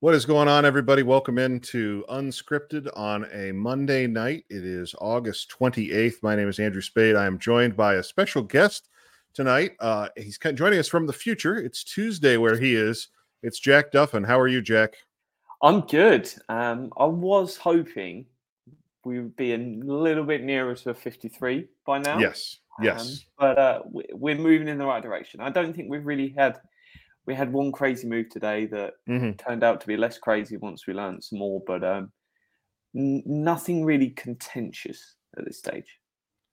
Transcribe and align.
What 0.00 0.12
is 0.12 0.26
going 0.26 0.46
on, 0.46 0.66
everybody? 0.66 1.02
Welcome 1.02 1.38
into 1.38 2.04
Unscripted 2.10 2.86
on 2.94 3.24
a 3.32 3.50
Monday 3.52 4.06
night. 4.06 4.44
It 4.50 4.62
is 4.62 4.94
August 5.00 5.50
28th. 5.58 6.22
My 6.22 6.36
name 6.36 6.50
is 6.50 6.58
Andrew 6.58 6.82
Spayde. 6.82 7.16
I 7.16 7.24
am 7.24 7.38
joined 7.38 7.78
by 7.78 7.94
a 7.94 8.02
special 8.02 8.42
guest 8.42 8.90
tonight. 9.32 9.72
Uh, 9.80 10.10
he's 10.14 10.36
joining 10.36 10.78
us 10.78 10.86
from 10.86 11.06
the 11.06 11.14
future. 11.14 11.56
It's 11.56 11.82
Tuesday 11.82 12.36
where 12.36 12.58
he 12.58 12.74
is. 12.74 13.08
It's 13.42 13.58
Jack 13.58 13.90
Duffin. 13.90 14.22
How 14.22 14.38
are 14.38 14.48
you, 14.48 14.60
Jack? 14.60 14.96
I'm 15.62 15.80
good. 15.80 16.30
Um, 16.50 16.92
I 16.98 17.06
was 17.06 17.56
hoping 17.56 18.26
we 19.06 19.20
would 19.20 19.36
be 19.36 19.54
a 19.54 19.58
little 19.58 20.24
bit 20.24 20.42
nearer 20.44 20.74
to 20.74 20.90
a 20.90 20.94
53 20.94 21.68
by 21.86 22.00
now. 22.00 22.18
Yes. 22.18 22.58
Yes. 22.82 23.00
Um, 23.00 23.16
but 23.38 23.58
uh, 23.58 23.80
we're 24.12 24.36
moving 24.36 24.68
in 24.68 24.76
the 24.76 24.84
right 24.84 25.02
direction. 25.02 25.40
I 25.40 25.48
don't 25.48 25.74
think 25.74 25.88
we've 25.88 26.04
really 26.04 26.34
had 26.36 26.60
we 27.26 27.34
had 27.34 27.52
one 27.52 27.72
crazy 27.72 28.06
move 28.08 28.28
today 28.30 28.66
that 28.66 28.94
Mhm. 29.08 29.38
turned 29.38 29.64
out 29.64 29.80
to 29.80 29.86
be 29.86 29.96
less 29.96 30.18
crazy 30.18 30.56
once 30.56 30.86
we 30.86 30.94
learned 30.94 31.24
some 31.24 31.38
more, 31.38 31.62
but 31.66 31.82
um, 31.84 32.12
n- 32.96 33.22
nothing 33.26 33.84
really 33.84 34.10
contentious 34.10 35.16
at 35.36 35.44
this 35.44 35.58
stage. 35.58 35.98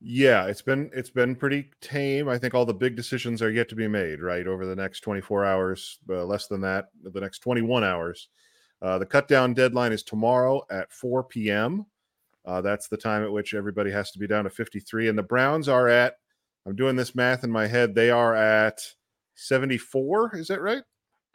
Yeah, 0.05 0.47
it's 0.47 0.61
been 0.61 0.89
it's 0.93 1.09
been 1.09 1.35
pretty 1.35 1.71
tame. 1.79 2.27
I 2.27 2.37
think 2.37 2.53
all 2.53 2.65
the 2.65 2.73
big 2.73 2.95
decisions 2.97 3.41
are 3.41 3.49
yet 3.51 3.69
to 3.69 3.75
be 3.75 3.87
made, 3.87 4.19
right? 4.21 4.45
Over 4.45 4.65
the 4.65 4.75
next 4.75 4.99
24 4.99 5.45
hours, 5.45 5.99
uh, 6.09 6.25
less 6.25 6.47
than 6.47 6.59
that, 6.61 6.89
the 7.01 7.21
next 7.21 7.39
21 7.39 7.83
hours. 7.85 8.27
Uh, 8.81 8.97
the 8.99 9.05
cut 9.05 9.29
down 9.29 9.53
deadline 9.53 9.93
is 9.93 10.03
tomorrow 10.03 10.61
at 10.69 10.91
4 10.91 11.23
p.m. 11.23 11.85
Uh, 12.45 12.59
that's 12.59 12.89
the 12.89 12.97
time 12.97 13.23
at 13.23 13.31
which 13.31 13.53
everybody 13.53 13.91
has 13.91 14.11
to 14.11 14.19
be 14.19 14.27
down 14.27 14.43
to 14.43 14.49
53. 14.49 15.07
And 15.07 15.17
the 15.17 15.23
Browns 15.23 15.69
are 15.69 15.87
at, 15.87 16.15
I'm 16.65 16.75
doing 16.75 16.97
this 16.97 17.15
math 17.15 17.45
in 17.45 17.49
my 17.51 17.67
head, 17.67 17.95
they 17.95 18.09
are 18.11 18.35
at 18.35 18.81
74. 19.35 20.35
Is 20.35 20.47
that 20.47 20.61
right? 20.61 20.83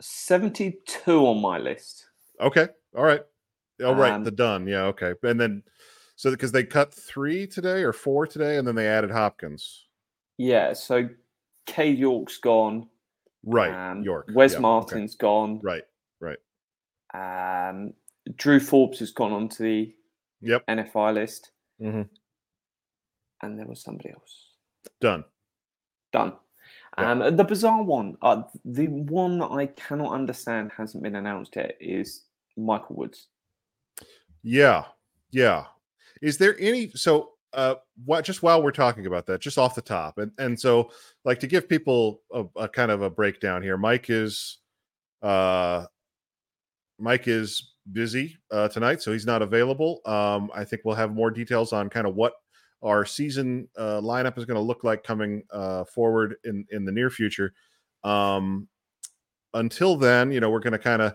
72 0.00 1.26
on 1.26 1.40
my 1.40 1.58
list. 1.58 2.06
Okay. 2.40 2.68
All 2.96 3.04
right. 3.04 3.22
Oh, 3.80 3.94
right. 3.94 4.12
Um, 4.12 4.24
the 4.24 4.30
done. 4.30 4.66
Yeah. 4.66 4.84
Okay. 4.84 5.14
And 5.22 5.40
then, 5.40 5.62
so 6.16 6.30
because 6.30 6.52
they 6.52 6.64
cut 6.64 6.92
three 6.92 7.46
today 7.46 7.82
or 7.82 7.92
four 7.92 8.26
today, 8.26 8.56
and 8.56 8.66
then 8.66 8.74
they 8.74 8.88
added 8.88 9.10
Hopkins. 9.10 9.86
Yeah, 10.36 10.72
so 10.72 11.08
Cade 11.66 11.98
York's 11.98 12.38
gone. 12.38 12.88
Right. 13.44 13.90
um, 13.92 14.02
York. 14.02 14.30
Wes 14.34 14.52
Yeah, 14.52 14.58
okay. 14.58 14.62
Martin's 14.62 15.14
gone. 15.16 15.60
Right. 15.62 15.84
Right. 16.20 16.38
Um, 17.14 17.94
Drew 18.36 18.60
Forbes 18.60 18.98
has 18.98 19.10
gone 19.12 19.32
onto 19.32 19.62
the 19.64 19.94
Yep. 20.40 20.64
NFI 20.68 21.12
list, 21.12 21.50
Mhm. 21.80 22.08
and 23.42 23.58
there 23.58 23.66
was 23.66 23.82
somebody 23.82 24.10
else. 24.10 24.52
Done. 25.00 25.24
Done. 26.12 26.36
Yeah. 26.98 27.10
Um, 27.12 27.36
the 27.36 27.44
bizarre 27.44 27.82
one, 27.82 28.16
uh, 28.22 28.42
the 28.64 28.88
one 28.88 29.38
that 29.38 29.50
I 29.50 29.66
cannot 29.66 30.12
understand 30.12 30.72
hasn't 30.76 31.02
been 31.02 31.16
announced 31.16 31.54
yet 31.56 31.76
is 31.80 32.24
Michael 32.56 32.96
Woods. 32.96 33.28
Yeah. 34.42 34.84
Yeah. 35.30 35.64
Is 36.20 36.38
there 36.38 36.56
any 36.58 36.90
so 36.90 37.32
uh 37.54 37.76
what 38.04 38.24
just 38.24 38.42
while 38.42 38.62
we're 38.62 38.70
talking 38.72 39.06
about 39.06 39.26
that, 39.26 39.40
just 39.40 39.58
off 39.58 39.74
the 39.74 39.82
top, 39.82 40.18
and 40.18 40.32
and 40.38 40.58
so 40.58 40.90
like 41.24 41.40
to 41.40 41.46
give 41.46 41.68
people 41.68 42.20
a, 42.32 42.44
a 42.56 42.68
kind 42.68 42.90
of 42.90 43.02
a 43.02 43.10
breakdown 43.10 43.62
here, 43.62 43.76
Mike 43.76 44.10
is 44.10 44.58
uh 45.22 45.86
Mike 46.98 47.28
is 47.28 47.74
busy 47.92 48.36
uh 48.50 48.68
tonight, 48.68 49.00
so 49.00 49.12
he's 49.12 49.26
not 49.26 49.42
available. 49.42 50.00
Um, 50.04 50.50
I 50.54 50.64
think 50.64 50.82
we'll 50.84 50.96
have 50.96 51.14
more 51.14 51.30
details 51.30 51.72
on 51.72 51.88
kind 51.88 52.06
of 52.06 52.14
what 52.16 52.34
our 52.82 53.04
season 53.04 53.68
uh 53.76 54.00
lineup 54.00 54.38
is 54.38 54.44
going 54.44 54.56
to 54.56 54.60
look 54.60 54.84
like 54.84 55.02
coming 55.02 55.42
uh 55.50 55.84
forward 55.84 56.36
in 56.44 56.64
in 56.70 56.84
the 56.84 56.92
near 56.92 57.10
future. 57.10 57.52
Um 58.04 58.68
until 59.54 59.96
then, 59.96 60.30
you 60.30 60.40
know, 60.40 60.50
we're 60.50 60.60
going 60.60 60.72
to 60.72 60.78
kind 60.78 61.02
of 61.02 61.14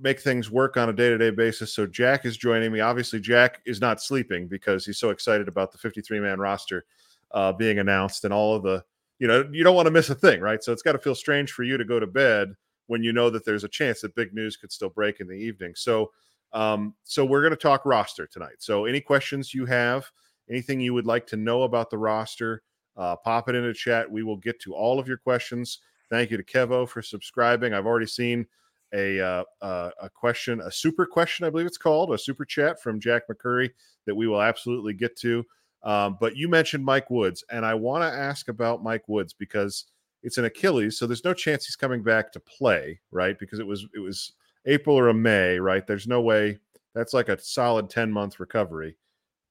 make 0.00 0.20
things 0.20 0.50
work 0.50 0.76
on 0.76 0.88
a 0.88 0.92
day-to-day 0.92 1.30
basis. 1.30 1.72
So 1.72 1.86
Jack 1.86 2.24
is 2.24 2.36
joining 2.36 2.72
me. 2.72 2.80
Obviously, 2.80 3.20
Jack 3.20 3.60
is 3.66 3.80
not 3.80 4.02
sleeping 4.02 4.48
because 4.48 4.84
he's 4.84 4.98
so 4.98 5.10
excited 5.10 5.48
about 5.48 5.72
the 5.72 5.78
53-man 5.78 6.38
roster 6.38 6.84
uh, 7.32 7.52
being 7.52 7.78
announced 7.78 8.24
and 8.24 8.32
all 8.32 8.56
of 8.56 8.62
the, 8.62 8.82
you 9.18 9.26
know, 9.26 9.48
you 9.52 9.64
don't 9.64 9.76
want 9.76 9.86
to 9.86 9.92
miss 9.92 10.10
a 10.10 10.14
thing, 10.14 10.40
right? 10.40 10.62
So 10.62 10.72
it's 10.72 10.82
got 10.82 10.92
to 10.92 10.98
feel 10.98 11.14
strange 11.14 11.52
for 11.52 11.62
you 11.62 11.76
to 11.76 11.84
go 11.84 12.00
to 12.00 12.06
bed 12.06 12.54
when 12.86 13.02
you 13.02 13.12
know 13.12 13.30
that 13.30 13.44
there's 13.44 13.64
a 13.64 13.68
chance 13.68 14.00
that 14.00 14.14
big 14.14 14.32
news 14.34 14.56
could 14.56 14.72
still 14.72 14.88
break 14.88 15.20
in 15.20 15.28
the 15.28 15.34
evening. 15.34 15.72
So, 15.76 16.10
um, 16.52 16.94
so 17.04 17.24
we're 17.24 17.42
going 17.42 17.50
to 17.52 17.56
talk 17.56 17.84
roster 17.84 18.26
tonight. 18.26 18.56
So 18.58 18.86
any 18.86 19.00
questions 19.00 19.52
you 19.52 19.66
have, 19.66 20.10
anything 20.50 20.80
you 20.80 20.94
would 20.94 21.06
like 21.06 21.26
to 21.28 21.36
know 21.36 21.62
about 21.62 21.90
the 21.90 21.98
roster, 21.98 22.62
uh, 22.96 23.16
pop 23.16 23.48
it 23.48 23.54
in 23.54 23.64
the 23.64 23.72
chat. 23.74 24.10
We 24.10 24.22
will 24.22 24.36
get 24.36 24.60
to 24.60 24.74
all 24.74 24.98
of 24.98 25.08
your 25.08 25.16
questions. 25.16 25.78
Thank 26.10 26.30
you 26.30 26.36
to 26.36 26.42
Kevo 26.42 26.88
for 26.88 27.02
subscribing. 27.02 27.74
I've 27.74 27.86
already 27.86 28.06
seen 28.06 28.46
a 28.94 29.20
uh, 29.20 29.44
uh, 29.60 29.90
a 30.00 30.08
question, 30.08 30.60
a 30.62 30.70
super 30.70 31.06
question, 31.06 31.44
I 31.46 31.50
believe 31.50 31.66
it's 31.66 31.76
called, 31.76 32.12
a 32.12 32.18
super 32.18 32.44
chat 32.44 32.80
from 32.80 33.00
Jack 33.00 33.24
McCurry 33.28 33.70
that 34.06 34.14
we 34.14 34.26
will 34.26 34.40
absolutely 34.40 34.94
get 34.94 35.16
to. 35.18 35.44
Um, 35.82 36.16
but 36.18 36.36
you 36.36 36.48
mentioned 36.48 36.84
Mike 36.84 37.10
Woods, 37.10 37.44
and 37.50 37.64
I 37.64 37.74
want 37.74 38.02
to 38.02 38.18
ask 38.18 38.48
about 38.48 38.82
Mike 38.82 39.08
Woods 39.08 39.32
because 39.32 39.84
it's 40.22 40.38
an 40.38 40.46
Achilles, 40.46 40.98
so 40.98 41.06
there's 41.06 41.24
no 41.24 41.34
chance 41.34 41.66
he's 41.66 41.76
coming 41.76 42.02
back 42.02 42.32
to 42.32 42.40
play, 42.40 42.98
right? 43.10 43.38
Because 43.38 43.60
it 43.60 43.66
was 43.66 43.86
it 43.94 44.00
was 44.00 44.32
April 44.66 44.98
or 44.98 45.08
a 45.08 45.14
May, 45.14 45.58
right? 45.58 45.86
There's 45.86 46.08
no 46.08 46.20
way 46.20 46.58
that's 46.94 47.14
like 47.14 47.28
a 47.28 47.40
solid 47.40 47.88
10 47.88 48.10
month 48.10 48.40
recovery. 48.40 48.96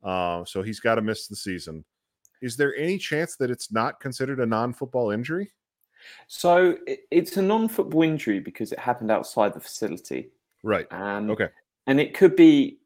Uh, 0.08 0.46
so 0.46 0.62
he's 0.62 0.80
got 0.80 0.96
to 0.96 1.02
miss 1.02 1.28
the 1.28 1.36
season. 1.36 1.84
Is 2.42 2.56
there 2.56 2.76
any 2.78 2.98
chance 2.98 3.36
that 3.38 3.52
it's 3.52 3.72
not 3.72 4.00
considered 4.00 4.40
a 4.40 4.46
non 4.46 4.72
football 4.74 5.12
injury? 5.12 5.52
So 6.28 6.78
it's 7.12 7.36
a 7.38 7.42
non-football 7.42 8.04
injury 8.04 8.40
because 8.40 8.72
it 8.72 8.80
happened 8.80 9.12
outside 9.12 9.54
the 9.54 9.60
facility. 9.60 10.30
Right. 10.64 10.86
Um, 10.92 11.30
Okay. 11.32 11.50
And 11.88 12.00
it 12.00 12.14
could 12.14 12.36
be, 12.36 12.80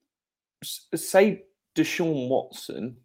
say, 0.63 1.43
Deshaun 1.75 2.29
Watson. 2.29 2.97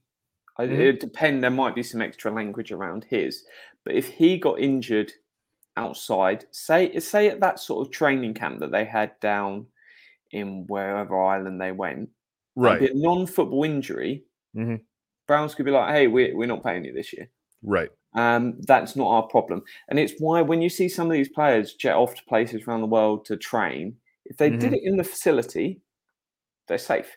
I- 0.59 0.67
Mhm. 0.69 0.79
It 0.79 1.01
depend. 1.01 1.43
There 1.43 1.51
might 1.51 1.75
be 1.75 1.83
some 1.83 2.01
extra 2.01 2.31
language 2.31 2.71
around 2.73 3.05
his, 3.05 3.45
but 3.85 3.95
if 3.95 4.07
he 4.09 4.39
got 4.39 4.61
injured 4.61 5.13
outside, 5.77 6.47
say, 6.53 6.99
say 7.01 7.29
at 7.29 7.41
that 7.41 7.59
sort 7.59 7.87
of 7.87 7.93
training 7.93 8.35
camp 8.35 8.61
that 8.61 8.71
they 8.71 8.85
had 8.85 9.19
down 9.21 9.67
in 10.31 10.67
wherever 10.69 11.21
island 11.21 11.61
they 11.61 11.73
went, 11.73 12.11
Right. 12.57 12.81
be 12.81 12.87
a 12.89 12.95
non-football 12.95 13.65
injury. 13.65 14.25
Mhm. 14.57 14.81
Browns 15.29 15.55
could 15.55 15.65
be 15.67 15.71
like, 15.73 15.93
"Hey, 15.95 16.07
we're 16.07 16.37
we're 16.37 16.47
not 16.47 16.65
paying 16.65 16.85
you 16.85 16.93
this 16.93 17.13
year." 17.13 17.29
Right. 17.63 17.91
Um, 18.15 18.61
that's 18.63 18.97
not 18.97 19.09
our 19.09 19.23
problem. 19.25 19.63
And 19.89 19.99
it's 19.99 20.15
why 20.19 20.41
when 20.43 20.63
you 20.63 20.69
see 20.71 20.89
some 20.89 21.07
of 21.07 21.13
these 21.13 21.29
players 21.29 21.75
jet 21.75 21.95
off 21.97 22.15
to 22.15 22.25
places 22.25 22.63
around 22.67 22.81
the 22.81 22.87
world 22.87 23.25
to 23.27 23.37
train, 23.37 23.97
if 24.25 24.37
they 24.39 24.49
Mm-hmm. 24.51 24.59
did 24.59 24.73
it 24.73 24.81
in 24.85 24.97
the 24.97 25.05
facility, 25.05 25.81
they're 26.67 26.79
safe. 26.79 27.17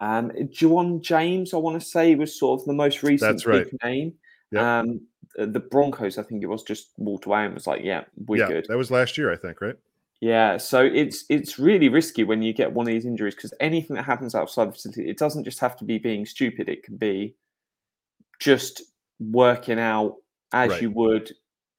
Um, 0.00 0.30
Ja'Wuan 0.30 1.00
James, 1.00 1.52
I 1.54 1.56
want 1.56 1.80
to 1.80 1.86
say, 1.88 2.14
was 2.14 2.38
sort 2.38 2.60
of 2.60 2.66
the 2.66 2.74
most 2.74 3.02
recent 3.02 3.32
That's 3.32 3.46
right. 3.46 3.64
big 3.64 3.74
name. 3.82 4.14
Yep. 4.52 4.62
Um, 4.62 5.00
the 5.36 5.60
Broncos, 5.60 6.16
I 6.18 6.22
think 6.22 6.42
it 6.42 6.46
was, 6.46 6.62
just 6.62 6.92
walked 6.98 7.26
away 7.26 7.44
and 7.44 7.54
was 7.54 7.66
like, 7.66 7.82
"Yeah, 7.82 8.04
we're 8.26 8.38
yeah. 8.38 8.48
good." 8.48 8.66
That 8.68 8.76
was 8.78 8.90
last 8.90 9.18
year, 9.18 9.32
I 9.32 9.36
think, 9.36 9.60
right? 9.60 9.76
Yeah, 10.20 10.56
so 10.56 10.82
it's 10.82 11.24
it's 11.28 11.58
really 11.58 11.88
risky 11.90 12.24
when 12.24 12.40
you 12.42 12.54
get 12.54 12.72
one 12.72 12.86
of 12.86 12.92
these 12.92 13.04
injuries 13.04 13.34
because 13.34 13.52
anything 13.60 13.96
that 13.96 14.04
happens 14.04 14.34
outside 14.34 14.68
the 14.68 14.72
facility, 14.72 15.08
it 15.10 15.18
doesn't 15.18 15.44
just 15.44 15.60
have 15.60 15.76
to 15.76 15.84
be 15.84 15.98
being 15.98 16.24
stupid. 16.24 16.68
It 16.68 16.82
can 16.82 16.96
be 16.96 17.34
just 18.40 18.82
working 19.20 19.78
out 19.78 20.16
as 20.52 20.70
Right. 20.70 20.82
you 20.82 20.90
would 20.92 21.32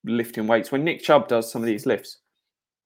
lifting 0.03 0.45
weights. 0.47 0.71
When 0.71 0.83
Nick 0.83 1.01
Chubb 1.01 1.27
does 1.27 1.51
some 1.51 1.61
of 1.63 1.65
these 1.65 1.85
lifts, 1.85 2.19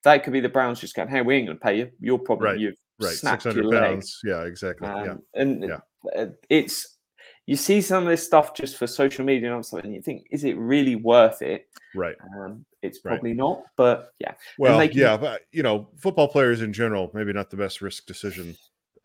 that 0.03 0.23
could 0.23 0.33
be 0.33 0.39
the 0.39 0.49
Browns 0.49 0.79
just 0.79 0.95
going, 0.95 1.09
"Hey, 1.09 1.21
we 1.21 1.35
ain't 1.35 1.47
going 1.47 1.57
to 1.57 1.63
pay 1.63 1.77
you. 1.77 1.91
Your 1.99 2.17
problem. 2.19 2.51
Right, 2.51 2.59
You've 2.59 2.75
Right. 2.99 3.13
Snapped 3.15 3.45
your 3.45 3.53
hundred 3.53 3.67
leg." 3.69 3.81
pounds. 3.83 4.19
Yeah, 4.23 4.43
exactly. 4.45 4.87
yeah. 4.87 5.11
Um, 5.11 5.23
And 5.33 5.63
yeah. 5.63 5.79
uh, 6.15 6.27
it's 6.49 6.97
you 7.45 7.55
see 7.55 7.81
some 7.81 8.03
of 8.03 8.09
this 8.09 8.23
stuff 8.25 8.53
just 8.53 8.77
for 8.77 8.87
social 8.87 9.25
media 9.25 9.53
and 9.53 9.65
stuff, 9.65 9.83
and 9.83 9.93
you 9.93 10.01
think, 10.01 10.27
is 10.31 10.43
it 10.43 10.55
really 10.57 10.95
worth 10.95 11.41
it? 11.41 11.67
Right. 11.95 12.15
Um, 12.37 12.65
it's 12.81 12.99
Right. 13.03 13.13
probably 13.13 13.33
not, 13.33 13.63
but 13.75 14.13
yeah. 14.19 14.33
Well, 14.57 14.79
can- 14.87 14.97
yeah, 14.97 15.17
but 15.17 15.41
you 15.51 15.63
know, 15.63 15.89
football 15.97 16.27
players 16.27 16.61
in 16.61 16.73
general, 16.73 17.11
maybe 17.13 17.33
not 17.33 17.49
the 17.49 17.57
best 17.57 17.81
risk 17.81 18.05
decision, 18.05 18.55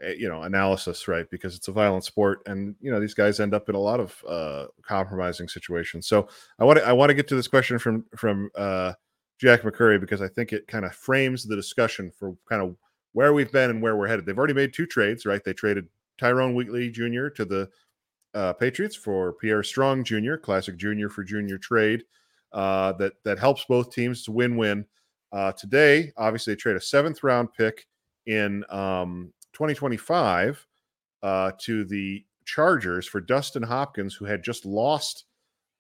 eh, 0.01 0.15
you 0.19 0.29
know, 0.29 0.43
analysis, 0.43 1.09
right? 1.09 1.29
Because 1.31 1.55
it's 1.57 1.69
a 1.69 1.73
violent 1.73 2.05
sport, 2.05 2.41
and 2.47 2.75
you 2.81 2.91
know, 2.91 3.01
these 3.01 3.15
guys 3.15 3.41
end 3.41 3.55
up 3.55 3.69
in 3.69 3.75
a 3.75 3.81
lot 3.81 4.01
of 4.01 4.25
uh, 4.29 4.67
compromising 4.83 5.49
situations. 5.49 6.07
So, 6.07 6.29
I 6.59 6.65
want 6.65 6.79
to 6.79 6.87
I 6.87 6.93
want 6.93 7.11
to 7.11 7.15
get 7.15 7.29
to 7.29 7.37
this 7.37 7.49
question 7.49 7.79
from 7.79 8.05
from 8.17 8.51
uh, 8.55 8.95
Jack 9.39 9.63
McCurry 9.63 10.01
because 10.01 10.23
I 10.23 10.29
think 10.29 10.53
it 10.53 10.67
kind 10.67 10.85
of 10.85 10.95
frames 10.95 11.45
the 11.45 11.57
discussion 11.57 12.11
for 12.11 12.37
kind 12.49 12.63
of 12.63 12.77
where 13.13 13.33
we've 13.33 13.53
been 13.53 13.71
and 13.71 13.83
where 13.83 13.97
we're 13.97 14.07
headed. 14.09 14.27
They've 14.27 14.37
already 14.39 14.55
made 14.55 14.73
two 14.75 14.87
trades, 14.87 15.25
right? 15.27 15.43
They 15.45 15.53
traded 15.55 15.89
Tyrone 16.19 16.55
Wheatley 16.55 16.91
Jr. 16.91 17.29
to 17.29 17.45
the 17.45 17.71
uh, 18.35 18.53
Patriots 18.55 18.95
for 18.97 19.33
Pierre 19.35 19.63
Strong 19.63 20.05
Jr., 20.05 20.37
classic 20.37 20.77
junior 20.77 21.09
for 21.09 21.25
junior 21.25 21.57
trade 21.59 22.05
uh, 22.53 22.93
that 22.95 23.15
that 23.25 23.39
helps 23.39 23.65
both 23.65 23.93
teams 23.93 24.23
to 24.25 24.33
win-win. 24.33 24.85
Uh, 25.33 25.53
today, 25.53 26.13
obviously, 26.17 26.53
they 26.53 26.57
trade 26.57 26.77
a 26.77 26.81
seventh 26.81 27.23
round 27.23 27.53
pick 27.53 27.87
in 28.27 28.65
um, 28.71 29.33
2025 29.53 30.67
uh, 31.23 31.53
to 31.59 31.85
the 31.85 32.25
Chargers 32.45 33.07
for 33.07 33.21
Dustin 33.21 33.63
Hopkins, 33.63 34.15
who 34.15 34.25
had 34.25 34.43
just 34.43 34.65
lost 34.65 35.25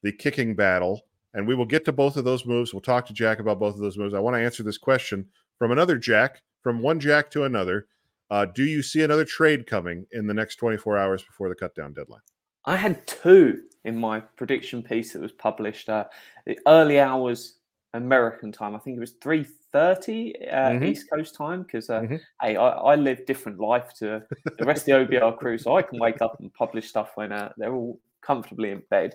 the 0.03 0.13
kicking 0.13 0.55
battle. 0.55 1.03
And 1.35 1.47
we 1.47 1.55
will 1.55 1.67
get 1.67 1.85
to 1.85 1.93
both 1.93 2.17
of 2.17 2.25
those 2.25 2.47
moves. 2.47 2.73
We'll 2.73 2.81
talk 2.81 3.07
to 3.07 3.13
Jack 3.13 3.39
about 3.39 3.61
both 3.61 3.75
of 3.75 3.81
those 3.81 3.99
moves. 3.99 4.15
I 4.15 4.21
want 4.21 4.35
to 4.37 4.43
answer 4.43 4.63
this 4.63 4.79
question 4.79 5.27
from 5.59 5.71
another 5.71 5.99
Jack, 5.99 6.43
from 6.63 6.81
one 6.81 6.99
Jack 6.99 7.31
to 7.33 7.45
another. 7.45 7.87
Uh, 8.31 8.47
do 8.47 8.65
you 8.65 8.83
see 8.83 9.03
another 9.03 9.25
trade 9.25 9.67
coming 9.67 10.07
in 10.13 10.27
the 10.27 10.35
next 10.35 10.57
24 10.57 10.97
hours 10.97 11.23
before 11.23 11.49
the 11.49 11.55
cutdown 11.55 11.95
deadline? 11.95 12.23
I 12.67 12.77
had 12.77 13.07
two 13.07 13.63
in 13.85 13.99
my 13.99 14.21
prediction 14.21 14.83
piece 14.83 15.13
that 15.13 15.23
was 15.23 15.33
published 15.33 15.89
uh, 15.89 16.05
the 16.45 16.59
early 16.67 16.99
hours 16.99 17.55
American 17.95 18.53
time. 18.53 18.75
I 18.75 18.79
think 18.79 18.97
it 18.97 19.01
was 19.01 19.13
three 19.23 19.47
thirty 19.73 20.35
uh, 20.49 20.71
mm-hmm. 20.71 20.85
East 20.85 21.09
Coast 21.11 21.35
time 21.35 21.63
because 21.63 21.91
uh, 21.91 22.01
mm-hmm. 22.01 22.17
hey, 22.43 22.57
I, 22.57 22.69
I, 22.69 22.95
live 22.97 23.27
different 23.27 23.59
life 23.61 23.93
to 23.99 24.23
the 24.59 24.65
rest 24.65 24.89
of 24.89 25.09
the 25.09 25.17
OBR 25.17 25.39
crew, 25.39 25.59
so 25.59 25.77
I 25.77 25.83
can 25.83 25.99
wake 25.99 26.21
up 26.21 26.39
and 26.41 26.53
publish 26.55 26.89
stuff 26.89 27.13
when 27.15 27.33
uh, 27.33 27.53
they're 27.57 27.75
all 27.75 28.01
comfortably 28.21 28.71
in 28.71 28.83
bed. 28.91 29.15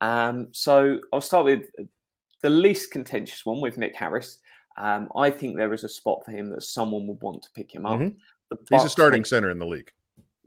Um, 0.00 0.48
so 0.52 0.98
I'll 1.12 1.20
start 1.20 1.44
with 1.44 1.64
the 2.42 2.50
least 2.50 2.90
contentious 2.90 3.44
one 3.44 3.60
with 3.60 3.76
Nick 3.76 3.94
Harris. 3.94 4.38
Um, 4.78 5.08
I 5.14 5.30
think 5.30 5.56
there 5.56 5.74
is 5.74 5.84
a 5.84 5.88
spot 5.88 6.24
for 6.24 6.30
him 6.30 6.48
that 6.50 6.62
someone 6.62 7.06
would 7.06 7.20
want 7.20 7.42
to 7.42 7.50
pick 7.54 7.74
him 7.74 7.84
up. 7.84 8.00
Mm-hmm. 8.00 8.56
He's 8.70 8.84
a 8.84 8.88
starting 8.88 9.20
make, 9.20 9.26
center 9.26 9.50
in 9.50 9.58
the 9.58 9.66
league. 9.66 9.90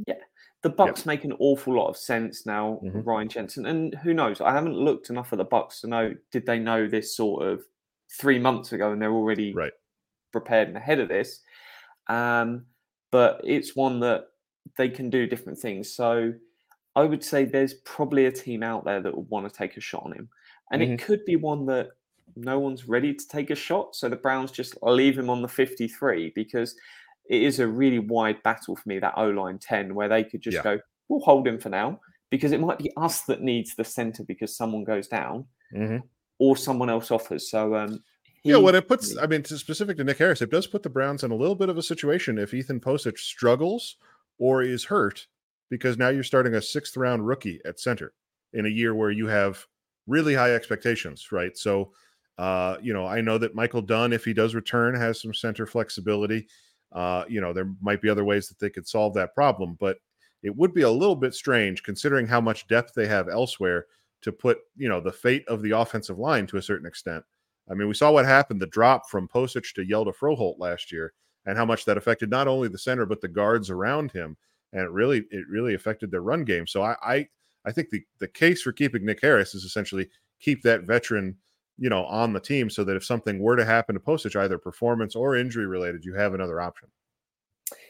Yeah, 0.07 0.15
the 0.63 0.69
Bucks 0.69 1.01
yep. 1.01 1.07
make 1.07 1.23
an 1.25 1.33
awful 1.39 1.75
lot 1.75 1.89
of 1.89 1.97
sense 1.97 2.45
now, 2.45 2.79
mm-hmm. 2.83 3.01
Ryan 3.01 3.29
Jensen. 3.29 3.65
And 3.65 3.93
who 3.95 4.13
knows? 4.13 4.39
I 4.39 4.53
haven't 4.53 4.75
looked 4.75 5.09
enough 5.09 5.33
at 5.33 5.37
the 5.37 5.45
Bucks 5.45 5.81
to 5.81 5.87
know 5.87 6.13
did 6.31 6.45
they 6.45 6.57
know 6.57 6.87
this 6.87 7.15
sort 7.15 7.45
of 7.45 7.63
three 8.19 8.39
months 8.39 8.71
ago 8.71 8.91
and 8.91 9.01
they're 9.01 9.11
already 9.11 9.53
right. 9.53 9.73
prepared 10.31 10.69
and 10.69 10.77
ahead 10.77 10.99
of 10.99 11.09
this. 11.09 11.41
Um, 12.07 12.65
but 13.11 13.41
it's 13.43 13.75
one 13.75 13.99
that 13.99 14.27
they 14.77 14.87
can 14.87 15.09
do 15.09 15.27
different 15.27 15.59
things. 15.59 15.93
So 15.93 16.33
I 16.95 17.03
would 17.03 17.23
say 17.23 17.43
there's 17.43 17.73
probably 17.85 18.27
a 18.27 18.31
team 18.31 18.63
out 18.63 18.85
there 18.85 19.01
that 19.01 19.15
would 19.15 19.29
want 19.29 19.51
to 19.51 19.55
take 19.55 19.75
a 19.75 19.81
shot 19.81 20.03
on 20.05 20.13
him. 20.13 20.29
And 20.71 20.81
mm-hmm. 20.81 20.93
it 20.93 21.01
could 21.01 21.25
be 21.25 21.35
one 21.35 21.65
that 21.65 21.89
no 22.35 22.57
one's 22.59 22.87
ready 22.87 23.13
to 23.13 23.27
take 23.27 23.49
a 23.49 23.55
shot. 23.55 23.95
So 23.95 24.07
the 24.07 24.15
Browns 24.15 24.51
just 24.51 24.77
leave 24.81 25.17
him 25.17 25.29
on 25.29 25.41
the 25.41 25.47
53 25.47 26.31
because 26.35 26.75
it 27.29 27.41
is 27.41 27.59
a 27.59 27.67
really 27.67 27.99
wide 27.99 28.41
battle 28.43 28.75
for 28.75 28.87
me 28.87 28.99
that 28.99 29.13
O 29.17 29.29
line 29.29 29.59
ten 29.59 29.95
where 29.95 30.09
they 30.09 30.23
could 30.23 30.41
just 30.41 30.55
yeah. 30.55 30.63
go, 30.63 30.79
we'll 31.07 31.21
hold 31.21 31.47
him 31.47 31.59
for 31.59 31.69
now 31.69 31.99
because 32.29 32.51
it 32.51 32.59
might 32.59 32.79
be 32.79 32.91
us 32.97 33.21
that 33.21 33.41
needs 33.41 33.75
the 33.75 33.83
center 33.83 34.23
because 34.23 34.57
someone 34.57 34.83
goes 34.83 35.07
down 35.07 35.45
mm-hmm. 35.73 35.97
or 36.39 36.57
someone 36.57 36.89
else 36.89 37.11
offers. 37.11 37.49
So 37.49 37.75
um, 37.75 38.03
he, 38.41 38.49
yeah, 38.49 38.57
what 38.57 38.75
it 38.75 38.87
puts, 38.87 39.17
I 39.17 39.27
mean, 39.27 39.45
specific 39.45 39.97
to 39.97 40.03
Nick 40.03 40.17
Harris, 40.17 40.41
it 40.41 40.49
does 40.49 40.67
put 40.67 40.83
the 40.83 40.89
Browns 40.89 41.23
in 41.23 41.31
a 41.31 41.35
little 41.35 41.55
bit 41.55 41.69
of 41.69 41.77
a 41.77 41.83
situation 41.83 42.37
if 42.37 42.53
Ethan 42.53 42.79
Pocic 42.79 43.17
struggles 43.17 43.97
or 44.37 44.63
is 44.63 44.83
hurt 44.83 45.27
because 45.69 45.97
now 45.97 46.09
you're 46.09 46.23
starting 46.23 46.55
a 46.55 46.61
sixth 46.61 46.97
round 46.97 47.25
rookie 47.25 47.61
at 47.65 47.79
center 47.79 48.13
in 48.53 48.65
a 48.65 48.69
year 48.69 48.93
where 48.93 49.11
you 49.11 49.27
have 49.27 49.65
really 50.07 50.35
high 50.35 50.53
expectations, 50.53 51.31
right? 51.31 51.57
So, 51.57 51.93
uh, 52.37 52.77
you 52.81 52.93
know, 52.93 53.05
I 53.05 53.21
know 53.21 53.37
that 53.37 53.55
Michael 53.55 53.81
Dunn, 53.81 54.11
if 54.11 54.25
he 54.25 54.33
does 54.33 54.55
return, 54.55 54.95
has 54.95 55.21
some 55.21 55.33
center 55.33 55.65
flexibility. 55.65 56.47
Uh, 56.93 57.25
you 57.27 57.41
know, 57.41 57.53
there 57.53 57.71
might 57.81 58.01
be 58.01 58.09
other 58.09 58.23
ways 58.23 58.47
that 58.47 58.59
they 58.59 58.69
could 58.69 58.87
solve 58.87 59.13
that 59.15 59.33
problem, 59.33 59.75
but 59.79 59.97
it 60.43 60.55
would 60.55 60.73
be 60.73 60.83
a 60.83 60.89
little 60.89 61.15
bit 61.15 61.33
strange 61.33 61.83
considering 61.83 62.27
how 62.27 62.39
much 62.39 62.67
depth 62.67 62.93
they 62.93 63.07
have 63.07 63.29
elsewhere 63.29 63.87
to 64.21 64.31
put, 64.31 64.59
you 64.77 64.87
know, 64.87 65.01
the 65.01 65.11
fate 65.11 65.43
of 65.47 65.61
the 65.61 65.71
offensive 65.71 66.19
line 66.19 66.45
to 66.47 66.57
a 66.57 66.61
certain 66.61 66.87
extent. 66.87 67.23
I 67.69 67.73
mean, 67.73 67.87
we 67.87 67.93
saw 67.93 68.11
what 68.11 68.25
happened 68.25 68.61
the 68.61 68.67
drop 68.67 69.09
from 69.09 69.27
Pocic 69.27 69.73
to 69.73 69.85
Hjalte 69.85 70.13
Froholdt 70.15 70.59
last 70.59 70.91
year 70.91 71.13
and 71.45 71.57
how 71.57 71.65
much 71.65 71.85
that 71.85 71.97
affected 71.97 72.29
not 72.29 72.47
only 72.47 72.67
the 72.67 72.77
center 72.77 73.05
but 73.05 73.21
the 73.21 73.27
guards 73.27 73.69
around 73.69 74.11
him 74.11 74.37
and 74.71 74.81
it 74.81 74.91
really 74.91 75.23
it 75.31 75.45
really 75.49 75.73
affected 75.73 76.11
their 76.11 76.21
run 76.21 76.43
game. 76.43 76.67
So 76.67 76.81
I 76.81 76.95
I, 77.01 77.27
I 77.65 77.71
think 77.71 77.89
the 77.89 78.03
the 78.19 78.27
case 78.27 78.61
for 78.61 78.71
keeping 78.71 79.05
Nick 79.05 79.21
Harris 79.21 79.55
is 79.55 79.63
essentially 79.63 80.09
keep 80.39 80.61
that 80.63 80.83
veteran 80.83 81.37
you 81.77 81.89
know, 81.89 82.05
on 82.05 82.33
the 82.33 82.39
team 82.39 82.69
so 82.69 82.83
that 82.83 82.95
if 82.95 83.03
something 83.03 83.39
were 83.39 83.55
to 83.55 83.65
happen 83.65 83.95
to 83.95 84.01
Pocic, 84.01 84.35
either 84.35 84.57
performance 84.57 85.15
or 85.15 85.35
injury 85.35 85.65
related, 85.65 86.05
you 86.05 86.13
have 86.13 86.33
another 86.33 86.61
option. 86.61 86.87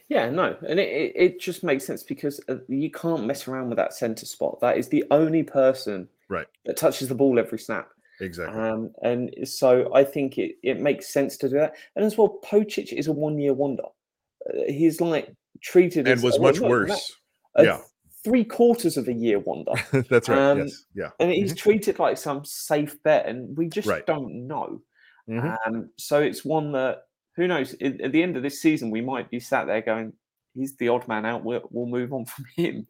Yeah, 0.10 0.30
no, 0.30 0.56
and 0.68 0.80
it, 0.80 1.14
it 1.16 1.40
just 1.40 1.64
makes 1.64 1.86
sense 1.86 2.04
because 2.04 2.40
uh, 2.50 2.58
you 2.68 2.92
can't 2.92 3.26
mess 3.26 3.48
around 3.48 3.70
with 3.70 3.78
that 3.78 3.94
center 3.94 4.26
spot. 4.26 4.60
That 4.62 4.78
is 4.78 4.90
the 4.90 5.04
only 5.12 5.44
person 5.44 6.08
right 6.30 6.48
that 6.66 6.78
touches 6.78 7.10
the 7.10 7.16
ball 7.16 7.40
every 7.40 7.60
snap. 7.60 7.90
Exactly. 8.22 8.62
Um, 8.62 8.92
and 9.02 9.34
so 9.44 9.94
I 9.94 10.04
think 10.04 10.38
it, 10.38 10.58
it 10.62 10.80
makes 10.80 11.12
sense 11.12 11.36
to 11.38 11.50
do 11.50 11.56
that. 11.56 11.76
And 11.96 12.06
as 12.06 12.18
well, 12.18 12.40
Pocic 12.44 12.94
is 12.94 13.08
a 13.08 13.12
one 13.12 13.40
year 13.40 13.54
wonder. 13.54 13.84
Uh, 14.48 14.64
he's 14.68 15.02
like 15.02 15.34
treated 15.62 16.08
and 16.08 16.18
as, 16.18 16.24
was 16.24 16.40
much 16.40 16.60
worse. 16.60 17.12
yeah 17.58 17.80
three 18.24 18.44
quarters 18.44 18.98
of 18.98 19.08
a 19.08 19.14
year 19.14 19.40
wonder. 19.40 19.74
That's 20.10 20.30
right. 20.30 20.40
Um, 20.40 20.60
yes. 20.60 20.86
Yeah. 20.96 21.10
And 21.20 21.32
he's 21.32 21.52
mm-hmm. 21.52 21.58
treated 21.58 22.00
like 22.00 22.18
some 22.18 22.46
safe 22.46 23.02
bet, 23.04 23.26
and 23.26 23.58
we 23.58 23.68
just 23.68 23.88
right. 23.88 24.06
don't 24.06 24.48
know. 24.48 24.82
Mm-hmm. 25.30 25.76
Um, 25.76 25.90
so 25.98 26.22
it's 26.22 26.44
one 26.44 26.72
that 26.74 27.04
who 27.36 27.48
knows? 27.48 27.74
At 27.82 28.12
the 28.12 28.24
end 28.24 28.38
of 28.38 28.44
this 28.44 28.62
season, 28.62 28.92
we 28.92 29.02
might 29.02 29.30
be 29.30 29.40
sat 29.40 29.68
there 29.68 29.82
going, 29.82 30.14
"He's 30.54 30.76
the 30.78 30.90
odd 30.90 31.08
man 31.08 31.26
out. 31.26 31.44
We'll, 31.44 31.68
we'll 31.72 31.88
move 31.88 32.14
on 32.14 32.26
from 32.26 32.46
him." 32.56 32.88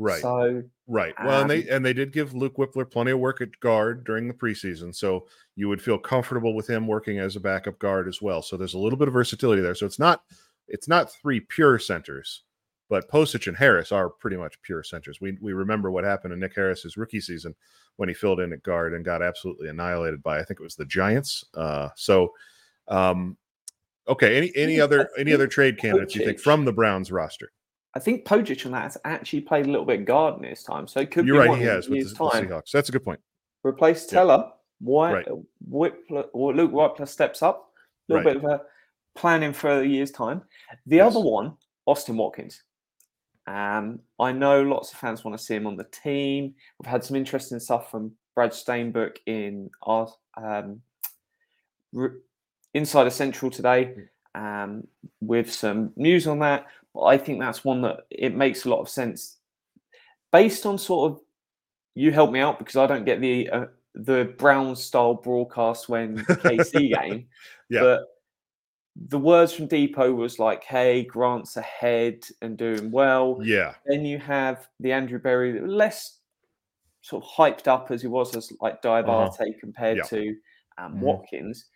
Right. 0.00 0.20
So 0.20 0.62
right. 0.88 1.14
Well, 1.22 1.36
um, 1.36 1.42
and 1.42 1.50
they 1.50 1.68
and 1.68 1.84
they 1.84 1.92
did 1.92 2.12
give 2.12 2.34
Luke 2.34 2.56
Wypler 2.56 2.90
plenty 2.90 3.12
of 3.12 3.20
work 3.20 3.40
at 3.40 3.58
guard 3.60 4.04
during 4.04 4.28
the 4.28 4.34
preseason, 4.34 4.94
so 4.94 5.26
you 5.56 5.68
would 5.68 5.82
feel 5.82 5.98
comfortable 5.98 6.54
with 6.54 6.68
him 6.68 6.86
working 6.86 7.18
as 7.18 7.36
a 7.36 7.40
backup 7.40 7.78
guard 7.78 8.08
as 8.08 8.20
well. 8.20 8.42
So 8.42 8.56
there's 8.56 8.74
a 8.74 8.78
little 8.78 8.98
bit 8.98 9.08
of 9.08 9.14
versatility 9.14 9.62
there. 9.62 9.74
So 9.74 9.86
it's 9.86 10.00
not 10.00 10.22
it's 10.66 10.88
not 10.88 11.12
three 11.12 11.40
pure 11.40 11.78
centers 11.78 12.42
but 12.88 13.08
Pocic 13.10 13.46
and 13.46 13.56
Harris 13.56 13.92
are 13.92 14.10
pretty 14.10 14.36
much 14.36 14.60
pure 14.62 14.82
centers. 14.82 15.20
We 15.20 15.36
we 15.40 15.52
remember 15.52 15.90
what 15.90 16.04
happened 16.04 16.32
in 16.32 16.40
Nick 16.40 16.54
Harris's 16.54 16.96
rookie 16.96 17.20
season 17.20 17.54
when 17.96 18.08
he 18.08 18.14
filled 18.14 18.40
in 18.40 18.52
at 18.52 18.62
guard 18.62 18.94
and 18.94 19.04
got 19.04 19.22
absolutely 19.22 19.68
annihilated 19.68 20.22
by 20.22 20.38
I 20.38 20.44
think 20.44 20.60
it 20.60 20.64
was 20.64 20.76
the 20.76 20.84
Giants. 20.84 21.44
Uh, 21.54 21.88
so, 21.96 22.32
um, 22.88 23.36
okay, 24.08 24.36
any 24.36 24.52
any 24.56 24.80
other 24.80 25.10
any 25.18 25.32
other 25.32 25.46
trade 25.46 25.78
candidates 25.78 26.14
you 26.14 26.24
think 26.24 26.40
from 26.40 26.64
the 26.64 26.72
Browns 26.72 27.10
roster? 27.10 27.52
I 27.94 28.00
think 28.00 28.24
Pocic 28.24 28.66
on 28.66 28.72
that 28.72 28.82
has 28.82 28.98
actually 29.04 29.42
played 29.42 29.66
a 29.66 29.70
little 29.70 29.86
bit 29.86 30.04
guard 30.04 30.36
in 30.36 30.42
this 30.42 30.64
time, 30.64 30.86
so 30.86 31.00
it 31.00 31.10
could 31.10 31.26
You're 31.26 31.42
be 31.42 31.48
right. 31.48 31.58
He 31.58 31.64
has 31.64 31.88
with 31.88 32.08
the, 32.08 32.08
the, 32.08 32.14
Seahawks. 32.14 32.72
That's 32.72 32.88
a 32.88 32.92
good 32.92 33.04
point. 33.04 33.20
Replace 33.62 34.06
Teller. 34.06 34.44
Yeah. 34.44 34.50
White, 34.80 35.12
right. 35.12 35.28
Wypler, 35.70 36.26
Luke 36.34 36.72
Wypler 36.72 37.08
steps 37.08 37.42
up. 37.42 37.70
A 38.08 38.12
little 38.12 38.26
right. 38.26 38.42
bit 38.42 38.44
of 38.44 38.60
a 38.60 38.62
planning 39.14 39.52
for 39.52 39.80
a 39.80 39.86
year's 39.86 40.10
time. 40.10 40.42
The 40.86 40.96
yes. 40.96 41.06
other 41.06 41.20
one, 41.20 41.56
Austin 41.86 42.16
Watkins. 42.16 42.62
Um, 43.46 44.00
I 44.18 44.32
know 44.32 44.62
lots 44.62 44.92
of 44.92 44.98
fans 44.98 45.24
want 45.24 45.36
to 45.36 45.44
see 45.44 45.54
him 45.54 45.66
on 45.66 45.76
the 45.76 45.84
team. 45.84 46.54
We've 46.78 46.90
had 46.90 47.04
some 47.04 47.16
interesting 47.16 47.60
stuff 47.60 47.90
from 47.90 48.12
Brad 48.34 48.50
Stainbrook 48.50 49.16
in 49.26 49.70
our 49.82 50.08
um, 50.36 50.80
Insider 52.72 53.10
Central 53.10 53.50
today 53.50 53.94
um, 54.34 54.86
with 55.20 55.52
some 55.52 55.92
news 55.96 56.26
on 56.26 56.38
that. 56.40 56.66
But 56.94 57.02
I 57.02 57.18
think 57.18 57.40
that's 57.40 57.64
one 57.64 57.82
that 57.82 58.06
it 58.10 58.34
makes 58.34 58.64
a 58.64 58.70
lot 58.70 58.80
of 58.80 58.88
sense 58.88 59.36
based 60.32 60.66
on 60.66 60.78
sort 60.78 61.12
of 61.12 61.20
you 61.94 62.10
help 62.10 62.32
me 62.32 62.40
out 62.40 62.58
because 62.58 62.76
I 62.76 62.86
don't 62.86 63.04
get 63.04 63.20
the 63.20 63.48
uh, 63.50 63.66
the 63.94 64.34
Brown 64.36 64.74
style 64.74 65.14
broadcast 65.14 65.88
when 65.88 66.18
KC 66.18 66.92
game. 67.02 67.28
Yeah. 67.68 67.80
But 67.80 68.06
the 68.96 69.18
words 69.18 69.52
from 69.52 69.66
Depot 69.66 70.12
was 70.12 70.38
like, 70.38 70.64
"Hey, 70.64 71.04
Grant's 71.04 71.56
ahead 71.56 72.24
and 72.42 72.56
doing 72.56 72.90
well." 72.90 73.40
Yeah. 73.42 73.74
Then 73.86 74.04
you 74.04 74.18
have 74.18 74.68
the 74.80 74.92
Andrew 74.92 75.18
Berry, 75.18 75.60
less 75.60 76.18
sort 77.02 77.24
of 77.24 77.30
hyped 77.30 77.66
up 77.66 77.90
as 77.90 78.02
he 78.02 78.08
was 78.08 78.34
as 78.36 78.52
like 78.60 78.82
Diabate 78.82 79.28
uh-huh. 79.28 79.52
compared 79.60 79.98
yeah. 79.98 80.04
to 80.04 80.28
um, 80.78 80.92
mm-hmm. 80.92 81.00
Watkins, 81.00 81.66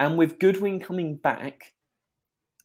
and 0.00 0.18
with 0.18 0.38
Goodwin 0.38 0.80
coming 0.80 1.16
back, 1.16 1.72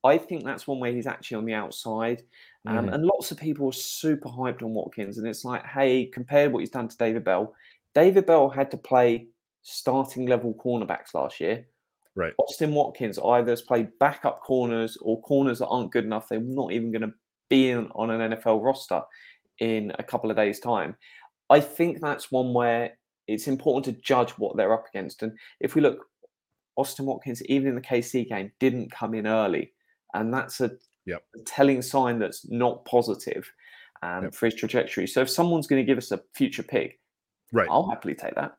I 0.04 0.18
think 0.18 0.44
that's 0.44 0.68
one 0.68 0.80
way 0.80 0.94
he's 0.94 1.08
actually 1.08 1.38
on 1.38 1.46
the 1.46 1.54
outside. 1.54 2.24
Um, 2.66 2.78
mm-hmm. 2.78 2.94
And 2.94 3.06
lots 3.06 3.32
of 3.32 3.40
people 3.40 3.70
are 3.70 3.74
super 3.74 4.30
hyped 4.30 4.64
on 4.64 4.74
Watkins, 4.74 5.18
and 5.18 5.28
it's 5.28 5.46
like, 5.46 5.66
hey, 5.66 6.06
compared 6.08 6.52
what 6.52 6.60
he's 6.60 6.70
done 6.70 6.88
to 6.88 6.98
David 6.98 7.24
Bell, 7.24 7.54
David 7.94 8.26
Bell 8.26 8.50
had 8.50 8.72
to 8.72 8.78
play 8.78 9.28
starting 9.62 10.26
level 10.26 10.54
cornerbacks 10.54 11.14
last 11.14 11.40
year. 11.40 11.68
Right. 12.16 12.34
Austin 12.40 12.74
Watkins 12.74 13.18
either 13.20 13.52
has 13.52 13.62
played 13.62 13.90
backup 14.00 14.42
corners 14.42 14.98
or 15.02 15.22
corners 15.22 15.60
that 15.60 15.68
aren't 15.68 15.92
good 15.92 16.04
enough. 16.06 16.28
They're 16.30 16.40
not 16.42 16.72
even 16.74 16.92
going 16.92 17.04
to 17.04 17.14
be 17.50 17.70
in, 17.70 17.90
on 17.96 18.10
an 18.10 18.32
NFL 18.32 18.64
roster 18.64 19.02
in 19.60 19.92
a 19.98 20.04
couple 20.04 20.30
of 20.30 20.36
days' 20.38 20.60
time. 20.60 20.96
I 21.50 21.60
think 21.62 22.02
that's 22.02 22.32
one 22.32 22.54
where 22.54 22.92
it's 23.28 23.48
important 23.48 23.86
to 23.86 24.02
judge 24.02 24.32
what 24.32 24.58
they're 24.58 24.74
up 24.74 24.86
against. 24.94 25.24
And 25.24 25.38
if 25.60 25.76
we 25.76 25.82
look 25.82 26.06
Austin 26.76 27.06
Watkins, 27.06 27.44
even 27.46 27.70
in 27.70 27.76
the 27.76 27.82
KC 27.82 28.28
game, 28.28 28.52
didn't 28.60 28.92
come 28.92 29.14
in 29.14 29.28
early, 29.28 29.74
and 30.14 30.34
that's 30.34 30.60
a, 30.62 30.72
Yep. 31.06 31.24
a 31.36 31.40
telling 31.46 31.82
sign 31.82 32.20
that's 32.20 32.48
not 32.50 32.86
positive 32.86 33.50
um, 34.04 34.24
Yep. 34.26 34.36
for 34.36 34.46
his 34.48 34.56
trajectory. 34.56 35.08
So 35.08 35.22
if 35.22 35.30
someone's 35.30 35.68
going 35.68 35.82
to 35.82 35.86
give 35.86 35.98
us 35.98 36.12
a 36.12 36.22
future 36.36 36.64
pick, 36.64 37.00
Right. 37.54 37.68
I'll 37.70 37.90
happily 37.90 38.16
take 38.16 38.36
that. 38.36 38.56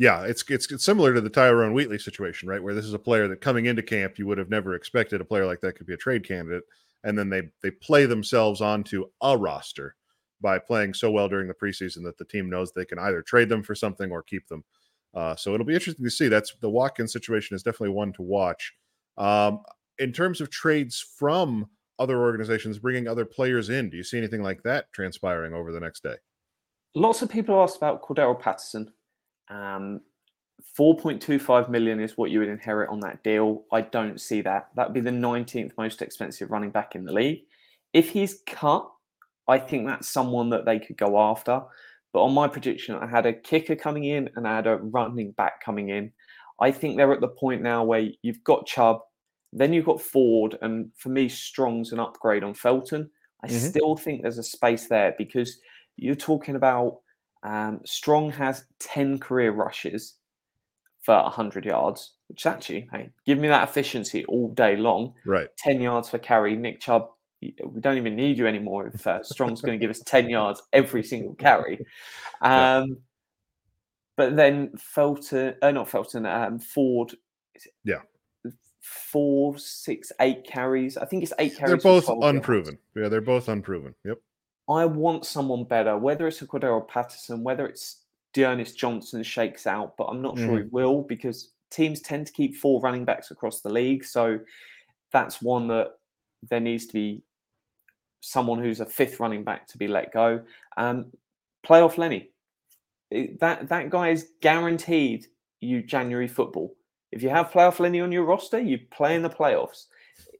Yeah, 0.00 0.22
it's, 0.22 0.42
it's 0.48 0.82
similar 0.82 1.12
to 1.12 1.20
the 1.20 1.28
Tyrone 1.28 1.74
Wheatley 1.74 1.98
situation, 1.98 2.48
right? 2.48 2.62
Where 2.62 2.72
this 2.72 2.86
is 2.86 2.94
a 2.94 2.98
player 2.98 3.28
that 3.28 3.42
coming 3.42 3.66
into 3.66 3.82
camp 3.82 4.18
you 4.18 4.26
would 4.26 4.38
have 4.38 4.48
never 4.48 4.72
expected 4.72 5.20
a 5.20 5.26
player 5.26 5.44
like 5.44 5.60
that 5.60 5.74
could 5.74 5.86
be 5.86 5.92
a 5.92 5.98
trade 5.98 6.26
candidate, 6.26 6.62
and 7.04 7.18
then 7.18 7.28
they 7.28 7.42
they 7.62 7.70
play 7.70 8.06
themselves 8.06 8.62
onto 8.62 9.04
a 9.20 9.36
roster 9.36 9.94
by 10.40 10.58
playing 10.58 10.94
so 10.94 11.10
well 11.10 11.28
during 11.28 11.48
the 11.48 11.54
preseason 11.54 12.02
that 12.04 12.16
the 12.16 12.24
team 12.24 12.48
knows 12.48 12.72
they 12.72 12.86
can 12.86 12.98
either 12.98 13.20
trade 13.20 13.50
them 13.50 13.62
for 13.62 13.74
something 13.74 14.10
or 14.10 14.22
keep 14.22 14.48
them. 14.48 14.64
Uh, 15.12 15.36
so 15.36 15.52
it'll 15.52 15.66
be 15.66 15.74
interesting 15.74 16.06
to 16.06 16.10
see. 16.10 16.28
That's 16.28 16.54
the 16.62 16.70
Watkins 16.70 17.12
situation 17.12 17.54
is 17.54 17.62
definitely 17.62 17.94
one 17.94 18.14
to 18.14 18.22
watch. 18.22 18.72
Um, 19.18 19.60
in 19.98 20.12
terms 20.12 20.40
of 20.40 20.48
trades 20.48 21.04
from 21.18 21.66
other 21.98 22.22
organizations 22.22 22.78
bringing 22.78 23.06
other 23.06 23.26
players 23.26 23.68
in, 23.68 23.90
do 23.90 23.98
you 23.98 24.04
see 24.04 24.16
anything 24.16 24.42
like 24.42 24.62
that 24.62 24.90
transpiring 24.94 25.52
over 25.52 25.72
the 25.72 25.80
next 25.80 26.02
day? 26.02 26.16
Lots 26.94 27.20
of 27.20 27.28
people 27.28 27.60
asked 27.62 27.76
about 27.76 28.00
Cordarrelle 28.00 28.40
Patterson. 28.40 28.90
Um, 29.50 30.00
4.25 30.78 31.68
million 31.68 32.00
is 32.00 32.16
what 32.16 32.30
you 32.30 32.38
would 32.38 32.48
inherit 32.48 32.90
on 32.90 33.00
that 33.00 33.22
deal. 33.22 33.64
I 33.72 33.80
don't 33.82 34.20
see 34.20 34.40
that. 34.42 34.68
That 34.76 34.88
would 34.88 34.94
be 34.94 35.00
the 35.00 35.10
19th 35.10 35.72
most 35.76 36.00
expensive 36.02 36.50
running 36.50 36.70
back 36.70 36.94
in 36.94 37.04
the 37.04 37.12
league. 37.12 37.42
If 37.92 38.10
he's 38.10 38.42
cut, 38.46 38.88
I 39.48 39.58
think 39.58 39.86
that's 39.86 40.08
someone 40.08 40.50
that 40.50 40.64
they 40.64 40.78
could 40.78 40.96
go 40.96 41.20
after. 41.20 41.62
But 42.12 42.22
on 42.22 42.34
my 42.34 42.48
prediction, 42.48 42.94
I 42.94 43.06
had 43.06 43.26
a 43.26 43.32
kicker 43.32 43.76
coming 43.76 44.04
in 44.04 44.30
and 44.36 44.46
I 44.46 44.56
had 44.56 44.66
a 44.66 44.76
running 44.76 45.32
back 45.32 45.62
coming 45.64 45.88
in. 45.88 46.12
I 46.60 46.70
think 46.70 46.96
they're 46.96 47.12
at 47.12 47.20
the 47.20 47.28
point 47.28 47.62
now 47.62 47.84
where 47.84 48.08
you've 48.22 48.44
got 48.44 48.66
Chubb, 48.66 49.00
then 49.52 49.72
you've 49.72 49.86
got 49.86 50.00
Ford, 50.00 50.58
and 50.62 50.90
for 50.96 51.08
me, 51.08 51.28
Strong's 51.28 51.92
an 51.92 51.98
upgrade 51.98 52.44
on 52.44 52.54
Felton. 52.54 53.10
I 53.42 53.48
Mhm. 53.48 53.70
still 53.70 53.96
think 53.96 54.22
there's 54.22 54.38
a 54.38 54.42
space 54.42 54.88
there 54.88 55.14
because 55.16 55.60
you're 55.96 56.14
talking 56.14 56.54
about 56.56 57.00
um, 57.42 57.80
Strong 57.84 58.32
has 58.32 58.64
10 58.80 59.18
career 59.18 59.52
rushes 59.52 60.14
for 61.02 61.14
100 61.22 61.64
yards, 61.64 62.12
which 62.28 62.44
actually, 62.46 62.88
hey, 62.92 63.10
give 63.26 63.38
me 63.38 63.48
that 63.48 63.68
efficiency 63.68 64.24
all 64.26 64.48
day 64.52 64.76
long. 64.76 65.14
Right. 65.24 65.48
10 65.58 65.80
yards 65.80 66.08
for 66.10 66.18
carry. 66.18 66.54
Nick 66.56 66.80
Chubb, 66.80 67.08
we 67.40 67.54
don't 67.80 67.96
even 67.96 68.16
need 68.16 68.36
you 68.36 68.46
anymore 68.46 68.88
if 68.92 69.06
uh, 69.06 69.22
Strong's 69.22 69.62
going 69.62 69.78
to 69.78 69.82
give 69.82 69.90
us 69.90 70.02
10 70.04 70.28
yards 70.28 70.62
every 70.72 71.02
single 71.02 71.34
carry. 71.34 71.84
Yeah. 72.42 72.78
Um, 72.78 72.98
But 74.16 74.36
then 74.36 74.72
Felton, 74.78 75.54
uh, 75.62 75.70
not 75.70 75.88
Felton, 75.88 76.26
um, 76.26 76.58
Ford. 76.58 77.14
Yeah. 77.84 78.00
Four, 78.80 79.56
six, 79.58 80.10
eight 80.20 80.44
carries. 80.46 80.96
I 80.96 81.04
think 81.06 81.22
it's 81.22 81.32
eight 81.38 81.56
carries. 81.56 81.82
They're 81.82 81.92
both 81.92 82.04
12 82.06 82.22
yards. 82.22 82.36
unproven. 82.36 82.78
Yeah, 82.96 83.08
they're 83.08 83.20
both 83.20 83.48
unproven. 83.48 83.94
Yep. 84.04 84.18
I 84.70 84.84
want 84.84 85.26
someone 85.26 85.64
better, 85.64 85.98
whether 85.98 86.28
it's 86.28 86.42
a 86.42 86.46
Cordarrelle 86.46 86.86
Patterson, 86.86 87.42
whether 87.42 87.66
it's 87.66 88.04
D'Ernest 88.32 88.78
Johnson 88.78 89.22
shakes 89.22 89.66
out, 89.66 89.96
but 89.96 90.04
I'm 90.04 90.22
not 90.22 90.38
sure 90.38 90.58
he 90.58 90.64
will 90.70 91.02
because 91.02 91.50
teams 91.70 92.00
tend 92.00 92.28
to 92.28 92.32
keep 92.32 92.56
four 92.56 92.80
running 92.80 93.04
backs 93.04 93.32
across 93.32 93.60
the 93.60 93.68
league. 93.68 94.04
So 94.04 94.38
that's 95.12 95.42
one 95.42 95.66
that 95.68 95.92
there 96.48 96.60
needs 96.60 96.86
to 96.86 96.92
be 96.92 97.22
someone 98.20 98.62
who's 98.62 98.80
a 98.80 98.86
fifth 98.86 99.18
running 99.18 99.42
back 99.42 99.66
to 99.68 99.78
be 99.78 99.88
let 99.88 100.12
go. 100.12 100.40
Um, 100.76 101.06
playoff 101.66 101.98
Lenny. 101.98 102.30
That 103.40 103.68
that 103.68 103.90
guy 103.90 104.10
is 104.10 104.28
guaranteed 104.40 105.26
you 105.60 105.82
January 105.82 106.28
football. 106.28 106.76
If 107.10 107.24
you 107.24 107.28
have 107.30 107.50
playoff 107.50 107.80
Lenny 107.80 108.00
on 108.00 108.12
your 108.12 108.24
roster, 108.24 108.60
you 108.60 108.78
play 108.92 109.16
in 109.16 109.22
the 109.22 109.30
playoffs. 109.30 109.86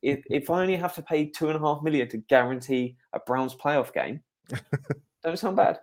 If, 0.02 0.22
if 0.30 0.48
I 0.48 0.62
only 0.62 0.76
have 0.76 0.94
to 0.94 1.02
pay 1.02 1.26
two 1.26 1.48
and 1.48 1.56
a 1.56 1.60
half 1.60 1.82
million 1.82 2.08
to 2.08 2.18
guarantee 2.18 2.96
a 3.12 3.20
Browns 3.20 3.54
playoff 3.54 3.92
game, 3.92 4.20
don't 5.22 5.38
sound 5.38 5.56
bad. 5.56 5.78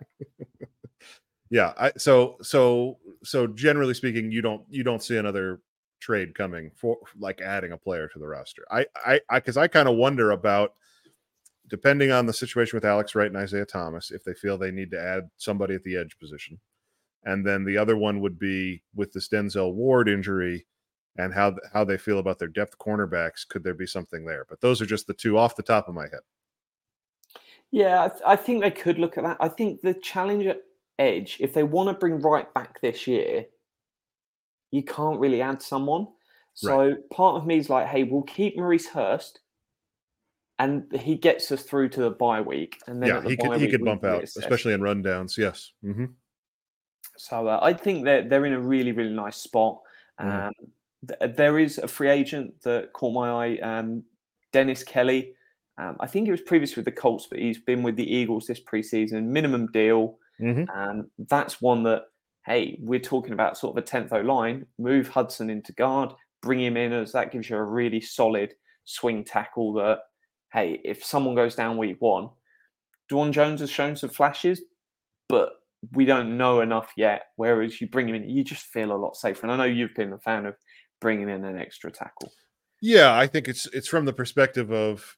Yeah. 1.50 1.72
I, 1.78 1.92
so 1.96 2.36
so 2.42 2.98
so 3.24 3.46
generally 3.46 3.94
speaking, 3.94 4.30
you 4.30 4.42
don't 4.42 4.62
you 4.68 4.84
don't 4.84 5.02
see 5.02 5.16
another 5.16 5.60
trade 6.00 6.34
coming 6.34 6.70
for 6.76 6.98
like 7.18 7.40
adding 7.40 7.72
a 7.72 7.78
player 7.78 8.08
to 8.08 8.18
the 8.18 8.26
roster. 8.26 8.64
I 8.70 8.86
I 8.96 9.20
I 9.30 9.38
because 9.38 9.56
I 9.56 9.68
kind 9.68 9.88
of 9.88 9.96
wonder 9.96 10.32
about 10.32 10.74
depending 11.68 12.10
on 12.10 12.26
the 12.26 12.32
situation 12.32 12.76
with 12.76 12.84
Alex 12.84 13.14
Wright 13.14 13.28
and 13.28 13.36
Isaiah 13.36 13.66
Thomas, 13.66 14.10
if 14.10 14.24
they 14.24 14.34
feel 14.34 14.56
they 14.56 14.70
need 14.70 14.90
to 14.90 15.00
add 15.00 15.28
somebody 15.36 15.74
at 15.74 15.84
the 15.84 15.96
edge 15.96 16.18
position. 16.18 16.58
And 17.24 17.46
then 17.46 17.64
the 17.64 17.76
other 17.76 17.96
one 17.96 18.20
would 18.20 18.38
be 18.38 18.82
with 18.94 19.12
this 19.12 19.28
Denzel 19.28 19.74
Ward 19.74 20.08
injury 20.08 20.66
and 21.18 21.34
how 21.34 21.56
how 21.72 21.84
they 21.84 21.98
feel 21.98 22.18
about 22.18 22.38
their 22.38 22.48
depth 22.48 22.78
cornerbacks. 22.78 23.46
Could 23.46 23.64
there 23.64 23.74
be 23.74 23.86
something 23.86 24.24
there? 24.24 24.46
But 24.48 24.60
those 24.60 24.80
are 24.80 24.86
just 24.86 25.06
the 25.06 25.14
two 25.14 25.36
off 25.36 25.56
the 25.56 25.62
top 25.62 25.88
of 25.88 25.94
my 25.94 26.04
head. 26.04 26.20
Yeah, 27.70 28.04
I, 28.04 28.08
th- 28.08 28.22
I 28.26 28.36
think 28.36 28.62
they 28.62 28.70
could 28.70 28.98
look 28.98 29.18
at 29.18 29.24
that. 29.24 29.36
I 29.40 29.48
think 29.48 29.82
the 29.82 29.94
challenge 29.94 30.46
at 30.46 30.62
edge, 30.98 31.36
if 31.40 31.52
they 31.52 31.64
want 31.64 31.88
to 31.88 31.94
bring 31.94 32.20
right 32.20 32.52
back 32.54 32.80
this 32.80 33.06
year, 33.06 33.44
you 34.70 34.82
can't 34.82 35.20
really 35.20 35.42
add 35.42 35.60
someone. 35.62 36.08
So 36.54 36.96
part 37.12 37.36
of 37.36 37.46
me 37.46 37.58
is 37.58 37.70
like, 37.70 37.86
hey, 37.86 38.02
we'll 38.02 38.22
keep 38.22 38.56
Maurice 38.56 38.88
Hurst, 38.88 39.40
and 40.58 40.90
he 40.92 41.14
gets 41.14 41.52
us 41.52 41.62
through 41.62 41.90
to 41.90 42.00
the 42.00 42.10
bye 42.10 42.40
week, 42.40 42.80
and 42.88 43.00
then 43.00 43.10
Yeah, 43.10 43.20
the 43.20 43.30
he 43.30 43.36
could 43.36 43.60
he 43.60 43.68
could 43.68 43.84
bump 43.84 44.04
out, 44.04 44.24
especially 44.24 44.72
in 44.72 44.80
rundowns. 44.80 45.36
Yes. 45.36 45.72
hmm 45.82 46.06
So 47.16 47.46
uh, 47.46 47.60
I 47.62 47.74
think 47.74 48.04
that 48.06 48.28
they're 48.28 48.46
in 48.46 48.54
a 48.54 48.60
really, 48.60 48.92
really 48.92 49.14
nice 49.14 49.36
spot. 49.36 49.80
Mhm. 50.20 50.46
Um, 50.48 50.52
th- 51.06 51.36
there 51.36 51.58
is 51.58 51.78
a 51.78 51.88
free 51.88 52.08
agent 52.08 52.60
that 52.62 52.92
caught 52.92 53.12
my 53.12 53.30
eye, 53.30 53.58
um, 53.58 54.04
Dennis 54.52 54.82
Kelly. 54.82 55.34
Um, 55.78 55.96
I 56.00 56.06
think 56.06 56.26
he 56.26 56.30
was 56.32 56.40
previous 56.40 56.74
with 56.74 56.84
the 56.86 56.92
Colts, 56.92 57.26
but 57.30 57.38
he's 57.38 57.58
been 57.60 57.82
with 57.82 57.96
the 57.96 58.10
Eagles 58.12 58.46
this 58.46 58.60
preseason. 58.60 59.24
Minimum 59.26 59.68
deal. 59.72 60.18
hmm 60.38 60.64
Um, 60.74 61.10
that's 61.28 61.60
one 61.62 61.82
that, 61.84 62.04
hey, 62.46 62.78
we're 62.80 62.98
talking 63.00 63.32
about 63.32 63.56
sort 63.58 63.76
of 63.76 63.82
a 63.84 63.86
10th 63.86 64.12
O 64.12 64.20
line. 64.20 64.66
Move 64.78 65.08
Hudson 65.08 65.50
into 65.50 65.72
guard, 65.72 66.12
bring 66.42 66.60
him 66.60 66.76
in 66.76 66.92
as 66.92 67.12
that 67.12 67.30
gives 67.30 67.48
you 67.48 67.56
a 67.56 67.62
really 67.62 68.00
solid 68.00 68.54
swing 68.84 69.22
tackle 69.24 69.72
that, 69.74 70.00
hey, 70.52 70.80
if 70.84 71.04
someone 71.04 71.34
goes 71.34 71.54
down 71.54 71.76
week 71.76 71.96
one, 72.00 72.30
Dawand 73.10 73.32
Jones 73.32 73.60
has 73.60 73.70
shown 73.70 73.96
some 73.96 74.10
flashes, 74.10 74.62
but 75.28 75.50
we 75.92 76.04
don't 76.04 76.36
know 76.36 76.60
enough 76.60 76.92
yet. 76.96 77.26
Whereas 77.36 77.80
you 77.80 77.88
bring 77.88 78.08
him 78.08 78.14
in, 78.16 78.28
you 78.28 78.44
just 78.44 78.66
feel 78.66 78.92
a 78.92 78.98
lot 78.98 79.16
safer. 79.16 79.42
And 79.44 79.52
I 79.52 79.56
know 79.56 79.64
you've 79.64 79.94
been 79.94 80.12
a 80.12 80.18
fan 80.18 80.46
of 80.46 80.56
bringing 81.00 81.28
in 81.28 81.44
an 81.44 81.58
extra 81.58 81.90
tackle. 81.90 82.32
Yeah, 82.80 83.16
I 83.16 83.26
think 83.26 83.48
it's 83.48 83.66
it's 83.72 83.88
from 83.88 84.04
the 84.04 84.12
perspective 84.12 84.70
of 84.72 85.16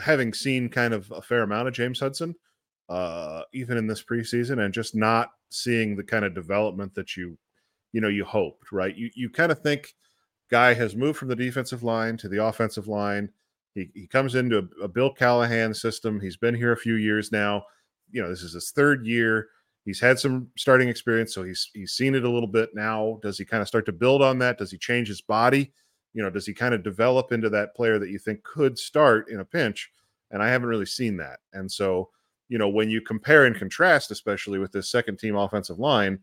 having 0.00 0.32
seen 0.32 0.68
kind 0.68 0.94
of 0.94 1.10
a 1.10 1.22
fair 1.22 1.42
amount 1.42 1.68
of 1.68 1.74
James 1.74 2.00
Hudson, 2.00 2.34
uh, 2.88 3.42
even 3.52 3.76
in 3.76 3.86
this 3.86 4.02
preseason, 4.02 4.64
and 4.64 4.72
just 4.72 4.94
not 4.94 5.30
seeing 5.50 5.96
the 5.96 6.04
kind 6.04 6.24
of 6.24 6.34
development 6.34 6.94
that 6.94 7.16
you, 7.16 7.36
you 7.92 8.00
know, 8.00 8.08
you 8.08 8.24
hoped. 8.24 8.72
Right? 8.72 8.96
You 8.96 9.10
you 9.14 9.28
kind 9.30 9.52
of 9.52 9.60
think 9.60 9.94
guy 10.50 10.74
has 10.74 10.96
moved 10.96 11.18
from 11.18 11.28
the 11.28 11.36
defensive 11.36 11.82
line 11.82 12.16
to 12.18 12.28
the 12.28 12.42
offensive 12.44 12.88
line. 12.88 13.30
He 13.74 13.90
he 13.94 14.06
comes 14.06 14.34
into 14.34 14.58
a, 14.58 14.84
a 14.84 14.88
Bill 14.88 15.12
Callahan 15.12 15.74
system. 15.74 16.20
He's 16.20 16.36
been 16.36 16.54
here 16.54 16.72
a 16.72 16.78
few 16.78 16.94
years 16.94 17.30
now. 17.30 17.64
You 18.10 18.22
know, 18.22 18.30
this 18.30 18.42
is 18.42 18.54
his 18.54 18.70
third 18.70 19.06
year. 19.06 19.48
He's 19.86 20.00
had 20.00 20.18
some 20.18 20.48
starting 20.58 20.88
experience, 20.88 21.32
so 21.32 21.42
he's 21.42 21.70
he's 21.72 21.92
seen 21.92 22.14
it 22.14 22.24
a 22.24 22.30
little 22.30 22.48
bit 22.48 22.70
now. 22.74 23.18
Does 23.22 23.38
he 23.38 23.46
kind 23.46 23.62
of 23.62 23.68
start 23.68 23.86
to 23.86 23.92
build 23.92 24.20
on 24.20 24.38
that? 24.40 24.58
Does 24.58 24.70
he 24.70 24.76
change 24.76 25.08
his 25.08 25.22
body? 25.22 25.72
you 26.16 26.22
know, 26.22 26.30
does 26.30 26.46
he 26.46 26.54
kind 26.54 26.74
of 26.74 26.82
develop 26.82 27.30
into 27.30 27.50
that 27.50 27.76
player 27.76 27.98
that 27.98 28.08
you 28.08 28.18
think 28.18 28.42
could 28.42 28.78
start 28.78 29.28
in 29.28 29.40
a 29.40 29.44
pinch? 29.44 29.90
And 30.30 30.42
I 30.42 30.48
haven't 30.48 30.70
really 30.70 30.86
seen 30.86 31.18
that. 31.18 31.40
And 31.52 31.70
so, 31.70 32.08
you 32.48 32.56
know, 32.56 32.70
when 32.70 32.88
you 32.88 33.02
compare 33.02 33.44
and 33.44 33.54
contrast, 33.54 34.10
especially 34.10 34.58
with 34.58 34.72
this 34.72 34.90
second 34.90 35.18
team 35.18 35.36
offensive 35.36 35.78
line, 35.78 36.20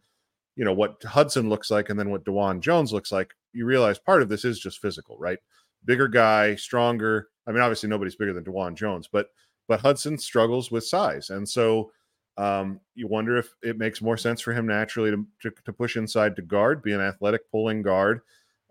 you 0.55 0.65
know, 0.65 0.73
what 0.73 1.01
Hudson 1.03 1.47
looks 1.47 1.69
like 1.69 1.89
and 1.89 1.99
then 1.99 2.09
what 2.09 2.25
Dawand 2.25 2.61
Jones 2.61 2.91
looks 2.91 3.11
like, 3.11 3.35
you 3.53 3.67
realize 3.67 3.99
part 3.99 4.23
of 4.23 4.29
this 4.29 4.43
is 4.43 4.59
just 4.59 4.79
physical, 4.79 5.15
right? 5.19 5.37
Bigger 5.85 6.07
guy, 6.07 6.55
stronger. 6.55 7.27
I 7.45 7.51
mean, 7.51 7.61
obviously 7.61 7.87
nobody's 7.87 8.15
bigger 8.15 8.33
than 8.33 8.43
Dawand 8.43 8.75
Jones, 8.75 9.07
but 9.11 9.27
but 9.67 9.79
Hudson 9.79 10.17
struggles 10.17 10.71
with 10.71 10.85
size. 10.85 11.29
And 11.29 11.47
so 11.47 11.91
um, 12.37 12.79
you 12.95 13.07
wonder 13.07 13.37
if 13.37 13.53
it 13.61 13.77
makes 13.77 14.01
more 14.01 14.17
sense 14.17 14.41
for 14.41 14.53
him 14.53 14.65
naturally 14.65 15.11
to, 15.11 15.25
to, 15.41 15.51
to 15.65 15.73
push 15.73 15.97
inside 15.97 16.35
to 16.35 16.41
guard, 16.41 16.81
be 16.81 16.93
an 16.93 17.01
athletic 17.01 17.49
pulling 17.51 17.81
guard, 17.81 18.21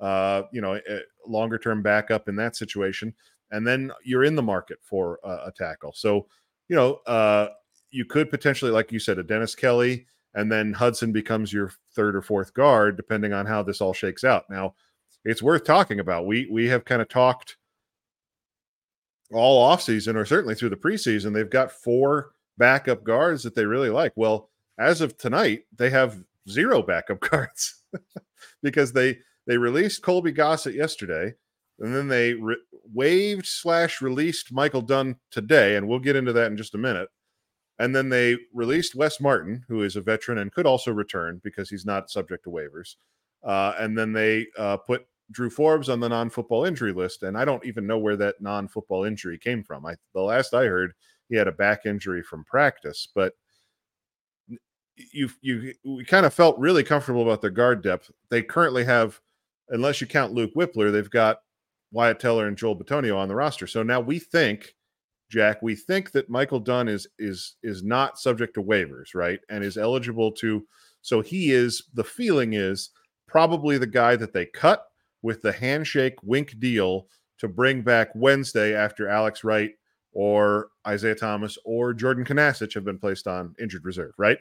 uh, 0.00 0.42
you 0.52 0.60
know, 0.60 0.74
a 0.74 1.00
longer 1.26 1.58
term 1.58 1.82
backup 1.82 2.28
in 2.28 2.36
that 2.36 2.56
situation. 2.56 3.14
And 3.50 3.66
then 3.66 3.92
you're 4.04 4.24
in 4.24 4.34
the 4.34 4.42
market 4.42 4.78
for 4.82 5.20
a, 5.22 5.28
a 5.46 5.52
tackle. 5.56 5.92
So, 5.94 6.26
you 6.68 6.74
know, 6.74 6.94
uh, 7.06 7.48
you 7.90 8.04
could 8.04 8.30
potentially, 8.30 8.70
like 8.70 8.90
you 8.90 8.98
said, 8.98 9.18
a 9.18 9.22
Dennis 9.22 9.54
Kelly, 9.54 10.06
and 10.34 10.50
then 10.50 10.72
Hudson 10.72 11.12
becomes 11.12 11.52
your 11.52 11.70
third 11.94 12.16
or 12.16 12.22
fourth 12.22 12.54
guard, 12.54 12.96
depending 12.96 13.32
on 13.32 13.46
how 13.46 13.62
this 13.62 13.80
all 13.80 13.92
shakes 13.92 14.24
out. 14.24 14.48
Now, 14.48 14.74
it's 15.24 15.42
worth 15.42 15.64
talking 15.64 16.00
about. 16.00 16.26
We 16.26 16.48
we 16.50 16.68
have 16.68 16.84
kind 16.84 17.02
of 17.02 17.08
talked 17.08 17.58
all 19.30 19.70
offseason, 19.70 20.16
or 20.16 20.24
certainly 20.24 20.54
through 20.54 20.70
the 20.70 20.76
preseason. 20.76 21.34
They've 21.34 21.48
got 21.48 21.70
four 21.70 22.32
backup 22.58 23.04
guards 23.04 23.42
that 23.42 23.54
they 23.54 23.64
really 23.64 23.90
like. 23.90 24.12
Well, 24.16 24.50
as 24.78 25.00
of 25.00 25.16
tonight, 25.16 25.62
they 25.76 25.90
have 25.90 26.22
zero 26.48 26.82
backup 26.82 27.20
guards 27.30 27.82
because 28.62 28.92
they 28.92 29.18
they 29.46 29.56
released 29.58 30.02
Colby 30.02 30.32
Gossett 30.32 30.74
yesterday, 30.74 31.34
and 31.80 31.94
then 31.94 32.08
they 32.08 32.34
re- 32.34 32.56
waived 32.92 33.46
slash 33.46 34.00
released 34.00 34.52
Michael 34.52 34.82
Dunn 34.82 35.16
today, 35.30 35.76
and 35.76 35.88
we'll 35.88 35.98
get 35.98 36.16
into 36.16 36.32
that 36.32 36.50
in 36.50 36.56
just 36.56 36.74
a 36.74 36.78
minute. 36.78 37.08
And 37.78 37.96
then 37.96 38.08
they 38.08 38.36
released 38.52 38.94
Wes 38.94 39.20
Martin, 39.20 39.64
who 39.68 39.82
is 39.82 39.96
a 39.96 40.00
veteran 40.00 40.38
and 40.38 40.52
could 40.52 40.66
also 40.66 40.92
return 40.92 41.40
because 41.42 41.68
he's 41.68 41.86
not 41.86 42.10
subject 42.10 42.44
to 42.44 42.50
waivers. 42.50 42.94
Uh, 43.42 43.74
and 43.78 43.98
then 43.98 44.12
they 44.12 44.46
uh, 44.56 44.76
put 44.76 45.06
Drew 45.32 45.50
Forbes 45.50 45.88
on 45.88 45.98
the 45.98 46.08
non-football 46.08 46.64
injury 46.64 46.92
list, 46.92 47.22
and 47.22 47.36
I 47.36 47.44
don't 47.44 47.64
even 47.64 47.86
know 47.86 47.98
where 47.98 48.16
that 48.16 48.40
non-football 48.40 49.04
injury 49.04 49.38
came 49.38 49.64
from. 49.64 49.84
I 49.86 49.96
the 50.14 50.20
last 50.20 50.54
I 50.54 50.66
heard, 50.66 50.92
he 51.32 51.38
had 51.38 51.48
a 51.48 51.52
back 51.52 51.86
injury 51.86 52.22
from 52.22 52.44
practice, 52.44 53.08
but 53.14 53.32
you 54.96 55.30
you 55.40 55.72
we 55.82 56.04
kind 56.04 56.26
of 56.26 56.34
felt 56.34 56.58
really 56.58 56.84
comfortable 56.84 57.22
about 57.22 57.40
their 57.40 57.48
guard 57.48 57.82
depth. 57.82 58.10
They 58.28 58.42
currently 58.42 58.84
have, 58.84 59.18
unless 59.70 60.02
you 60.02 60.06
count 60.06 60.34
Luke 60.34 60.52
Wypler, 60.54 60.92
they've 60.92 61.08
got 61.08 61.38
Wyatt 61.90 62.20
Teller 62.20 62.48
and 62.48 62.56
Joel 62.56 62.76
Bitonio 62.76 63.16
on 63.16 63.28
the 63.28 63.34
roster. 63.34 63.66
So 63.66 63.82
now 63.82 63.98
we 63.98 64.18
think, 64.18 64.74
Jack, 65.30 65.62
we 65.62 65.74
think 65.74 66.12
that 66.12 66.28
Michael 66.28 66.60
Dunn 66.60 66.86
is 66.86 67.06
is 67.18 67.56
is 67.62 67.82
not 67.82 68.18
subject 68.18 68.52
to 68.54 68.62
waivers, 68.62 69.14
right, 69.14 69.40
and 69.48 69.64
is 69.64 69.78
eligible 69.78 70.32
to. 70.32 70.66
So 71.00 71.22
he 71.22 71.50
is. 71.52 71.84
The 71.94 72.04
feeling 72.04 72.52
is 72.52 72.90
probably 73.26 73.78
the 73.78 73.86
guy 73.86 74.16
that 74.16 74.34
they 74.34 74.44
cut 74.44 74.84
with 75.22 75.40
the 75.40 75.52
handshake 75.52 76.16
wink 76.22 76.58
deal 76.58 77.06
to 77.38 77.48
bring 77.48 77.80
back 77.80 78.10
Wednesday 78.14 78.74
after 78.74 79.08
Alex 79.08 79.44
Wright 79.44 79.70
or 80.12 80.68
Isaiah 80.86 81.14
Thomas 81.14 81.58
or 81.64 81.94
Jordan 81.94 82.24
Kunaszyk 82.24 82.74
have 82.74 82.84
been 82.84 82.98
placed 82.98 83.26
on 83.26 83.54
injured 83.60 83.84
reserve, 83.84 84.12
right? 84.18 84.38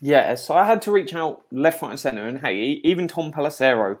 Yeah, 0.00 0.34
so 0.34 0.54
I 0.54 0.64
had 0.64 0.80
to 0.82 0.92
reach 0.92 1.14
out 1.14 1.42
left, 1.52 1.82
right, 1.82 1.90
and 1.90 2.00
center, 2.00 2.26
and 2.26 2.38
hey, 2.40 2.80
even 2.84 3.06
Tom 3.06 3.30
Pelissero 3.30 3.98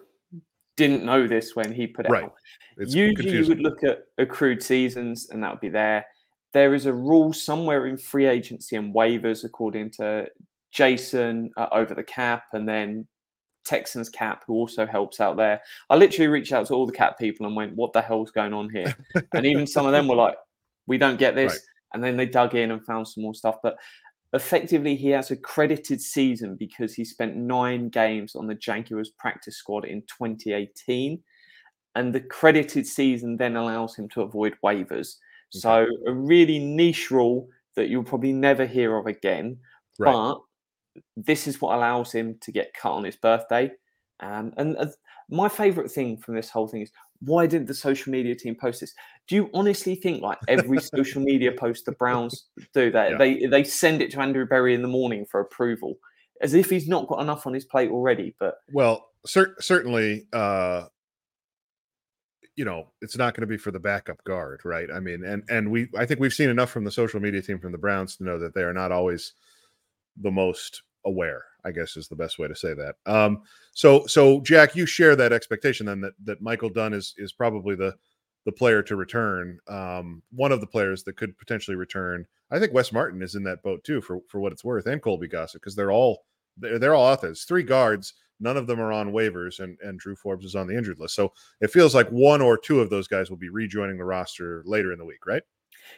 didn't 0.76 1.04
know 1.04 1.26
this 1.26 1.54
when 1.54 1.72
he 1.72 1.86
put 1.86 2.06
it 2.06 2.10
right. 2.10 2.24
out. 2.24 2.34
It's 2.78 2.94
Usually, 2.94 3.16
confusing. 3.16 3.58
you 3.58 3.62
would 3.62 3.72
look 3.72 3.84
at 3.84 4.04
accrued 4.16 4.62
seasons, 4.62 5.28
and 5.30 5.42
that 5.42 5.50
would 5.50 5.60
be 5.60 5.68
there. 5.68 6.06
There 6.54 6.74
is 6.74 6.86
a 6.86 6.92
rule 6.92 7.34
somewhere 7.34 7.86
in 7.86 7.98
free 7.98 8.26
agency 8.26 8.76
and 8.76 8.94
waivers, 8.94 9.44
according 9.44 9.90
to 9.92 10.26
Jason 10.72 11.50
uh, 11.58 11.68
over 11.70 11.94
the 11.94 12.02
cap, 12.02 12.44
and 12.54 12.66
then 12.66 13.06
Texans 13.66 14.08
cap, 14.08 14.44
who 14.46 14.54
also 14.54 14.86
helps 14.86 15.20
out 15.20 15.36
there. 15.36 15.60
I 15.90 15.96
literally 15.96 16.28
reached 16.28 16.52
out 16.52 16.66
to 16.68 16.74
all 16.74 16.86
the 16.86 16.92
cap 16.92 17.18
people 17.18 17.44
and 17.44 17.54
went, 17.54 17.76
"What 17.76 17.92
the 17.92 18.00
hell's 18.00 18.30
going 18.30 18.54
on 18.54 18.70
here?" 18.70 18.96
and 19.34 19.44
even 19.44 19.66
some 19.66 19.84
of 19.84 19.92
them 19.92 20.08
were 20.08 20.16
like, 20.16 20.36
"We 20.86 20.98
don't 20.98 21.18
get 21.18 21.34
this." 21.34 21.52
Right. 21.52 21.60
And 21.92 22.04
then 22.04 22.16
they 22.16 22.26
dug 22.26 22.54
in 22.54 22.70
and 22.70 22.84
found 22.84 23.08
some 23.08 23.22
more 23.22 23.34
stuff, 23.34 23.56
but 23.62 23.76
effectively 24.32 24.94
he 24.94 25.08
has 25.08 25.30
a 25.30 25.36
credited 25.36 26.00
season 26.00 26.54
because 26.56 26.94
he 26.94 27.04
spent 27.04 27.36
nine 27.36 27.88
games 27.88 28.36
on 28.36 28.46
the 28.46 28.54
Jaguars 28.54 29.10
practice 29.18 29.56
squad 29.56 29.84
in 29.84 30.02
2018. 30.02 31.20
And 31.96 32.14
the 32.14 32.20
credited 32.20 32.86
season 32.86 33.36
then 33.36 33.56
allows 33.56 33.96
him 33.96 34.08
to 34.10 34.22
avoid 34.22 34.56
waivers. 34.64 35.16
So 35.52 35.86
a 36.06 36.12
really 36.12 36.60
niche 36.60 37.10
rule 37.10 37.48
that 37.74 37.88
you'll 37.88 38.04
probably 38.04 38.32
never 38.32 38.66
hear 38.66 38.96
of 38.96 39.06
again. 39.06 39.58
Right. 39.98 40.12
But 40.12 40.40
this 41.16 41.48
is 41.48 41.60
what 41.60 41.74
allows 41.74 42.12
him 42.12 42.38
to 42.42 42.52
get 42.52 42.72
cut 42.74 42.92
on 42.92 43.04
his 43.04 43.16
birthday. 43.16 43.72
Um, 44.20 44.52
and 44.56 44.76
uh, 44.76 44.86
my 45.28 45.48
favorite 45.48 45.90
thing 45.90 46.18
from 46.18 46.36
this 46.36 46.50
whole 46.50 46.68
thing 46.68 46.82
is 46.82 46.92
why 47.20 47.46
didn't 47.46 47.66
the 47.66 47.74
social 47.74 48.12
media 48.12 48.34
team 48.34 48.54
post 48.54 48.80
this? 48.80 48.94
Do 49.30 49.36
you 49.36 49.50
honestly 49.54 49.94
think 49.94 50.22
like 50.22 50.38
every 50.48 50.80
social 50.80 51.22
media 51.22 51.52
post 51.52 51.84
the 51.86 51.92
Browns 51.92 52.48
do 52.74 52.90
that 52.90 53.12
Yeah. 53.12 53.16
they 53.16 53.46
they 53.46 53.62
send 53.62 54.02
it 54.02 54.10
to 54.10 54.20
Andrew 54.20 54.44
Berry 54.44 54.74
in 54.74 54.82
the 54.82 54.88
morning 54.88 55.24
for 55.24 55.38
approval, 55.40 55.98
as 56.40 56.52
if 56.52 56.68
he's 56.68 56.88
not 56.88 57.06
got 57.06 57.20
enough 57.20 57.46
on 57.46 57.54
his 57.54 57.64
plate 57.64 57.92
already? 57.92 58.34
But 58.40 58.56
Well, 58.72 59.08
cer- 59.24 59.54
certainly, 59.60 60.26
uh, 60.32 60.86
you 62.56 62.64
know, 62.64 62.88
it's 63.00 63.16
not 63.16 63.34
going 63.34 63.42
to 63.42 63.46
be 63.46 63.56
for 63.56 63.70
the 63.70 63.78
backup 63.78 64.22
guard, 64.24 64.62
right? 64.64 64.90
I 64.92 64.98
mean, 64.98 65.24
and 65.24 65.44
and 65.48 65.70
we, 65.70 65.88
I 65.96 66.06
think 66.06 66.18
we've 66.18 66.34
seen 66.34 66.50
enough 66.50 66.70
from 66.70 66.82
the 66.82 66.90
social 66.90 67.20
media 67.20 67.40
team 67.40 67.60
from 67.60 67.70
the 67.70 67.78
Browns 67.78 68.16
to 68.16 68.24
know 68.24 68.38
that 68.40 68.52
they 68.52 68.62
are 68.62 68.74
not 68.74 68.90
always 68.90 69.34
the 70.16 70.32
most 70.32 70.82
aware. 71.04 71.44
I 71.64 71.70
guess 71.70 71.96
is 71.96 72.08
the 72.08 72.16
best 72.16 72.38
way 72.40 72.48
to 72.48 72.56
say 72.56 72.74
that. 72.74 72.96
Um, 73.06 73.42
so, 73.74 74.06
so 74.06 74.40
Jack, 74.40 74.74
you 74.74 74.86
share 74.86 75.14
that 75.14 75.32
expectation 75.32 75.86
then 75.86 76.00
that 76.00 76.14
that 76.24 76.42
Michael 76.42 76.70
Dunn 76.70 76.94
is 76.94 77.14
is 77.16 77.32
probably 77.32 77.76
the 77.76 77.94
the 78.50 78.56
player 78.56 78.82
to 78.82 78.96
return. 78.96 79.58
Um, 79.68 80.22
one 80.32 80.50
of 80.52 80.60
the 80.60 80.66
players 80.66 81.02
that 81.04 81.16
could 81.16 81.38
potentially 81.38 81.76
return. 81.76 82.26
I 82.50 82.58
think 82.58 82.72
Wes 82.72 82.90
Martin 82.92 83.22
is 83.22 83.36
in 83.36 83.44
that 83.44 83.62
boat 83.62 83.84
too, 83.84 84.00
for 84.00 84.20
for 84.28 84.40
what 84.40 84.52
it's 84.52 84.64
worth, 84.64 84.86
and 84.86 85.00
Colby 85.00 85.28
Gossett 85.28 85.60
because 85.60 85.76
they're 85.76 85.92
all 85.92 86.24
they're, 86.56 86.78
they're 86.78 86.94
all 86.94 87.06
out 87.06 87.20
there. 87.20 87.30
It's 87.30 87.44
three 87.44 87.62
guards. 87.62 88.14
None 88.40 88.56
of 88.56 88.66
them 88.66 88.80
are 88.80 88.92
on 88.92 89.12
waivers, 89.12 89.60
and 89.60 89.78
and 89.82 89.98
Drew 90.00 90.16
Forbes 90.16 90.44
is 90.44 90.56
on 90.56 90.66
the 90.66 90.76
injured 90.76 90.98
list. 90.98 91.14
So 91.14 91.32
it 91.60 91.70
feels 91.70 91.94
like 91.94 92.08
one 92.10 92.40
or 92.42 92.58
two 92.58 92.80
of 92.80 92.90
those 92.90 93.06
guys 93.06 93.30
will 93.30 93.36
be 93.36 93.50
rejoining 93.50 93.98
the 93.98 94.04
roster 94.04 94.62
later 94.66 94.92
in 94.92 94.98
the 94.98 95.04
week, 95.04 95.26
right? 95.26 95.42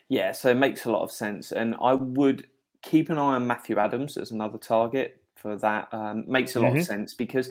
yeah, 0.09 0.33
so 0.33 0.49
it 0.51 0.55
makes 0.57 0.85
a 0.87 0.91
lot 0.91 1.03
of 1.03 1.11
sense. 1.13 1.53
And 1.53 1.75
I 1.81 1.93
would 1.95 2.47
keep 2.83 3.11
an 3.11 3.19
eye 3.19 3.35
on 3.37 3.47
Matthew 3.47 3.79
Adams 3.79 4.17
as 4.17 4.31
another 4.31 4.59
target 4.59 5.21
for 5.37 5.57
that. 5.57 5.89
Um, 5.93 6.25
makes 6.27 6.57
a 6.57 6.61
lot 6.61 6.73
Mhm. 6.73 6.81
of 6.81 6.87
sense 6.87 7.15
because 7.15 7.51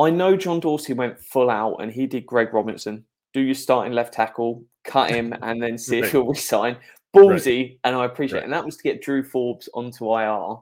I 0.00 0.10
know 0.10 0.36
John 0.36 0.60
Dorsey 0.60 0.92
went 0.92 1.18
full 1.20 1.50
out 1.50 1.76
and 1.76 1.90
he 1.92 2.06
did 2.06 2.26
Greg 2.26 2.52
Robinson. 2.52 3.04
Do 3.34 3.40
your 3.40 3.54
starting 3.54 3.92
left 3.92 4.14
tackle, 4.14 4.64
cut 4.84 5.10
him, 5.10 5.34
and 5.42 5.62
then 5.62 5.76
see 5.76 5.96
Right. 5.96 6.04
if 6.06 6.12
he'll 6.12 6.26
resign. 6.28 6.76
Ballsy, 7.14 7.78
and 7.84 7.94
I 7.94 8.06
appreciate 8.06 8.38
Right. 8.38 8.42
it. 8.42 8.44
And 8.44 8.52
that 8.54 8.64
was 8.64 8.76
to 8.78 8.82
get 8.82 9.02
Drew 9.02 9.22
Forbes 9.22 9.68
onto 9.74 10.06
IR. 10.12 10.56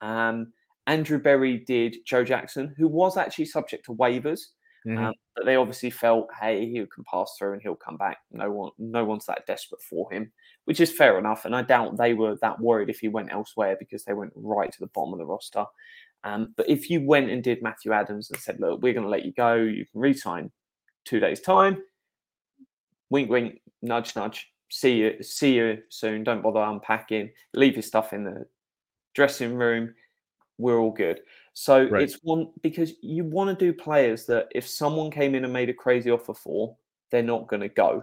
Um, 0.00 0.52
Andrew 0.86 1.18
Berry 1.18 1.58
did 1.58 1.96
Joe 2.04 2.24
Jackson, 2.24 2.74
who 2.76 2.88
was 2.88 3.16
actually 3.16 3.46
subject 3.46 3.86
to 3.86 3.94
waivers. 3.94 4.40
Mhm. 4.86 4.98
Um, 4.98 5.14
but 5.34 5.46
they 5.46 5.56
obviously 5.56 5.88
felt, 5.88 6.28
hey, 6.38 6.66
he 6.68 6.74
can 6.94 7.04
pass 7.10 7.36
through 7.38 7.54
and 7.54 7.62
he'll 7.62 7.74
come 7.74 7.96
back. 7.96 8.18
No 8.30 8.50
one, 8.50 8.70
no 8.76 9.02
one's 9.02 9.24
that 9.24 9.46
desperate 9.46 9.80
for 9.80 10.12
him, 10.12 10.30
which 10.66 10.78
is 10.78 10.92
fair 10.92 11.18
enough. 11.18 11.46
And 11.46 11.56
I 11.56 11.62
doubt 11.62 11.96
they 11.96 12.12
were 12.12 12.36
that 12.42 12.60
worried 12.60 12.90
if 12.90 13.00
he 13.00 13.08
went 13.08 13.32
elsewhere 13.32 13.76
because 13.78 14.04
they 14.04 14.12
went 14.12 14.32
right 14.36 14.70
to 14.70 14.80
the 14.80 14.88
bottom 14.88 15.14
of 15.14 15.18
the 15.18 15.24
roster. 15.24 15.64
Um, 16.22 16.52
but 16.58 16.68
if 16.68 16.90
you 16.90 17.00
went 17.02 17.30
and 17.30 17.42
did 17.42 17.62
Matthew 17.62 17.92
Adams 17.92 18.30
and 18.30 18.38
said, 18.38 18.60
look, 18.60 18.82
we're 18.82 18.92
going 18.92 19.04
to 19.04 19.08
let 19.10 19.24
you 19.24 19.32
go, 19.32 19.54
you 19.54 19.86
can 19.86 20.00
resign 20.02 20.52
two 21.06 21.18
days 21.18 21.40
time. 21.40 21.82
Wink, 23.14 23.30
wink, 23.30 23.60
nudge, 23.80 24.16
nudge. 24.16 24.50
See 24.72 24.96
you, 24.96 25.22
see 25.22 25.54
you 25.54 25.78
soon. 25.88 26.24
Don't 26.24 26.42
bother 26.42 26.58
unpacking. 26.58 27.30
Leave 27.52 27.74
your 27.74 27.82
stuff 27.84 28.12
in 28.12 28.24
the 28.24 28.44
dressing 29.14 29.54
room. 29.54 29.94
We're 30.58 30.80
all 30.80 30.90
good. 30.90 31.20
So 31.52 31.84
Right. 31.84 32.02
it's 32.02 32.18
one 32.24 32.50
because 32.60 32.94
you 33.02 33.22
want 33.22 33.56
to 33.56 33.64
do 33.64 33.72
players 33.72 34.26
that 34.26 34.48
if 34.52 34.66
someone 34.66 35.12
came 35.12 35.36
in 35.36 35.44
and 35.44 35.52
made 35.52 35.70
a 35.70 35.74
crazy 35.74 36.10
offer 36.10 36.34
for, 36.34 36.76
they're 37.12 37.22
not 37.22 37.46
going 37.46 37.60
to 37.62 37.68
go. 37.68 38.02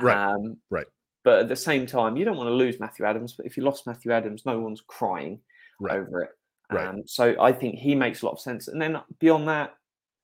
Right, 0.00 0.16
Um, 0.16 0.58
right. 0.70 0.86
But 1.24 1.40
at 1.40 1.48
the 1.48 1.56
same 1.56 1.84
time, 1.84 2.16
you 2.16 2.24
don't 2.24 2.36
want 2.36 2.46
to 2.46 2.54
lose 2.54 2.78
Matthew 2.78 3.06
Adams. 3.06 3.32
But 3.32 3.46
if 3.46 3.56
you 3.56 3.64
lost 3.64 3.88
Matthew 3.88 4.12
Adams, 4.12 4.46
no 4.46 4.60
one's 4.60 4.82
crying 4.82 5.40
Right. 5.80 5.96
over 5.98 6.22
it. 6.22 6.30
Right. 6.70 6.86
Um, 6.86 7.08
so 7.08 7.34
I 7.40 7.52
think 7.52 7.80
he 7.80 7.96
makes 7.96 8.22
a 8.22 8.26
lot 8.26 8.34
of 8.34 8.40
sense. 8.40 8.68
And 8.68 8.80
then 8.80 9.02
beyond 9.18 9.48
that, 9.48 9.74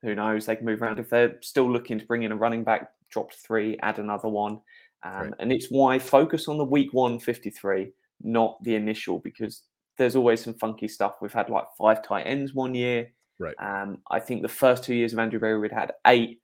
who 0.02 0.14
knows? 0.14 0.46
They 0.46 0.56
can 0.56 0.66
move 0.66 0.82
around 0.82 0.98
if 0.98 1.10
they're 1.10 1.36
still 1.42 1.70
looking 1.70 1.98
to 1.98 2.06
bring 2.06 2.22
in 2.22 2.32
a 2.32 2.36
running 2.36 2.64
back, 2.64 2.90
drop 3.10 3.32
three, 3.32 3.78
add 3.82 3.98
another 3.98 4.28
one. 4.28 4.60
Um, 5.02 5.12
Right. 5.12 5.32
And 5.38 5.52
it's 5.52 5.68
why 5.70 5.98
focus 5.98 6.48
on 6.48 6.58
the 6.58 6.64
week 6.64 6.92
one 6.92 7.18
53, 7.18 7.92
not 8.22 8.62
the 8.62 8.74
initial, 8.74 9.18
because 9.18 9.62
there's 9.98 10.16
always 10.16 10.42
some 10.42 10.54
funky 10.54 10.88
stuff. 10.88 11.16
We've 11.20 11.32
had 11.32 11.50
like 11.50 11.64
five 11.78 12.02
tight 12.02 12.22
ends 12.22 12.54
one 12.54 12.74
year. 12.74 13.10
Right. 13.38 13.54
Um, 13.58 13.98
I 14.10 14.20
think 14.20 14.42
the 14.42 14.48
first 14.48 14.84
two 14.84 14.94
years 14.94 15.12
of 15.12 15.18
Andrew 15.18 15.40
Berry, 15.40 15.58
we'd 15.58 15.72
had 15.72 15.92
eight 16.06 16.40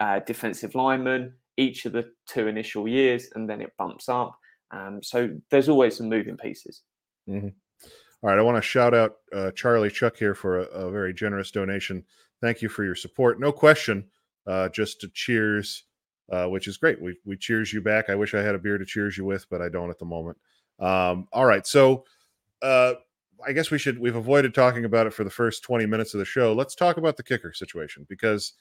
uh, 0.00 0.20
defensive 0.26 0.74
linemen 0.74 1.34
each 1.56 1.86
of 1.86 1.92
the 1.92 2.10
two 2.26 2.48
initial 2.48 2.88
years, 2.88 3.28
and 3.34 3.48
then 3.48 3.60
it 3.60 3.72
bumps 3.78 4.08
up. 4.08 4.36
Um, 4.70 5.00
so 5.02 5.30
there's 5.50 5.68
always 5.68 5.96
some 5.96 6.08
moving 6.08 6.36
pieces. 6.36 6.82
All 8.22 8.30
right, 8.30 8.38
I 8.38 8.42
want 8.42 8.56
to 8.56 8.62
shout 8.62 8.94
out 8.94 9.16
uh, 9.32 9.50
Charlie 9.52 9.90
Chuck 9.90 10.16
here 10.16 10.34
for 10.34 10.60
a, 10.60 10.64
a 10.64 10.90
very 10.90 11.14
generous 11.14 11.50
donation. 11.50 12.04
Thank 12.44 12.60
you 12.60 12.68
for 12.68 12.84
your 12.84 12.94
support. 12.94 13.40
No 13.40 13.50
question, 13.50 14.04
uh, 14.46 14.68
just 14.68 15.00
to 15.00 15.08
cheers, 15.08 15.84
uh, 16.30 16.46
which 16.46 16.68
is 16.68 16.76
great. 16.76 17.00
We 17.00 17.16
we 17.24 17.38
cheers 17.38 17.72
you 17.72 17.80
back. 17.80 18.10
I 18.10 18.14
wish 18.14 18.34
I 18.34 18.42
had 18.42 18.54
a 18.54 18.58
beer 18.58 18.76
to 18.76 18.84
cheers 18.84 19.16
you 19.16 19.24
with, 19.24 19.48
but 19.48 19.62
I 19.62 19.70
don't 19.70 19.88
at 19.88 19.98
the 19.98 20.04
moment. 20.04 20.36
Um, 20.78 21.26
all 21.32 21.46
right, 21.46 21.66
so 21.66 22.04
uh, 22.60 22.96
I 23.46 23.52
guess 23.52 23.70
we 23.70 23.78
should. 23.78 23.98
We've 23.98 24.14
avoided 24.14 24.52
talking 24.52 24.84
about 24.84 25.06
it 25.06 25.14
for 25.14 25.24
the 25.24 25.30
first 25.30 25.62
twenty 25.62 25.86
minutes 25.86 26.12
of 26.12 26.18
the 26.18 26.26
show. 26.26 26.52
Let's 26.52 26.74
talk 26.74 26.98
about 26.98 27.16
the 27.16 27.22
kicker 27.22 27.54
situation 27.54 28.04
because 28.10 28.52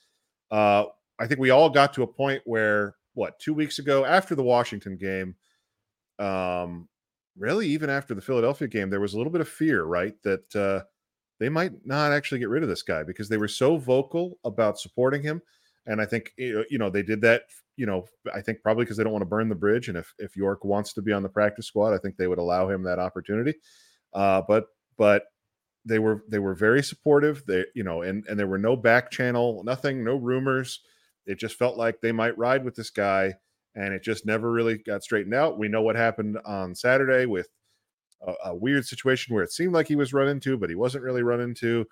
uh, 0.50 0.86
I 1.20 1.28
think 1.28 1.42
we 1.42 1.50
all 1.50 1.70
got 1.70 1.94
to 1.96 2.04
a 2.04 2.08
point 2.08 2.42
where 2.46 2.96
what 3.16 3.38
two 3.38 3.54
weeks 3.54 3.80
ago 3.80 4.06
after 4.06 4.34
the 4.34 4.44
Washington 4.44 4.96
game, 4.96 5.36
um, 6.20 6.88
really 7.38 7.68
even 7.68 7.90
after 7.90 8.14
the 8.14 8.22
Philadelphia 8.22 8.70
game, 8.70 8.90
there 8.90 9.02
was 9.02 9.14
a 9.14 9.18
little 9.18 9.34
bit 9.34 9.42
of 9.42 9.50
fear, 9.50 9.84
right, 9.84 10.16
that 10.24 10.56
uh, 10.56 10.86
they 11.40 11.50
might 11.50 11.86
not 11.86 12.12
actually 12.12 12.40
get 12.40 12.50
rid 12.50 12.64
of 12.64 12.70
this 12.70 12.84
guy 12.84 13.04
because 13.04 13.30
they 13.30 13.38
were 13.38 13.48
so 13.48 13.78
vocal 13.78 14.38
about 14.44 14.80
supporting 14.80 15.22
him. 15.22 15.42
And 15.86 16.02
I 16.02 16.06
think 16.06 16.34
you 16.38 16.66
know, 16.72 16.90
they 16.90 17.04
did 17.04 17.22
that. 17.22 17.44
You 17.76 17.86
know, 17.88 18.06
I 18.34 18.42
think 18.42 18.62
probably 18.62 18.86
because 18.86 18.98
they 18.98 19.04
don't 19.04 19.14
want 19.14 19.24
to 19.24 19.30
burn 19.30 19.50
the 19.50 19.56
bridge. 19.56 19.90
And 19.90 19.98
if 19.98 20.14
if 20.20 20.38
York 20.38 20.64
wants 20.64 20.94
to 20.94 21.02
be 21.02 21.12
on 21.12 21.24
the 21.24 21.30
practice 21.30 21.68
squad, 21.68 21.94
I 21.94 21.98
think 21.98 22.16
they 22.16 22.28
would 22.28 22.38
allow 22.38 22.70
him 22.70 22.84
that 22.84 23.00
opportunity. 23.00 23.56
Uh, 24.14 24.42
but 24.48 24.68
but 24.98 25.26
they 25.86 26.00
were 26.00 26.24
they 26.30 26.40
were 26.40 26.56
very 26.56 26.84
supportive. 26.84 27.44
They 27.46 27.66
you 27.76 27.84
know, 27.84 28.02
and 28.02 28.26
and 28.28 28.40
there 28.40 28.48
were 28.48 28.58
no 28.58 28.76
back 28.76 29.12
channel, 29.12 29.64
nothing, 29.66 30.04
no 30.04 30.16
rumors. 30.16 30.80
It 31.26 31.40
just 31.40 31.58
felt 31.58 31.78
like 31.78 32.02
they 32.02 32.12
might 32.12 32.38
ride 32.38 32.64
with 32.64 32.76
this 32.76 32.90
guy, 32.90 33.36
and 33.76 33.94
it 33.94 34.04
just 34.04 34.26
never 34.26 34.52
really 34.52 34.78
got 34.78 35.04
straightened 35.04 35.34
out. 35.34 35.58
We 35.58 35.68
know 35.68 35.82
what 35.82 35.96
happened 35.96 36.38
on 36.46 36.76
Saturday 36.76 37.26
with 37.26 37.50
a, 38.26 38.34
a 38.46 38.56
weird 38.56 38.86
situation 38.86 39.34
where 39.34 39.44
it 39.44 39.52
seemed 39.52 39.74
like 39.74 39.88
he 39.88 39.96
was 39.96 40.14
run 40.14 40.28
into, 40.28 40.58
but 40.58 40.70
he 40.70 40.76
wasn't 40.76 41.04
really 41.04 41.24
run 41.24 41.42
into. 41.42 41.86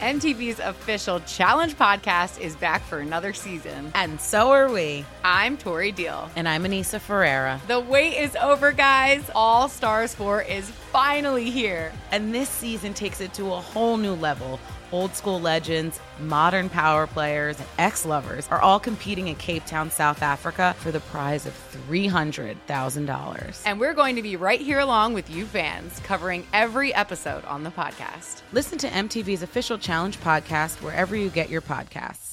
MTV's 0.00 0.58
official 0.58 1.20
Challenge 1.20 1.76
podcast 1.76 2.40
is 2.40 2.56
back 2.56 2.82
for 2.82 2.98
another 2.98 3.32
season. 3.32 3.92
And 3.94 4.20
so 4.20 4.50
are 4.50 4.68
we. 4.68 5.04
I'm 5.22 5.56
Tori 5.56 5.92
Deal. 5.92 6.28
And 6.34 6.48
I'm 6.48 6.64
Anissa 6.64 7.00
Ferreira. 7.00 7.60
The 7.68 7.78
wait 7.78 8.16
is 8.18 8.34
over, 8.34 8.72
guys. 8.72 9.22
All 9.32 9.68
Stars 9.68 10.12
4 10.16 10.42
is 10.42 10.68
finally 10.68 11.50
here. 11.50 11.92
And 12.10 12.34
this 12.34 12.48
season 12.48 12.94
takes 12.94 13.20
it 13.20 13.32
to 13.34 13.52
a 13.52 13.60
whole 13.60 13.96
new 13.96 14.14
level 14.14 14.58
old 14.92 15.14
school 15.14 15.40
legends, 15.40 15.98
modern 16.20 16.68
power 16.68 17.06
players, 17.06 17.58
and 17.58 17.68
ex 17.78 18.04
lovers 18.06 18.46
are 18.48 18.60
all 18.60 18.78
competing 18.78 19.28
in 19.28 19.34
Cape 19.36 19.64
Town, 19.66 19.90
South 19.90 20.22
Africa 20.22 20.74
for 20.78 20.90
the 20.90 21.00
prize 21.00 21.46
of 21.46 21.54
$300,000. 21.88 23.62
And 23.64 23.80
we're 23.80 23.94
going 23.94 24.16
to 24.16 24.22
be 24.22 24.36
right 24.36 24.60
here 24.60 24.80
along 24.80 25.14
with 25.14 25.30
you 25.30 25.46
fans, 25.46 25.98
covering 26.00 26.46
every 26.52 26.94
episode 26.94 27.44
on 27.46 27.64
the 27.64 27.70
podcast. 27.70 28.42
Listen 28.52 28.78
to 28.78 28.88
MTV's 28.88 29.42
official 29.42 29.78
Challenge 29.78 30.18
podcast 30.20 30.82
wherever 30.82 31.16
you 31.16 31.30
get 31.30 31.50
your 31.50 31.62
podcasts. 31.62 32.32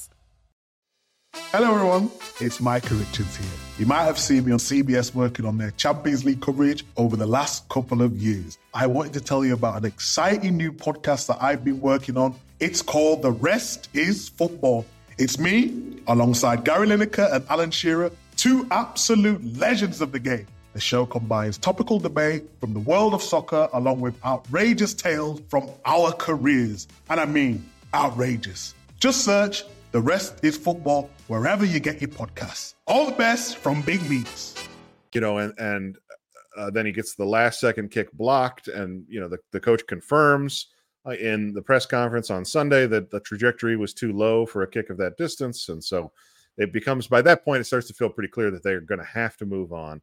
Hello, 1.52 1.74
everyone. 1.74 2.12
It's 2.40 2.60
Micah 2.60 2.96
Richards 2.96 3.36
here. 3.36 3.50
You 3.78 3.86
might 3.86 4.04
have 4.04 4.18
seen 4.20 4.46
me 4.46 4.52
on 4.52 4.58
CBS 4.58 5.14
working 5.14 5.46
on 5.46 5.58
their 5.58 5.72
Champions 5.72 6.26
League 6.26 6.42
coverage 6.42 6.84
over 6.98 7.16
the 7.16 7.26
last 7.26 7.68
couple 7.70 8.02
of 8.02 8.18
years. 8.18 8.58
I 8.74 8.88
wanted 8.88 9.14
to 9.14 9.22
tell 9.22 9.46
you 9.46 9.54
about 9.54 9.78
an 9.78 9.86
exciting 9.86 10.58
new 10.58 10.72
podcast 10.72 11.28
that 11.28 11.38
I've 11.42 11.64
been 11.64 11.82
working 11.82 12.18
on. 12.18 12.36
It's 12.60 12.82
called 12.82 13.22
The 13.22 13.32
Rest 13.32 13.88
is 13.94 14.28
Football. 14.28 14.86
It's 15.18 15.40
me, 15.40 16.02
alongside 16.08 16.66
Gary 16.66 16.88
Lineker 16.88 17.34
and 17.34 17.46
Alan 17.50 17.72
Shearer, 17.72 18.12
two 18.36 18.68
absolute 18.70 19.58
legends 19.58 20.02
of 20.02 20.12
the 20.12 20.20
game. 20.20 20.46
The 20.74 20.82
show 20.82 21.06
combines 21.06 21.58
topical 21.58 22.00
debate 22.00 22.44
from 22.60 22.74
the 22.74 22.82
world 22.82 23.14
of 23.14 23.24
soccer 23.24 23.70
along 23.72 24.02
with 24.02 24.14
outrageous 24.26 24.94
tales 24.94 25.42
from 25.48 25.70
our 25.86 26.12
careers. 26.12 26.90
And 27.10 27.22
I 27.22 27.26
mean, 27.26 27.64
outrageous. 27.94 28.76
Just 29.00 29.24
search 29.24 29.64
The 29.94 30.02
Rest 30.02 30.44
is 30.44 30.58
Football 30.58 31.10
wherever 31.28 31.64
you 31.64 31.80
get 31.80 32.02
your 32.02 32.10
podcasts. 32.10 32.74
All 32.88 33.06
the 33.06 33.16
best 33.16 33.56
from 33.56 33.84
Big 33.84 34.02
Meats. 34.10 34.54
You 35.14 35.22
know, 35.22 35.38
and 35.38 35.54
and 35.58 35.98
uh, 36.58 36.72
then 36.72 36.86
he 36.86 36.92
gets 36.92 37.16
the 37.16 37.24
last 37.24 37.62
second 37.62 37.92
kick 37.92 38.12
blocked, 38.12 38.68
and 38.68 39.06
you 39.08 39.22
know 39.22 39.30
the, 39.30 39.38
the 39.54 39.62
coach 39.62 39.88
confirms 39.88 40.68
Uh, 41.10 41.14
in 41.14 41.54
the 41.54 41.62
press 41.62 41.86
conference 41.86 42.30
on 42.30 42.46
Sunday 42.46 42.86
that 42.86 43.10
the 43.10 43.20
trajectory 43.22 43.76
was 43.76 43.94
too 43.94 44.14
low 44.14 44.46
for 44.46 44.64
a 44.64 44.70
kick 44.70 44.90
of 44.90 44.98
that 44.98 45.18
distance, 45.18 45.70
and 45.70 45.84
so 45.84 46.12
it 46.58 46.72
becomes 46.74 47.08
by 47.08 47.22
that 47.22 47.44
point 47.44 47.62
it 47.62 47.64
starts 47.64 47.88
to 47.88 47.94
feel 47.94 48.10
pretty 48.10 48.30
clear 48.30 48.52
that 48.52 48.62
they're 48.64 48.82
going 48.82 49.00
to 49.00 49.06
have 49.06 49.38
to 49.38 49.46
move 49.46 49.72
on, 49.74 50.02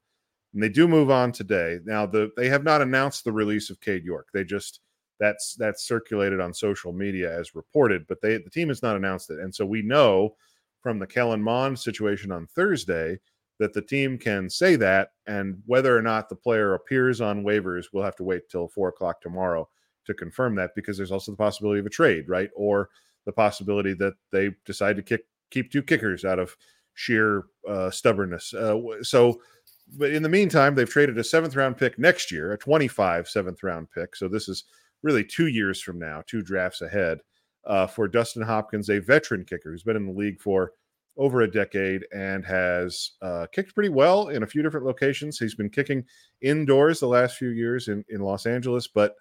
and 0.52 0.62
they 0.62 0.68
do 0.68 0.88
move 0.88 1.10
on 1.10 1.32
today. 1.32 1.78
Now 1.84 2.06
the 2.06 2.30
they 2.36 2.48
have 2.48 2.64
not 2.64 2.82
announced 2.82 3.24
the 3.24 3.32
release 3.32 3.70
of 3.70 3.80
Cade 3.80 4.04
York. 4.04 4.28
They 4.32 4.42
just 4.42 4.80
that's 5.20 5.54
that's 5.54 5.86
circulated 5.86 6.40
on 6.40 6.52
social 6.52 6.92
media 6.92 7.38
as 7.38 7.54
reported, 7.54 8.06
but 8.08 8.20
they 8.20 8.38
the 8.38 8.50
team 8.50 8.68
has 8.68 8.82
not 8.82 8.96
announced 8.96 9.30
it, 9.30 9.38
and 9.38 9.54
so 9.54 9.64
we 9.64 9.82
know 9.82 10.34
from 10.80 10.98
the 10.98 11.06
Kellen 11.06 11.42
Mond 11.42 11.78
situation 11.78 12.32
on 12.32 12.48
Thursday 12.48 13.18
that 13.58 13.74
the 13.74 13.82
team 13.82 14.18
can 14.18 14.50
say 14.50 14.76
that, 14.76 15.10
and 15.26 15.62
whether 15.66 15.96
or 15.96 16.02
not 16.02 16.28
the 16.28 16.36
player 16.36 16.74
appears 16.74 17.20
on 17.20 17.44
waivers, 17.44 17.86
we'll 17.92 18.02
have 18.04 18.16
to 18.16 18.24
wait 18.24 18.48
till 18.48 18.66
four 18.66 18.88
o'clock 18.88 19.20
tomorrow 19.20 19.68
to 20.06 20.14
confirm 20.14 20.54
that 20.56 20.74
because 20.74 20.96
there's 20.96 21.12
also 21.12 21.32
the 21.32 21.36
possibility 21.36 21.80
of 21.80 21.86
a 21.86 21.90
trade, 21.90 22.28
right? 22.28 22.50
Or 22.54 22.90
the 23.24 23.32
possibility 23.32 23.94
that 23.94 24.14
they 24.32 24.50
decide 24.64 24.96
to 24.96 25.02
kick 25.02 25.26
keep 25.50 25.70
two 25.70 25.82
kickers 25.82 26.24
out 26.24 26.38
of 26.38 26.56
sheer 26.94 27.44
uh, 27.68 27.90
stubbornness. 27.90 28.52
Uh, 28.52 28.80
so, 29.02 29.40
but 29.96 30.10
in 30.10 30.22
the 30.22 30.28
meantime, 30.28 30.74
they've 30.74 30.88
traded 30.88 31.18
a 31.18 31.24
seventh 31.24 31.54
round 31.54 31.76
pick 31.76 31.98
next 31.98 32.32
year, 32.32 32.52
a 32.52 32.58
25 32.58 33.28
seventh 33.28 33.62
round 33.62 33.88
pick. 33.90 34.16
So 34.16 34.28
this 34.28 34.48
is 34.48 34.64
really 35.02 35.24
two 35.24 35.46
years 35.46 35.80
from 35.80 35.98
now, 35.98 36.22
two 36.26 36.42
drafts 36.42 36.80
ahead 36.80 37.20
uh, 37.64 37.86
for 37.86 38.08
Dustin 38.08 38.42
Hopkins, 38.42 38.88
a 38.88 38.98
veteran 38.98 39.44
kicker 39.44 39.70
who's 39.70 39.82
been 39.82 39.96
in 39.96 40.06
the 40.06 40.12
league 40.12 40.40
for 40.40 40.72
over 41.18 41.42
a 41.42 41.50
decade 41.50 42.04
and 42.14 42.44
has 42.44 43.12
uh, 43.22 43.46
kicked 43.52 43.74
pretty 43.74 43.88
well 43.88 44.28
in 44.28 44.42
a 44.42 44.46
few 44.46 44.62
different 44.62 44.86
locations. 44.86 45.38
He's 45.38 45.54
been 45.54 45.70
kicking 45.70 46.04
indoors 46.42 47.00
the 47.00 47.06
last 47.06 47.36
few 47.36 47.48
years 47.50 47.88
in, 47.88 48.04
in 48.08 48.20
Los 48.20 48.46
Angeles, 48.46 48.86
but 48.86 49.14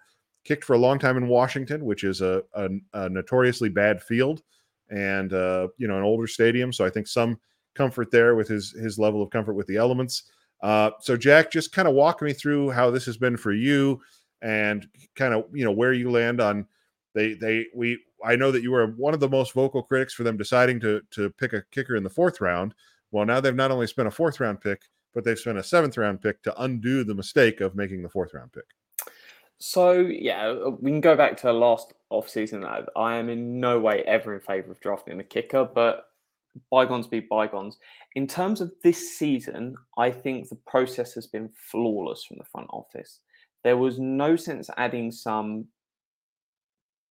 kicked 0.46 0.64
for 0.64 0.74
a 0.74 0.78
long 0.78 0.98
time 0.98 1.16
in 1.16 1.28
Washington, 1.28 1.84
which 1.84 2.04
is 2.04 2.20
a, 2.20 2.42
a, 2.54 2.68
a 2.94 3.08
notoriously 3.08 3.68
bad 3.68 4.02
field 4.02 4.42
and 4.88 5.32
uh, 5.32 5.68
you 5.78 5.88
know 5.88 5.96
an 5.96 6.04
older 6.04 6.26
stadium. 6.26 6.72
So 6.72 6.84
I 6.84 6.90
think 6.90 7.06
some 7.06 7.38
comfort 7.74 8.10
there 8.10 8.34
with 8.34 8.48
his 8.48 8.72
his 8.72 8.98
level 8.98 9.22
of 9.22 9.30
comfort 9.30 9.54
with 9.54 9.66
the 9.66 9.76
elements. 9.76 10.24
Uh, 10.62 10.90
so 11.00 11.16
Jack, 11.16 11.50
just 11.50 11.72
kind 11.72 11.88
of 11.88 11.94
walk 11.94 12.22
me 12.22 12.32
through 12.32 12.70
how 12.70 12.90
this 12.90 13.04
has 13.06 13.16
been 13.16 13.36
for 13.36 13.52
you 13.52 14.00
and 14.42 14.86
kind 15.14 15.34
of 15.34 15.44
you 15.52 15.64
know 15.64 15.72
where 15.72 15.92
you 15.92 16.10
land 16.10 16.40
on 16.40 16.66
they 17.14 17.34
they 17.34 17.66
we 17.74 17.98
I 18.24 18.36
know 18.36 18.50
that 18.52 18.62
you 18.62 18.70
were 18.70 18.86
one 18.88 19.14
of 19.14 19.20
the 19.20 19.28
most 19.28 19.52
vocal 19.52 19.82
critics 19.82 20.14
for 20.14 20.22
them 20.22 20.36
deciding 20.36 20.80
to 20.80 21.02
to 21.12 21.30
pick 21.30 21.52
a 21.52 21.64
kicker 21.72 21.96
in 21.96 22.04
the 22.04 22.10
fourth 22.10 22.40
round. 22.40 22.74
Well, 23.10 23.26
now 23.26 23.40
they've 23.40 23.54
not 23.54 23.70
only 23.70 23.86
spent 23.86 24.08
a 24.08 24.12
fourth 24.12 24.40
round 24.40 24.60
pick, 24.60 24.82
but 25.14 25.24
they've 25.24 25.38
spent 25.38 25.58
a 25.58 25.62
seventh 25.62 25.96
round 25.96 26.22
pick 26.22 26.42
to 26.42 26.62
undo 26.62 27.04
the 27.04 27.14
mistake 27.14 27.60
of 27.60 27.74
making 27.74 28.02
the 28.02 28.08
fourth 28.08 28.34
round 28.34 28.52
pick. 28.52 28.64
So 29.58 29.92
yeah, 29.92 30.48
uh, 30.48 30.70
we 30.80 30.90
can 30.90 31.00
go 31.00 31.16
back 31.16 31.36
to 31.38 31.46
the 31.46 31.52
last 31.52 31.94
off 32.10 32.28
season. 32.28 32.64
I 32.64 33.16
am 33.16 33.28
in 33.28 33.58
no 33.60 33.78
way 33.78 34.02
ever 34.06 34.34
in 34.34 34.40
favour 34.40 34.72
of 34.72 34.80
drafting 34.80 35.18
a 35.18 35.24
kicker, 35.24 35.64
but 35.64 36.08
bygones 36.70 37.06
be 37.06 37.20
bygones. 37.20 37.78
In 38.14 38.26
terms 38.26 38.60
of 38.60 38.72
this 38.82 39.16
season, 39.18 39.76
I 39.98 40.10
think 40.10 40.48
the 40.48 40.58
process 40.66 41.14
has 41.14 41.26
been 41.26 41.50
flawless 41.70 42.24
from 42.24 42.38
the 42.38 42.44
front 42.44 42.68
office. 42.70 43.20
There 43.64 43.76
was 43.76 43.98
no 43.98 44.36
sense 44.36 44.70
adding 44.76 45.10
some 45.10 45.66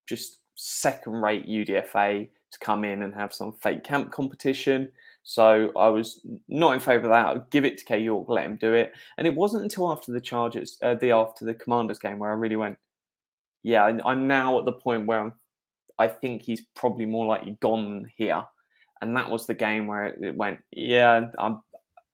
just 0.08 0.38
second 0.54 1.14
rate 1.14 1.46
UDFA 1.46 2.28
to 2.52 2.58
come 2.60 2.84
in 2.84 3.02
and 3.02 3.14
have 3.14 3.34
some 3.34 3.52
fake 3.52 3.84
camp 3.84 4.12
competition. 4.12 4.90
So 5.28 5.72
I 5.76 5.88
was 5.88 6.20
not 6.48 6.74
in 6.74 6.78
favour 6.78 7.06
of 7.06 7.10
that. 7.10 7.26
I'd 7.26 7.50
give 7.50 7.64
it 7.64 7.78
to 7.78 7.84
Cade 7.84 8.04
York, 8.04 8.28
let 8.28 8.44
him 8.44 8.54
do 8.54 8.74
it. 8.74 8.92
And 9.18 9.26
it 9.26 9.34
wasn't 9.34 9.64
until 9.64 9.90
after 9.90 10.12
the 10.12 10.20
Chargers, 10.20 10.78
uh, 10.82 10.94
the 10.94 11.10
after 11.10 11.44
the 11.44 11.52
Commanders 11.52 11.98
game, 11.98 12.20
where 12.20 12.30
I 12.30 12.34
really 12.34 12.54
went, 12.54 12.78
yeah, 13.64 13.84
I'm 14.04 14.28
now 14.28 14.56
at 14.60 14.64
the 14.64 14.72
point 14.72 15.06
where 15.06 15.18
I'm, 15.18 15.32
I 15.98 16.06
think 16.06 16.42
he's 16.42 16.62
probably 16.76 17.06
more 17.06 17.26
likely 17.26 17.58
gone 17.60 18.08
here. 18.16 18.44
And 19.02 19.16
that 19.16 19.28
was 19.28 19.46
the 19.46 19.54
game 19.54 19.88
where 19.88 20.06
it 20.06 20.36
went, 20.36 20.60
yeah, 20.70 21.26
I'm, 21.40 21.60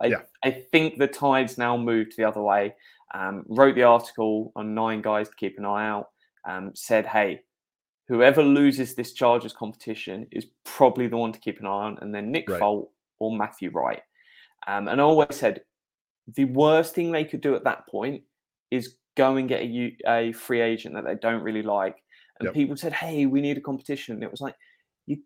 I, 0.01 0.07
yeah. 0.07 0.23
I 0.43 0.51
think 0.51 0.97
the 0.97 1.07
tide's 1.07 1.59
now 1.59 1.77
moved 1.77 2.15
the 2.17 2.25
other 2.25 2.41
way. 2.41 2.75
Um, 3.13 3.45
wrote 3.47 3.75
the 3.75 3.83
article 3.83 4.53
on 4.57 4.75
nine 4.75 5.03
guys 5.03 5.29
to 5.29 5.35
keep 5.37 5.59
an 5.59 5.67
eye 5.67 5.87
out. 5.87 6.09
Um, 6.49 6.71
said, 6.75 7.05
hey, 7.05 7.43
whoever 8.09 8.43
loses 8.43 8.95
this 8.95 9.13
Chargers 9.13 9.53
competition 9.53 10.27
is 10.33 10.47
probably 10.65 11.09
the 11.09 11.19
one 11.19 11.33
to 11.33 11.39
keep 11.39 11.61
an 11.61 11.67
eye 11.67 11.69
on, 11.69 11.99
and 12.01 12.15
then 12.15 12.33
Nick 12.33 12.49
right. 12.49 12.59
Folk 12.59 12.91
or 13.23 13.37
Matthew 13.37 13.71
Wright. 13.71 14.03
Um, 14.67 14.89
and 14.89 15.01
I 15.01 15.05
always 15.05 15.35
said 15.35 15.63
the 16.35 16.45
worst 16.45 16.95
thing 16.95 17.11
they 17.11 17.25
could 17.25 17.41
do 17.41 17.55
at 17.55 17.65
that 17.65 17.87
point 17.89 18.23
is 18.71 18.97
go 19.17 19.37
and 19.37 19.49
get 19.49 19.63
a, 19.63 19.97
a 20.07 20.33
free 20.33 20.61
agent 20.61 20.95
that 20.95 21.05
they 21.05 21.17
don't 21.17 21.43
really 21.43 21.63
like. 21.63 21.97
And 22.39 22.47
yep. 22.47 22.55
people 22.55 22.77
said, 22.77 22.93
"Hey, 22.93 23.27
we 23.27 23.41
need 23.41 23.59
a 23.59 23.61
competition." 23.61 24.15
And 24.15 24.25
it 24.25 24.31
was 24.31 24.41
like 24.41 24.55
you 25.07 25.19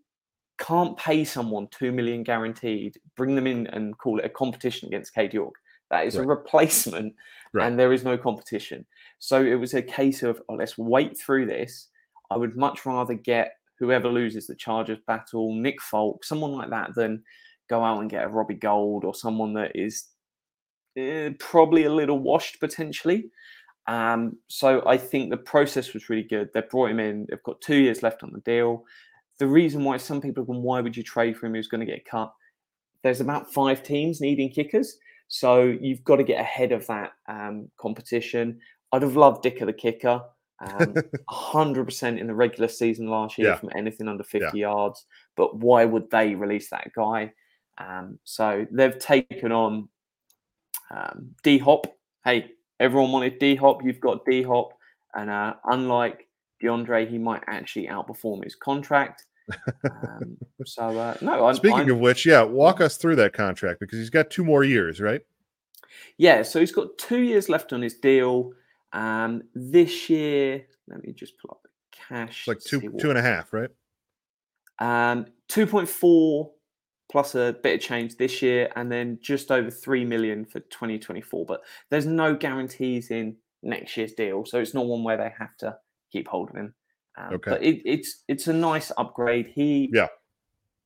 can't 0.59 0.97
pay 0.97 1.25
someone 1.25 1.69
two 1.71 1.93
million 1.93 2.23
guaranteed, 2.23 2.99
bring 3.17 3.35
them 3.35 3.47
in 3.47 3.67
and 3.69 3.97
call 3.99 4.19
it 4.19 4.25
a 4.25 4.31
competition 4.31 4.89
against 4.89 5.15
Cade 5.15 5.35
York. 5.35 5.55
That 5.91 6.07
is 6.07 6.17
right. 6.17 6.25
a 6.25 6.29
replacement, 6.29 7.15
right. 7.53 7.67
and 7.67 7.79
there 7.79 7.93
is 7.93 8.05
no 8.05 8.19
competition. 8.19 8.85
So 9.19 9.45
it 9.45 9.55
was 9.55 9.75
a 9.75 9.83
case 9.83 10.23
of 10.23 10.43
oh, 10.49 10.55
let's 10.55 10.77
wait 10.77 11.17
through 11.19 11.47
this 11.47 11.89
I 12.31 12.37
would 12.37 12.57
much 12.57 12.85
rather 12.87 13.15
get 13.15 13.53
whoever 13.79 14.09
loses 14.09 14.47
the 14.47 14.55
Chargers 14.55 14.99
battle, 15.07 15.55
Nick 15.55 15.81
Folk, 15.81 16.25
someone 16.25 16.53
like 16.53 16.71
that, 16.71 16.95
than 16.95 17.23
go 17.69 17.83
out 17.83 18.01
and 18.01 18.11
get 18.11 18.25
a 18.25 18.29
Robbie 18.29 18.55
Gould 18.55 19.05
or 19.05 19.15
someone 19.15 19.55
that 19.55 19.73
is 19.75 20.07
eh, 20.97 21.31
probably 21.39 21.85
a 21.85 21.93
little 21.93 22.19
washed 22.19 22.61
potentially. 22.61 23.31
Um, 23.87 24.39
so 24.49 24.83
I 24.87 24.97
think 24.97 25.31
the 25.31 25.37
process 25.37 25.95
was 25.95 26.09
really 26.09 26.25
good. 26.25 26.51
They 26.53 26.63
brought 26.63 26.91
him 26.91 27.01
in. 27.01 27.27
They've 27.29 27.43
got 27.43 27.61
two 27.61 27.77
years 27.77 28.03
left 28.03 28.23
on 28.23 28.33
the 28.33 28.41
deal. 28.41 28.85
The 29.39 29.47
reason 29.47 29.85
why 29.85 29.99
some 29.99 30.21
people 30.21 30.43
have 30.43 30.49
gone, 30.49 30.63
why 30.63 30.81
would 30.81 30.97
you 30.97 31.03
trade 31.03 31.37
for 31.37 31.47
him 31.47 31.55
who's 31.55 31.69
going 31.69 31.87
to 31.87 31.93
get 31.93 32.05
cut? 32.05 32.33
There's 33.03 33.21
about 33.21 33.53
five 33.53 33.83
teams 33.83 34.21
needing 34.21 34.51
kickers. 34.51 34.99
So 35.29 35.63
you've 35.63 36.05
got 36.05 36.17
to 36.17 36.25
get 36.25 36.41
ahead 36.41 36.73
of 36.73 36.87
that 36.87 37.13
um, 37.29 37.71
competition. 37.79 38.61
I'd 38.93 39.03
have 39.03 39.17
loved 39.17 39.43
Dicker 39.43 39.67
the 39.67 39.73
kicker. 39.73 40.23
Um, 40.61 40.95
100% 41.31 42.19
in 42.19 42.27
the 42.27 42.35
regular 42.35 42.69
season 42.69 43.09
last 43.09 43.37
year 43.37 43.49
yeah. 43.49 43.57
from 43.57 43.71
anything 43.77 44.09
under 44.09 44.25
50 44.25 44.39
yeah. 44.59 44.69
yards. 44.69 45.05
But 45.37 45.57
why 45.57 45.85
would 45.85 46.11
they 46.11 46.35
release 46.35 46.71
that 46.71 46.91
guy? 46.97 47.33
Um, 47.79 48.19
so 48.25 48.67
they've 48.71 48.99
taken 48.99 49.53
on 49.53 49.89
um, 50.91 51.35
D 51.43 51.59
Hop. 51.59 51.87
Hey, 52.25 52.51
everyone 52.81 53.13
wanted 53.13 53.39
D 53.39 53.55
Hop. 53.57 53.85
You've 53.85 54.01
got 54.01 54.25
D 54.25 54.43
Hop. 54.43 54.73
And 55.15 55.31
uh, 55.31 55.55
unlike 55.65 56.29
DeAndre, 56.63 57.09
he 57.09 57.19
might 57.19 57.43
actually 57.47 57.87
outperform 57.89 58.45
his 58.45 58.55
contract. 58.55 59.25
Um, 59.85 60.37
so 60.67 60.99
uh, 60.99 61.17
no, 61.21 61.47
I'm, 61.47 61.55
Speaking 61.55 61.81
I'm, 61.81 61.91
of 61.91 61.99
which, 61.99 62.27
yeah, 62.27 62.43
walk 62.43 62.81
us 62.81 62.97
through 62.97 63.17
that 63.17 63.33
contract 63.33 63.81
because 63.81 63.99
he's 63.99 64.11
got 64.11 64.31
two 64.31 64.45
more 64.45 64.65
years, 64.65 65.01
right? 65.01 65.23
yeah, 66.19 66.43
so 66.43 66.61
he's 66.61 66.73
got 66.73 66.99
two 66.99 67.21
years 67.21 67.49
left 67.49 67.73
on 67.73 67.83
his 67.83 67.95
deal. 67.95 68.53
Um, 68.93 69.43
this 69.55 70.09
year, 70.09 70.67
let 70.89 71.03
me 71.03 71.13
just 71.13 71.39
pull 71.39 71.51
up 71.53 71.63
the 71.63 71.69
cash. 71.93 72.41
It's 72.41 72.49
like 72.49 72.61
two 72.61 72.93
two 72.99 73.11
and 73.11 73.19
a 73.19 73.23
half, 73.23 73.53
right? 73.53 73.71
Um, 74.79 75.27
2.4 75.49 76.51
plus 77.11 77.35
a 77.35 77.57
bit 77.63 77.75
of 77.75 77.81
change 77.81 78.17
this 78.17 78.43
year, 78.43 78.71
and 78.77 78.91
then 78.91 79.19
just 79.23 79.51
over 79.53 79.71
3 79.71 80.05
million 80.05 80.45
for 80.45 80.61
2024. 80.61 81.47
But 81.47 81.63
there's 81.91 82.07
no 82.07 82.35
guarantees 82.35 83.11
in 83.11 83.37
next 83.63 83.97
year's 83.97 84.13
deal, 84.13 84.45
so 84.45 84.59
it's 84.59 84.75
not 84.75 84.87
one 84.87 85.05
where 85.05 85.17
they 85.17 85.33
have 85.39 85.57
to 85.59 85.77
keep 86.13 86.29
hold 86.29 86.51
of 86.51 86.57
him. 86.57 86.75
Um, 87.19 87.35
Okay. 87.35 87.51
But 87.51 87.63
it, 87.63 87.83
it's 87.85 88.25
it's 88.29 88.47
a 88.49 88.53
nice 88.53 88.93
upgrade. 88.99 89.47
He 89.47 89.91
Yeah. 89.93 90.09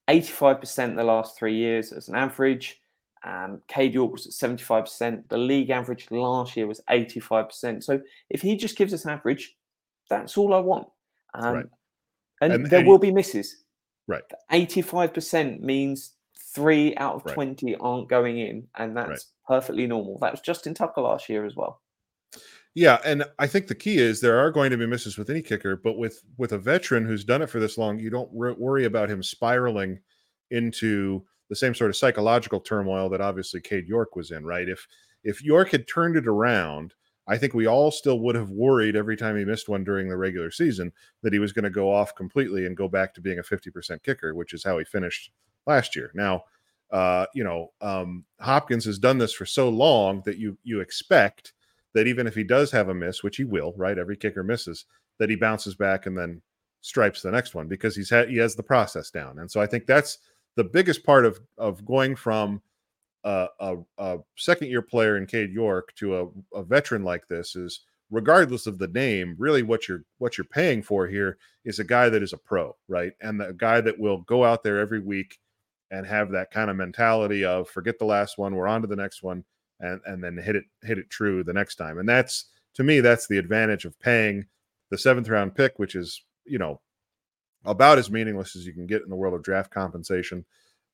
85% 0.08 0.96
the 0.96 1.04
last 1.04 1.38
three 1.38 1.54
years 1.56 1.92
as 1.92 2.08
an 2.08 2.16
average. 2.16 2.80
Um, 3.22 3.60
Cade 3.68 3.94
York 3.94 4.12
was 4.12 4.26
at 4.26 4.32
75%. 4.32 5.28
The 5.28 5.36
league 5.38 5.70
average 5.70 6.10
last 6.10 6.56
year 6.56 6.66
was 6.66 6.80
85%. 6.90 7.84
So 7.84 8.00
if 8.30 8.40
he 8.42 8.56
just 8.56 8.76
gives 8.76 8.94
us 8.94 9.04
an 9.04 9.10
average, 9.10 9.56
that's 10.08 10.36
all 10.38 10.54
I 10.54 10.58
want. 10.60 10.88
Um, 11.34 11.54
Right. 11.54 11.66
And, 12.40 12.52
And- 12.54 12.66
there 12.66 12.80
and 12.80 12.88
will 12.88 12.98
be 12.98 13.12
misses. 13.12 13.64
Right. 14.06 14.22
85% 14.50 15.60
means 15.60 16.14
three 16.54 16.96
out 16.96 17.16
of 17.16 17.24
Right. 17.26 17.34
20 17.34 17.76
aren't 17.76 18.08
going 18.08 18.38
in, 18.38 18.68
and 18.76 18.96
that's 18.96 19.08
Right. 19.08 19.20
perfectly 19.46 19.86
normal. 19.86 20.18
That 20.18 20.32
was 20.32 20.40
Justin 20.40 20.74
Tucker 20.74 21.00
last 21.02 21.28
year 21.28 21.44
as 21.44 21.54
well. 21.54 21.80
Yeah, 22.74 23.00
and 23.04 23.24
I 23.38 23.46
think 23.48 23.66
the 23.66 23.74
key 23.74 23.98
is 23.98 24.20
there 24.20 24.38
are 24.38 24.50
going 24.52 24.70
to 24.70 24.76
be 24.76 24.86
misses 24.86 25.18
with 25.18 25.28
any 25.28 25.42
kicker, 25.42 25.76
but 25.76 25.98
with 25.98 26.22
with 26.38 26.52
a 26.52 26.58
veteran 26.58 27.04
who's 27.04 27.24
done 27.24 27.42
it 27.42 27.50
for 27.50 27.58
this 27.58 27.76
long, 27.76 27.98
you 27.98 28.10
don't 28.10 28.30
wor- 28.32 28.54
worry 28.54 28.84
about 28.84 29.10
him 29.10 29.22
spiraling 29.22 29.98
into 30.50 31.24
the 31.48 31.56
same 31.56 31.74
sort 31.74 31.90
of 31.90 31.96
psychological 31.96 32.60
turmoil 32.60 33.08
that 33.08 33.20
obviously 33.20 33.60
Cade 33.60 33.88
York 33.88 34.14
was 34.14 34.30
in, 34.30 34.44
right? 34.44 34.68
If 34.68 34.86
if 35.24 35.42
York 35.42 35.70
had 35.70 35.88
turned 35.88 36.16
it 36.16 36.28
around, 36.28 36.94
I 37.26 37.38
think 37.38 37.54
we 37.54 37.66
all 37.66 37.90
still 37.90 38.18
would 38.20 38.34
have 38.34 38.50
worried 38.50 38.96
every 38.96 39.16
time 39.16 39.36
he 39.36 39.44
missed 39.44 39.68
one 39.68 39.84
during 39.84 40.08
the 40.08 40.16
regular 40.16 40.50
season 40.50 40.92
that 41.22 41.32
he 41.32 41.38
was 41.38 41.52
going 41.52 41.64
to 41.64 41.70
go 41.70 41.92
off 41.92 42.14
completely 42.14 42.66
and 42.66 42.76
go 42.76 42.88
back 42.88 43.14
to 43.14 43.20
being 43.20 43.38
a 43.38 43.42
50% 43.42 44.02
kicker, 44.02 44.34
which 44.34 44.52
is 44.52 44.64
how 44.64 44.78
he 44.78 44.84
finished 44.84 45.30
last 45.66 45.94
year. 45.94 46.10
Now, 46.14 46.44
uh, 46.90 47.26
you 47.34 47.44
know, 47.44 47.70
um, 47.80 48.24
Hopkins 48.40 48.84
has 48.84 48.98
done 48.98 49.18
this 49.18 49.32
for 49.32 49.46
so 49.46 49.68
long 49.68 50.22
that 50.24 50.38
you 50.38 50.58
you 50.64 50.80
expect 50.80 51.52
that 51.92 52.06
even 52.06 52.26
if 52.26 52.34
he 52.34 52.44
does 52.44 52.70
have 52.70 52.88
a 52.88 52.94
miss, 52.94 53.22
which 53.22 53.36
he 53.36 53.44
will, 53.44 53.74
right? 53.76 53.98
Every 53.98 54.16
kicker 54.16 54.42
misses, 54.42 54.86
that 55.18 55.30
he 55.30 55.36
bounces 55.36 55.74
back 55.74 56.06
and 56.06 56.16
then 56.16 56.42
stripes 56.80 57.22
the 57.22 57.30
next 57.30 57.54
one 57.54 57.68
because 57.68 57.94
he's 57.94 58.10
had 58.10 58.28
he 58.28 58.38
has 58.38 58.54
the 58.56 58.62
process 58.62 59.10
down. 59.10 59.38
And 59.38 59.50
so 59.50 59.60
I 59.60 59.66
think 59.66 59.86
that's 59.86 60.18
the 60.56 60.64
biggest 60.64 61.04
part 61.04 61.24
of 61.24 61.40
of 61.58 61.84
going 61.84 62.16
from 62.16 62.60
a, 63.24 63.48
a, 63.60 63.76
a 63.98 64.18
second 64.36 64.68
year 64.68 64.82
player 64.82 65.16
in 65.16 65.26
Cade 65.26 65.52
York 65.52 65.92
to 65.96 66.20
a, 66.20 66.58
a 66.58 66.62
veteran 66.62 67.02
like 67.04 67.26
this 67.28 67.56
is 67.56 67.80
regardless 68.10 68.66
of 68.66 68.78
the 68.78 68.88
name, 68.88 69.36
really 69.38 69.62
what 69.62 69.88
you're 69.88 70.04
what 70.18 70.36
you're 70.36 70.44
paying 70.44 70.82
for 70.82 71.06
here 71.06 71.38
is 71.64 71.78
a 71.78 71.84
guy 71.84 72.08
that 72.08 72.22
is 72.22 72.32
a 72.32 72.38
pro, 72.38 72.76
right? 72.88 73.12
And 73.20 73.40
the 73.40 73.52
guy 73.52 73.80
that 73.80 73.98
will 73.98 74.18
go 74.22 74.44
out 74.44 74.62
there 74.62 74.78
every 74.78 75.00
week 75.00 75.38
and 75.90 76.06
have 76.06 76.30
that 76.30 76.50
kind 76.50 76.70
of 76.70 76.76
mentality 76.76 77.44
of 77.44 77.68
forget 77.68 77.98
the 77.98 78.04
last 78.04 78.38
one, 78.38 78.54
we're 78.54 78.68
on 78.68 78.82
to 78.82 78.88
the 78.88 78.96
next 78.96 79.22
one, 79.22 79.44
and 79.80 80.00
and 80.06 80.22
then 80.22 80.36
hit 80.36 80.56
it 80.56 80.64
hit 80.82 80.98
it 80.98 81.10
true 81.10 81.44
the 81.44 81.52
next 81.52 81.76
time. 81.76 81.98
And 81.98 82.08
that's 82.08 82.46
to 82.74 82.84
me, 82.84 83.00
that's 83.00 83.26
the 83.26 83.38
advantage 83.38 83.84
of 83.84 83.98
paying 84.00 84.46
the 84.90 84.98
seventh 84.98 85.28
round 85.28 85.54
pick, 85.54 85.78
which 85.78 85.94
is 85.94 86.22
you 86.44 86.58
know 86.58 86.80
about 87.64 87.98
as 87.98 88.10
meaningless 88.10 88.56
as 88.56 88.66
you 88.66 88.72
can 88.72 88.86
get 88.86 89.02
in 89.02 89.10
the 89.10 89.16
world 89.16 89.34
of 89.34 89.42
draft 89.42 89.70
compensation. 89.70 90.44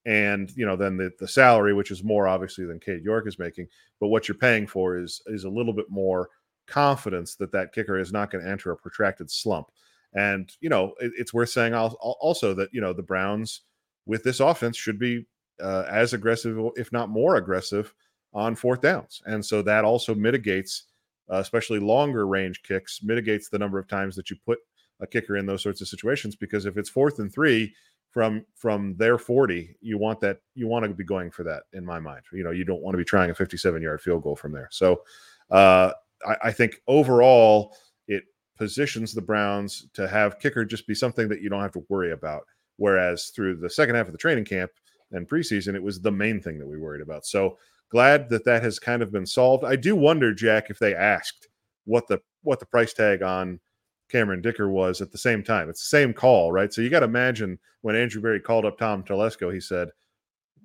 And 0.07 0.53
you 0.57 0.65
know, 0.65 0.77
then 0.77 0.97
the, 0.97 1.11
the 1.19 1.27
salary, 1.29 1.75
which 1.75 1.91
is 1.91 2.05
more 2.05 2.29
obviously 2.29 2.65
than 2.65 2.79
Cade 2.79 3.03
York 3.03 3.27
is 3.27 3.41
making, 3.41 3.67
but 4.01 4.09
what 4.09 4.29
you're 4.29 4.37
paying 4.37 4.67
for 4.67 4.97
is 4.97 5.21
is 5.27 5.45
a 5.45 5.51
little 5.51 5.73
bit 5.73 5.91
more 5.91 6.31
confidence 6.69 7.35
that 7.37 7.53
that 7.53 7.73
kicker 7.73 7.99
is 7.99 8.13
not 8.13 8.31
going 8.31 8.45
to 8.45 8.51
enter 8.51 8.71
a 8.71 8.77
protracted 8.77 9.31
slump. 9.31 9.67
And 10.15 10.51
you 10.61 10.69
know, 10.69 10.95
it, 11.01 11.13
it's 11.17 11.35
worth 11.35 11.51
saying 11.51 11.75
al- 11.75 11.99
al- 12.03 12.17
also 12.21 12.55
that 12.55 12.71
you 12.73 12.81
know 12.81 12.93
the 12.93 13.03
Browns 13.03 13.63
with 14.07 14.23
this 14.23 14.39
offense 14.39 14.77
should 14.77 14.99
be 14.99 15.27
uh, 15.61 15.85
as 15.91 16.13
aggressive, 16.13 16.57
if 16.77 16.93
not 16.93 17.09
more 17.09 17.37
aggressive, 17.37 17.93
on 18.33 18.55
fourth 18.55 18.83
downs. 18.83 19.21
And 19.27 19.45
so 19.45 19.61
that 19.63 19.85
also 19.85 20.15
mitigates, 20.15 20.85
uh, 21.33 21.39
especially 21.39 21.81
longer 21.81 22.29
range 22.29 22.63
kicks, 22.63 23.01
mitigates 23.03 23.49
the 23.49 23.59
number 23.59 23.81
of 23.81 23.89
times 23.89 24.15
that 24.15 24.31
you 24.31 24.37
put 24.47 24.59
a 25.01 25.07
kicker 25.07 25.37
in 25.37 25.47
those 25.47 25.65
sorts 25.65 25.81
of 25.81 25.89
situations. 25.89 26.37
Because 26.37 26.65
if 26.65 26.77
it's 26.77 26.91
fourth 26.91 27.19
and 27.19 27.33
three 27.33 27.75
from 28.17 28.47
from 28.55 28.97
their 28.97 29.19
40, 29.19 29.77
you 29.83 29.99
want 29.99 30.21
that 30.21 30.39
you 30.55 30.67
want 30.67 30.87
to 30.87 30.95
be 30.95 31.05
going 31.05 31.31
for 31.31 31.43
that 31.43 31.65
in 31.75 31.85
my 31.85 32.01
mind. 32.01 32.23
You 32.33 32.45
know, 32.45 32.51
you 32.51 32.65
don't 32.65 32.81
want 32.81 32.95
to 32.95 32.99
be 32.99 33.05
trying 33.05 33.29
a 33.29 33.35
57 33.35 33.83
yard 33.83 34.01
field 34.01 34.23
goal 34.23 34.35
from 34.35 34.53
there. 34.53 34.71
So 34.73 35.03
uh, 35.51 35.93
I, 36.27 36.37
I 36.45 36.51
think 36.51 36.81
overall 36.89 37.77
it 38.09 38.25
positions 38.57 39.13
the 39.13 39.21
Browns 39.21 39.89
to 39.93 40.09
have 40.09 40.39
kicker 40.39 40.65
just 40.65 40.87
be 40.87 40.95
something 40.95 41.29
that 41.29 41.43
you 41.43 41.51
don't 41.51 41.61
have 41.61 41.73
to 41.73 41.85
worry 41.91 42.13
about. 42.13 42.45
Whereas 42.79 43.27
through 43.27 43.57
the 43.57 43.69
second 43.69 43.97
half 43.97 44.07
of 44.07 44.13
the 44.13 44.19
training 44.19 44.47
camp 44.47 44.71
and 45.13 45.29
preseason, 45.29 45.75
it 45.75 45.83
was 45.83 46.01
the 46.01 46.11
main 46.11 46.41
thing 46.41 46.59
that 46.59 46.67
we 46.67 46.79
worried 46.79 47.03
about. 47.03 47.27
So 47.27 47.59
glad 47.91 48.31
that 48.31 48.47
that 48.47 48.63
has 48.63 48.79
kind 48.79 49.03
of 49.03 49.13
been 49.13 49.27
solved. 49.27 49.63
I 49.63 49.77
do 49.77 49.95
wonder, 49.95 50.33
Jack, 50.33 50.71
if 50.71 50.79
they 50.79 50.95
asked 50.95 51.49
what 51.85 52.09
the 52.09 52.23
what 52.45 52.61
the 52.61 52.67
price 52.67 52.95
tag 52.95 53.23
on 53.23 53.61
Cameron 54.09 54.41
Dicker 54.41 54.69
was 54.69 55.01
at 55.01 55.11
the 55.11 55.19
same 55.19 55.43
time. 55.43 55.69
It's 55.69 55.81
the 55.81 55.97
same 55.97 56.13
call, 56.13 56.53
right? 56.53 56.73
So 56.73 56.81
you 56.81 56.91
got 56.91 57.01
to 57.01 57.07
imagine 57.07 57.59
when 57.83 57.97
Andrew 57.97 58.21
Berry 58.21 58.41
called 58.41 58.65
up 58.65 58.79
Tom 58.79 59.03
Telesco, 59.03 59.53
he 59.53 59.61
said, 59.61 59.89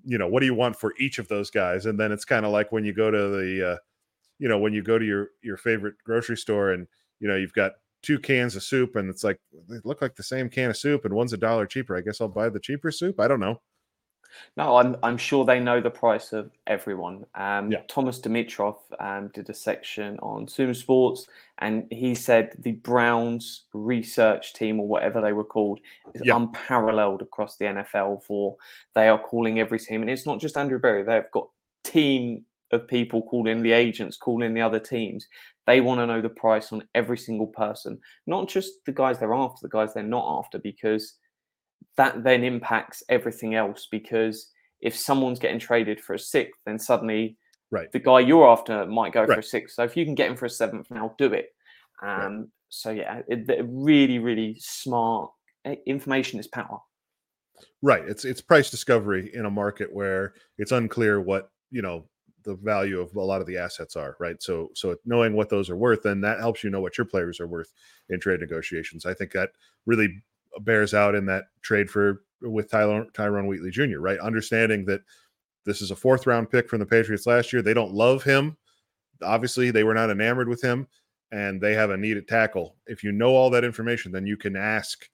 you 0.03 0.17
know, 0.17 0.27
what 0.27 0.39
do 0.39 0.45
you 0.45 0.53
want 0.53 0.75
for 0.75 0.93
each 0.99 1.19
of 1.19 1.27
those 1.27 1.49
guys? 1.49 1.85
And 1.85 1.99
then 1.99 2.11
it's 2.11 2.25
kind 2.25 2.45
of 2.45 2.51
like 2.51 2.71
when 2.71 2.85
you 2.85 2.93
go 2.93 3.11
to 3.11 3.29
the, 3.29 3.71
uh, 3.73 3.77
you 4.39 4.47
know, 4.47 4.57
when 4.57 4.73
you 4.73 4.81
go 4.81 4.97
to 4.97 5.05
your 5.05 5.29
your 5.43 5.57
favorite 5.57 5.95
grocery 6.03 6.37
store 6.37 6.71
and 6.71 6.87
you 7.19 7.27
know 7.27 7.35
you've 7.35 7.53
got 7.53 7.73
two 8.01 8.19
cans 8.19 8.55
of 8.55 8.63
soup 8.63 8.95
and 8.95 9.09
it's 9.09 9.23
like 9.23 9.39
they 9.69 9.77
look 9.83 10.01
like 10.01 10.15
the 10.15 10.23
same 10.23 10.49
can 10.49 10.71
of 10.71 10.77
soup 10.77 11.05
and 11.05 11.13
one's 11.13 11.33
a 11.33 11.37
dollar 11.37 11.67
cheaper. 11.67 11.95
I 11.95 12.01
guess 12.01 12.19
I'll 12.19 12.27
buy 12.27 12.49
the 12.49 12.59
cheaper 12.59 12.91
soup. 12.91 13.19
I 13.19 13.27
don't 13.27 13.39
know. 13.39 13.61
No, 14.57 14.75
I'm 14.77 14.95
I'm 15.03 15.17
sure 15.17 15.45
they 15.45 15.59
know 15.59 15.81
the 15.81 15.89
price 15.89 16.33
of 16.33 16.51
everyone. 16.67 17.25
Um, 17.35 17.71
Yeah. 17.71 17.81
Thomas 17.87 18.19
Dimitroff 18.19 18.77
um, 18.99 19.29
did 19.33 19.49
a 19.49 19.53
section 19.53 20.17
on 20.19 20.45
Sumo 20.47 20.75
Sports, 20.75 21.27
and 21.59 21.85
he 21.91 22.15
said 22.15 22.55
the 22.59 22.73
Browns 22.73 23.65
research 23.73 24.53
team 24.53 24.79
or 24.79 24.87
whatever 24.87 25.21
they 25.21 25.33
were 25.33 25.43
called 25.43 25.79
is 26.13 26.21
Yeah. 26.25 26.35
unparalleled 26.35 27.21
across 27.21 27.57
the 27.57 27.65
NFL. 27.65 28.23
For 28.25 28.55
they 28.95 29.07
are 29.07 29.19
calling 29.19 29.59
every 29.59 29.79
team, 29.79 30.01
and 30.01 30.09
it's 30.09 30.25
not 30.25 30.39
just 30.39 30.57
Andrew 30.57 30.79
Berry. 30.79 31.03
They've 31.03 31.31
got 31.31 31.49
team 31.83 32.45
of 32.71 32.87
people 32.87 33.21
calling 33.23 33.61
the 33.61 33.71
agents, 33.73 34.15
calling 34.17 34.53
the 34.53 34.61
other 34.61 34.79
teams. 34.79 35.27
They 35.67 35.81
want 35.81 35.99
to 35.99 36.07
know 36.07 36.21
the 36.21 36.29
price 36.29 36.71
on 36.71 36.83
every 36.95 37.17
single 37.17 37.47
person, 37.47 37.99
not 38.27 38.47
just 38.47 38.83
the 38.85 38.91
guys 38.91 39.19
they're 39.19 39.33
after, 39.33 39.59
the 39.61 39.69
guys 39.69 39.93
they're 39.93 40.03
not 40.03 40.39
after, 40.39 40.57
because 40.57 41.15
that 41.97 42.23
then 42.23 42.43
impacts 42.43 43.03
everything 43.09 43.55
else 43.55 43.87
because 43.91 44.51
if 44.81 44.95
someone's 44.95 45.39
getting 45.39 45.59
traded 45.59 46.01
for 46.01 46.13
a 46.13 46.19
sixth, 46.19 46.59
then 46.65 46.79
suddenly 46.79 47.37
Right. 47.69 47.91
the 47.91 47.99
guy 47.99 48.19
you're 48.19 48.47
after 48.49 48.85
might 48.85 49.13
go 49.13 49.25
for 49.25 49.31
a 49.33 49.35
Right. 49.35 49.45
sixth. 49.45 49.75
So 49.75 49.83
if 49.83 49.95
you 49.95 50.03
can 50.03 50.15
get 50.15 50.29
him 50.29 50.35
for 50.35 50.45
a 50.45 50.49
seventh 50.49 50.91
now, 50.91 51.15
do 51.17 51.31
it. 51.33 51.49
Right. 52.01 52.25
Um, 52.25 52.51
So 52.73 52.91
yeah, 52.91 53.21
it, 53.27 53.49
it- 53.49 53.65
really, 53.67 54.17
really 54.19 54.55
smart. 54.59 55.29
eh, 55.65 55.75
Information 55.85 56.39
is 56.39 56.47
power. 56.47 56.79
Right. 57.81 58.03
It's 58.07 58.25
it's 58.25 58.41
price 58.41 58.69
discovery 58.71 59.29
in 59.35 59.45
a 59.45 59.49
market 59.51 59.91
where 59.93 60.33
it's 60.57 60.71
unclear 60.71 61.19
what, 61.21 61.51
you 61.69 61.81
know, 61.81 62.07
the 62.43 62.55
value 62.55 62.99
of 62.99 63.15
a 63.15 63.21
lot 63.21 63.41
of 63.41 63.45
the 63.47 63.57
assets 63.57 63.95
are, 63.95 64.15
right? 64.19 64.41
So 64.41 64.71
so 64.73 64.95
knowing 65.05 65.33
what 65.33 65.49
those 65.49 65.69
are 65.69 65.75
worth, 65.77 66.01
then 66.03 66.21
that 66.21 66.39
helps 66.39 66.63
you 66.63 66.69
know 66.71 66.81
what 66.81 66.97
your 66.97 67.05
players 67.05 67.39
are 67.39 67.47
worth 67.47 67.71
in 68.09 68.19
trade 68.19 68.39
negotiations. 68.39 69.05
I 69.05 69.13
think 69.13 69.31
that 69.33 69.51
really 69.85 70.23
bears 70.59 70.93
out 70.93 71.15
in 71.15 71.25
that 71.27 71.45
trade 71.61 71.89
for 71.89 72.23
with 72.41 72.69
Tyler, 72.69 73.05
Tyrone 73.13 73.47
Wheatley 73.47 73.71
Jr., 73.71 73.99
right? 73.99 74.19
Understanding 74.19 74.85
that 74.85 75.01
this 75.65 75.81
is 75.81 75.91
a 75.91 75.95
fourth 75.95 76.25
round 76.25 76.49
pick 76.49 76.69
from 76.69 76.79
the 76.79 76.85
Patriots 76.85 77.27
last 77.27 77.53
year. 77.53 77.61
They 77.61 77.73
don't 77.73 77.93
love 77.93 78.23
him. 78.23 78.57
Obviously, 79.21 79.69
they 79.69 79.83
were 79.83 79.93
not 79.93 80.09
enamored 80.09 80.47
with 80.47 80.61
him, 80.61 80.87
and 81.31 81.61
they 81.61 81.73
have 81.73 81.91
a 81.91 81.97
needed 81.97 82.27
tackle. 82.27 82.75
If 82.87 83.03
you 83.03 83.11
know 83.11 83.35
all 83.35 83.49
that 83.51 83.63
information, 83.63 84.11
then 84.11 84.25
you 84.25 84.37
can 84.37 84.55
ask 84.55 85.07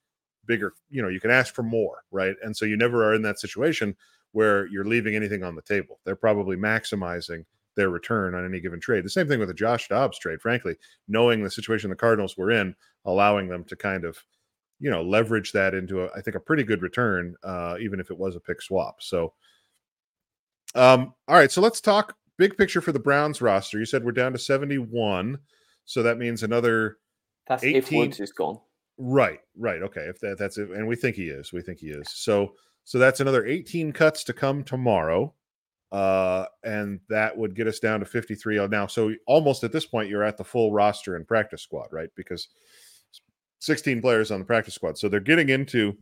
bigger, 0.45 0.73
you 0.89 1.01
know, 1.01 1.09
you 1.09 1.19
can 1.19 1.31
ask 1.31 1.53
for 1.53 1.63
more, 1.63 2.03
right? 2.11 2.35
And 2.41 2.55
so 2.55 2.65
you 2.65 2.77
never 2.77 3.03
are 3.03 3.13
in 3.13 3.21
that 3.23 3.39
situation 3.39 3.95
where 4.31 4.67
you're 4.67 4.85
leaving 4.85 5.15
anything 5.15 5.43
on 5.43 5.55
the 5.55 5.61
table. 5.61 5.99
They're 6.05 6.15
probably 6.15 6.55
maximizing 6.55 7.43
their 7.75 7.89
return 7.89 8.33
on 8.33 8.45
any 8.45 8.59
given 8.59 8.79
trade. 8.79 9.03
The 9.03 9.09
same 9.09 9.27
thing 9.27 9.39
with 9.39 9.49
the 9.49 9.53
Josh 9.53 9.87
Dobbs 9.87 10.17
trade, 10.17 10.41
frankly, 10.41 10.75
knowing 11.07 11.43
the 11.43 11.51
situation 11.51 11.89
the 11.89 11.95
Cardinals 11.95 12.37
were 12.37 12.51
in, 12.51 12.75
allowing 13.05 13.47
them 13.49 13.63
to 13.65 13.75
kind 13.75 14.05
of, 14.05 14.17
you 14.79 14.91
know, 14.91 15.01
leverage 15.01 15.51
that 15.53 15.73
into 15.73 16.03
a, 16.03 16.09
I 16.15 16.21
think 16.21 16.35
a 16.35 16.39
pretty 16.39 16.63
good 16.63 16.81
return, 16.81 17.35
uh, 17.43 17.77
even 17.79 17.99
if 17.99 18.11
it 18.11 18.17
was 18.17 18.35
a 18.35 18.39
pick 18.39 18.61
swap. 18.61 19.01
So, 19.01 19.33
um, 20.75 21.13
all 21.27 21.35
right, 21.35 21.51
so 21.51 21.61
let's 21.61 21.81
talk 21.81 22.15
big 22.37 22.57
picture 22.57 22.81
for 22.81 22.91
the 22.91 22.99
Browns 22.99 23.41
roster. 23.41 23.79
You 23.79 23.85
said 23.85 24.03
we're 24.03 24.11
down 24.11 24.33
to 24.33 24.39
71, 24.39 25.39
so 25.85 26.03
that 26.03 26.17
means 26.17 26.43
another 26.43 26.97
That's 27.47 27.63
18, 27.63 27.75
if 27.75 27.91
Woods 27.91 28.19
is 28.19 28.31
gone. 28.31 28.59
Right, 28.99 29.39
right. 29.57 29.81
Okay, 29.81 30.01
if 30.01 30.19
that, 30.19 30.37
that's 30.37 30.57
it, 30.57 30.69
and 30.69 30.87
we 30.87 30.95
think 30.95 31.15
he 31.15 31.29
is. 31.29 31.51
We 31.51 31.61
think 31.61 31.79
he 31.79 31.87
is. 31.87 32.09
So, 32.09 32.53
so 32.83 32.99
that's 32.99 33.19
another 33.19 33.45
18 33.45 33.91
cuts 33.91 34.23
to 34.25 34.33
come 34.33 34.63
tomorrow, 34.63 35.33
uh, 35.91 36.45
and 36.63 36.99
that 37.09 37.35
would 37.35 37.55
get 37.55 37.67
us 37.67 37.79
down 37.79 37.99
to 37.99 38.05
53 38.05 38.67
now. 38.67 38.87
So 38.87 39.13
almost 39.25 39.63
at 39.63 39.71
this 39.71 39.85
point, 39.85 40.09
you're 40.09 40.23
at 40.23 40.37
the 40.37 40.43
full 40.43 40.71
roster 40.71 41.15
and 41.15 41.27
practice 41.27 41.61
squad, 41.61 41.87
right? 41.91 42.09
Because 42.15 42.47
16 43.59 44.01
players 44.01 44.31
on 44.31 44.39
the 44.39 44.45
practice 44.45 44.75
squad, 44.75 44.97
so 44.97 45.09
they're 45.09 45.19
getting 45.19 45.49
into 45.49 45.97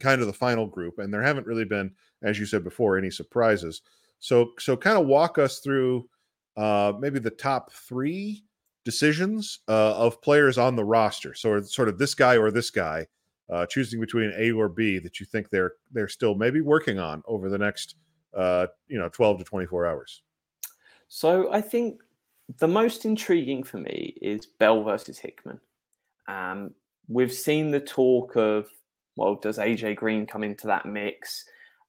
kind 0.00 0.20
of 0.20 0.26
the 0.26 0.32
final 0.32 0.66
group, 0.66 0.98
and 0.98 1.12
there 1.12 1.22
haven't 1.22 1.46
really 1.46 1.64
been, 1.64 1.92
as 2.22 2.38
you 2.38 2.46
said 2.46 2.64
before, 2.64 2.98
any 2.98 3.10
surprises. 3.10 3.82
So, 4.18 4.52
so 4.58 4.76
kind 4.76 4.98
of 4.98 5.06
walk 5.06 5.38
us 5.38 5.60
through 5.60 6.08
uh, 6.56 6.92
maybe 6.98 7.18
the 7.18 7.30
top 7.30 7.72
three 7.72 8.44
decisions 8.84 9.60
uh, 9.68 9.94
of 9.96 10.20
players 10.22 10.58
on 10.58 10.76
the 10.76 10.84
roster. 10.84 11.34
So, 11.34 11.60
sort 11.62 11.88
of 11.88 11.98
this 11.98 12.14
guy 12.14 12.36
or 12.36 12.50
this 12.50 12.70
guy, 12.70 13.06
uh, 13.50 13.66
choosing 13.66 14.00
between 14.00 14.32
A 14.36 14.52
or 14.52 14.68
B 14.68 14.98
that 14.98 15.20
you 15.20 15.26
think 15.26 15.50
they're 15.50 15.74
they're 15.92 16.08
still 16.08 16.34
maybe 16.34 16.60
working 16.60 16.98
on 16.98 17.22
over 17.26 17.48
the 17.48 17.58
next 17.58 17.96
uh, 18.36 18.66
you 18.88 18.98
know 18.98 19.08
12 19.08 19.38
to 19.38 19.44
24 19.44 19.86
hours. 19.86 20.22
So, 21.08 21.52
I 21.52 21.60
think 21.60 22.00
the 22.58 22.68
most 22.68 23.04
intriguing 23.04 23.62
for 23.62 23.78
me 23.78 24.16
is 24.20 24.46
Bell 24.46 24.82
versus 24.82 25.18
Hickman. 25.18 25.60
Um, 26.28 26.74
we've 27.08 27.32
seen 27.32 27.70
the 27.70 27.80
talk 27.80 28.36
of 28.36 28.66
well, 29.16 29.34
does 29.34 29.58
AJ 29.58 29.96
Green 29.96 30.26
come 30.26 30.42
into 30.42 30.66
that 30.68 30.86
mix? 30.86 31.44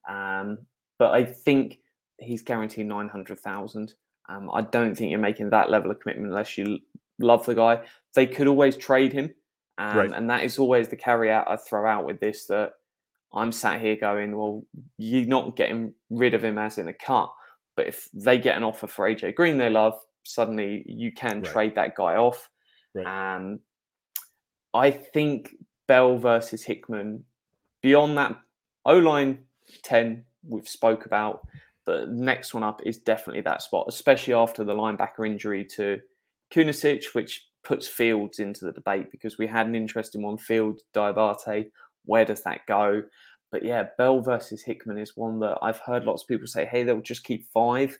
Um, 0.09 0.57
but 0.99 1.11
I 1.11 1.23
think 1.23 1.79
he's 2.19 2.41
guaranteed 2.41 2.87
nine 2.87 3.09
hundred 3.09 3.39
thousand. 3.39 3.93
Um, 4.29 4.49
I 4.53 4.61
don't 4.61 4.95
think 4.95 5.11
you're 5.11 5.19
making 5.19 5.49
that 5.51 5.69
level 5.69 5.91
of 5.91 5.99
commitment 5.99 6.29
unless 6.29 6.57
you 6.57 6.79
love 7.19 7.45
the 7.45 7.55
guy. 7.55 7.81
They 8.15 8.27
could 8.27 8.47
always 8.47 8.77
trade 8.77 9.13
him, 9.13 9.33
um, 9.77 9.97
right. 9.97 10.11
and 10.13 10.29
that 10.29 10.43
is 10.43 10.59
always 10.59 10.89
the 10.89 10.95
caveat 10.95 11.47
I 11.47 11.55
throw 11.57 11.89
out 11.89 12.05
with 12.05 12.19
this. 12.19 12.45
That 12.47 12.73
I'm 13.33 13.51
sat 13.51 13.81
here 13.81 13.95
going, 13.95 14.35
well, 14.35 14.63
you're 14.97 15.25
not 15.25 15.55
getting 15.55 15.93
rid 16.09 16.33
of 16.33 16.43
him 16.43 16.57
as 16.57 16.77
in 16.77 16.87
a 16.87 16.93
cut, 16.93 17.31
but 17.75 17.87
if 17.87 18.09
they 18.13 18.37
get 18.37 18.57
an 18.57 18.63
offer 18.63 18.87
for 18.87 19.09
AJ 19.09 19.35
Green 19.35 19.57
they 19.57 19.69
love, 19.69 19.93
suddenly 20.23 20.83
you 20.85 21.11
can 21.11 21.41
right. 21.41 21.51
trade 21.51 21.75
that 21.75 21.95
guy 21.95 22.15
off. 22.15 22.49
Right. 22.93 23.35
Um, 23.35 23.59
I 24.73 24.91
think 24.91 25.55
Bell 25.87 26.17
versus 26.17 26.63
Hickman. 26.63 27.23
Beyond 27.81 28.17
that, 28.17 28.39
O 28.85 28.97
line 28.97 29.39
ten 29.83 30.23
we've 30.47 30.67
spoke 30.67 31.05
about. 31.05 31.47
The 31.85 32.05
next 32.09 32.53
one 32.53 32.63
up 32.63 32.81
is 32.85 32.99
definitely 32.99 33.41
that 33.41 33.61
spot, 33.61 33.87
especially 33.89 34.33
after 34.33 34.63
the 34.63 34.75
linebacker 34.75 35.25
injury 35.25 35.65
to 35.75 35.99
Kunaszyk, 36.53 37.05
which 37.13 37.47
puts 37.63 37.87
Fields 37.87 38.39
into 38.39 38.65
the 38.65 38.71
debate 38.71 39.11
because 39.11 39.37
we 39.37 39.47
had 39.47 39.65
an 39.67 39.75
interesting 39.75 40.21
one. 40.21 40.37
Field 40.37 40.79
Diabate, 40.93 41.71
where 42.05 42.25
does 42.25 42.43
that 42.43 42.65
go? 42.67 43.03
But 43.51 43.63
yeah, 43.63 43.87
Bell 43.97 44.21
versus 44.21 44.61
Hickman 44.63 44.97
is 44.97 45.17
one 45.17 45.39
that 45.39 45.57
I've 45.61 45.79
heard 45.79 46.05
lots 46.05 46.21
of 46.21 46.27
people 46.27 46.47
say, 46.47 46.65
hey, 46.65 46.83
they'll 46.83 47.01
just 47.01 47.23
keep 47.23 47.45
five. 47.51 47.97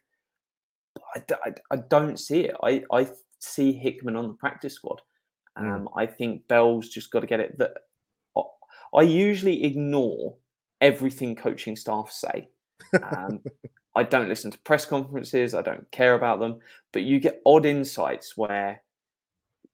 I, 1.16 1.24
I, 1.46 1.54
I 1.72 1.76
don't 1.90 2.20
see 2.20 2.42
it. 2.42 2.56
I, 2.64 2.84
I 2.92 3.10
see 3.40 3.74
Hickman 3.74 4.16
on 4.16 4.28
the 4.30 4.34
practice 4.36 4.76
squad. 4.76 5.02
Hmm. 5.58 5.72
Um, 5.72 5.82
mm. 5.88 5.92
I 5.96 6.06
think 6.06 6.48
Bell's 6.48 6.90
just 6.90 7.12
got 7.12 7.22
to 7.22 7.28
get 7.28 7.40
it. 7.40 7.58
That 7.58 7.74
I 8.94 9.04
usually 9.04 9.64
ignore 9.64 10.36
everything 10.82 11.36
coaching 11.36 11.76
staff 11.76 12.12
say. 12.12 12.50
Um, 13.02 13.42
I 13.96 14.04
don't 14.04 14.30
listen 14.30 14.52
to 14.52 14.58
press 14.60 14.86
conferences. 14.86 15.54
I 15.54 15.62
don't 15.62 15.90
care 15.92 16.16
about 16.16 16.40
them. 16.40 16.60
But 16.92 17.04
you 17.04 17.20
get 17.20 17.42
odd 17.46 17.66
insights 17.66 18.38
where 18.38 18.82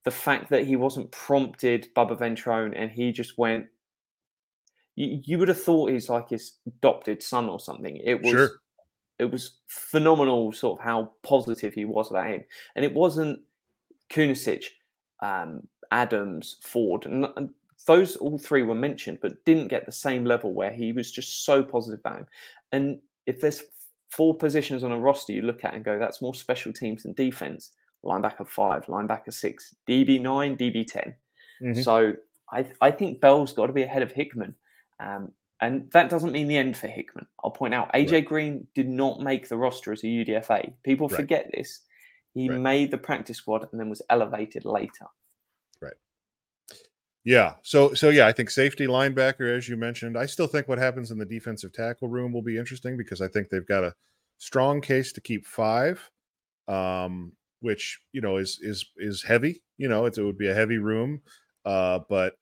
the 0.06 0.12
fact 0.12 0.50
that 0.50 0.66
he 0.66 0.76
wasn't 0.76 1.12
prompted 1.12 1.90
Bubba 1.96 2.18
Ventrone 2.18 2.74
and 2.76 2.92
he 2.92 3.12
just 3.12 3.38
went, 3.38 3.68
you, 4.96 5.22
you 5.24 5.38
would 5.38 5.48
have 5.48 5.62
thought 5.62 5.92
he's 5.92 6.10
like 6.10 6.30
his 6.30 6.54
adopted 6.66 7.22
son 7.22 7.50
or 7.50 7.60
something. 7.60 7.98
It 8.04 8.22
was. 8.22 8.32
Sure. 8.32 8.50
It 9.20 9.32
was 9.32 9.58
phenomenal, 9.66 10.54
sort 10.54 10.80
of 10.80 10.86
how 10.86 11.12
positive 11.24 11.74
he 11.74 11.86
was 11.86 12.12
about 12.12 12.28
him, 12.28 12.44
and 12.76 12.86
it 12.86 12.94
wasn't 12.94 13.40
Kunaszyk, 14.12 14.64
um, 15.22 15.68
Adams, 15.92 16.58
Ford, 16.62 17.06
and, 17.06 17.28
and 17.36 17.50
those 17.86 18.16
all 18.18 18.38
three 18.38 18.64
were 18.64 18.76
mentioned, 18.76 19.20
but 19.22 19.44
didn't 19.46 19.70
get 19.70 19.86
the 19.86 19.92
same 19.92 20.26
level 20.26 20.54
where 20.54 20.72
he 20.72 20.92
was 20.92 21.12
just 21.12 21.46
so 21.46 21.64
positive 21.64 22.00
about 22.00 22.20
him. 22.20 22.28
And 22.72 23.00
if 23.26 23.40
there's 23.40 23.64
four 24.10 24.36
positions 24.36 24.84
on 24.84 24.92
a 24.92 25.00
roster 25.00 25.34
you 25.34 25.42
look 25.42 25.64
at 25.64 25.74
and 25.74 25.86
go, 25.86 26.00
that's 26.00 26.22
more 26.22 26.36
special 26.36 26.74
teams 26.74 27.04
than 27.04 27.14
defense. 27.14 27.72
Linebacker 28.06 28.48
five, 28.48 28.86
linebacker 28.86 29.34
six, 29.34 29.76
DB 29.88 30.22
nine, 30.22 30.56
DB 30.56 30.86
10 30.86 31.16
mm-hmm. 31.62 31.82
So 31.82 32.14
I, 32.52 32.66
I 32.80 32.92
think 32.92 33.20
Bell's 33.20 33.54
got 33.54 33.68
to 33.68 33.74
be 33.74 33.84
ahead 33.84 34.04
of 34.04 34.12
Hickman. 34.12 34.56
Um, 35.00 35.32
and 35.60 35.90
that 35.92 36.10
doesn't 36.10 36.32
mean 36.32 36.48
the 36.48 36.58
end 36.58 36.78
for 36.78 36.88
Hickman. 36.88 37.26
I'll 37.44 37.52
point 37.52 37.74
out 37.74 37.92
AJ 37.94 38.12
right. 38.12 38.26
Green 38.26 38.68
did 38.76 38.88
not 38.88 39.22
make 39.22 39.50
the 39.50 39.58
roster 39.58 39.92
as 39.92 40.04
a 40.04 40.08
UDFA. 40.08 40.74
People 40.84 41.08
right. 41.08 41.18
forget 41.18 41.50
this. 41.54 41.82
He 42.38 42.50
right. 42.50 42.60
made 42.60 42.92
the 42.92 43.00
practice 43.00 43.38
squad 43.38 43.68
and 43.72 43.80
then 43.80 43.90
was 43.90 44.04
elevated 44.12 44.64
later. 44.64 45.08
Right. 45.82 45.96
Yeah. 47.24 47.56
So 47.64 47.96
so 47.96 48.10
yeah, 48.10 48.28
I 48.28 48.32
think 48.32 48.52
safety 48.52 48.86
linebacker, 48.86 49.58
as 49.58 49.68
you 49.68 49.76
mentioned. 49.76 50.16
I 50.16 50.28
still 50.28 50.46
think 50.46 50.68
what 50.68 50.78
happens 50.78 51.10
in 51.10 51.18
the 51.18 51.26
defensive 51.26 51.74
tackle 51.74 52.10
room 52.10 52.32
will 52.32 52.44
be 52.44 52.60
interesting 52.60 52.96
because 52.96 53.22
I 53.22 53.28
think 53.28 53.50
they've 53.50 53.66
got 53.66 53.84
a 53.84 53.96
strong 54.38 54.82
case 54.82 55.12
to 55.14 55.22
keep 55.22 55.48
five, 55.48 56.00
um, 56.68 57.32
which 57.62 58.00
you 58.14 58.22
know 58.22 58.38
is 58.38 58.60
is 58.62 58.86
is 58.98 59.24
heavy. 59.24 59.64
You 59.80 59.90
know, 59.90 60.06
it 60.06 60.16
would 60.20 60.38
be 60.38 60.50
a 60.50 60.54
heavy 60.54 60.78
room, 60.78 61.22
uh, 61.66 62.02
but 62.08 62.36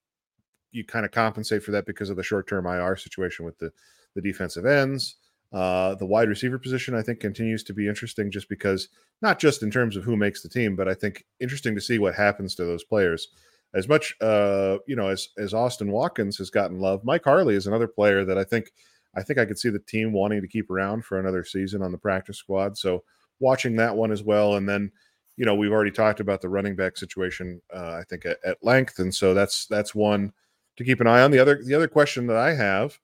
you 0.74 0.84
kind 0.84 1.06
of 1.06 1.12
compensate 1.12 1.64
for 1.64 1.72
that 1.72 1.86
because 1.86 2.10
of 2.10 2.18
the 2.18 2.24
short 2.24 2.50
term 2.50 2.66
IR 2.66 2.98
situation 2.98 3.46
with 3.46 3.58
the 3.60 3.72
the 4.14 4.22
defensive 4.22 4.66
ends. 4.66 5.16
Uh, 5.56 5.96
the 5.96 6.06
wide 6.06 6.28
receiver 6.28 6.60
position, 6.60 6.94
I 6.94 7.02
think, 7.02 7.22
continues 7.22 7.64
to 7.64 7.74
be 7.74 7.88
interesting 7.88 8.30
just 8.30 8.50
because 8.50 8.90
not 9.22 9.40
just 9.40 9.64
in 9.64 9.72
terms 9.72 9.96
of 9.96 10.04
who 10.04 10.18
makes 10.18 10.44
the 10.44 10.50
team, 10.50 10.76
but 10.76 10.90
I 10.90 10.94
think 10.94 11.26
interesting 11.40 11.74
to 11.76 11.82
see 11.82 11.98
what 11.98 12.14
happens 12.14 12.56
to 12.56 12.66
those 12.66 12.84
players 12.84 13.30
as 13.76 13.88
much 13.88 14.16
uh, 14.22 14.78
you 14.88 14.96
know 14.96 15.10
as 15.10 15.30
as 15.38 15.54
Austin 15.54 15.92
Watkins 15.92 16.38
has 16.38 16.50
gotten 16.50 16.80
love, 16.80 17.04
Mike 17.04 17.24
Harley 17.24 17.56
is 17.56 17.68
another 17.68 17.88
player 17.88 18.26
that 18.26 18.38
I 18.38 18.44
think 18.44 18.72
I 19.16 19.22
think 19.22 19.38
I 19.38 19.46
could 19.46 19.60
see 19.60 19.70
the 19.70 19.80
team 19.80 20.12
wanting 20.12 20.42
to 20.42 20.48
keep 20.48 20.70
around 20.72 21.06
for 21.06 21.20
another 21.20 21.44
season 21.44 21.82
on 21.82 21.92
the 21.92 21.98
practice 21.98 22.38
squad. 22.38 22.78
So 22.78 23.04
watching 23.40 23.76
that 23.76 23.96
one 23.96 24.12
as 24.12 24.24
well, 24.24 24.56
and 24.56 24.68
then 24.68 24.92
you 25.38 25.46
know 25.46 25.56
we've 25.56 25.72
already 25.72 25.92
talked 25.92 26.22
about 26.22 26.42
the 26.42 26.50
running 26.50 26.76
back 26.76 26.98
situation 26.98 27.62
uh, 27.74 27.98
I 28.00 28.04
think 28.10 28.26
at, 28.26 28.38
at 28.46 28.58
length, 28.64 29.00
and 29.00 29.14
so 29.14 29.34
that's 29.34 29.68
that's 29.68 29.94
one 29.94 30.32
to 30.78 30.84
keep 30.84 31.02
an 31.02 31.08
eye 31.08 31.22
on. 31.22 31.32
The 31.32 31.40
other 31.40 31.62
the 31.64 31.76
other 31.76 31.88
question 31.90 32.28
that 32.28 32.38
I 32.38 32.54
have 32.54 32.98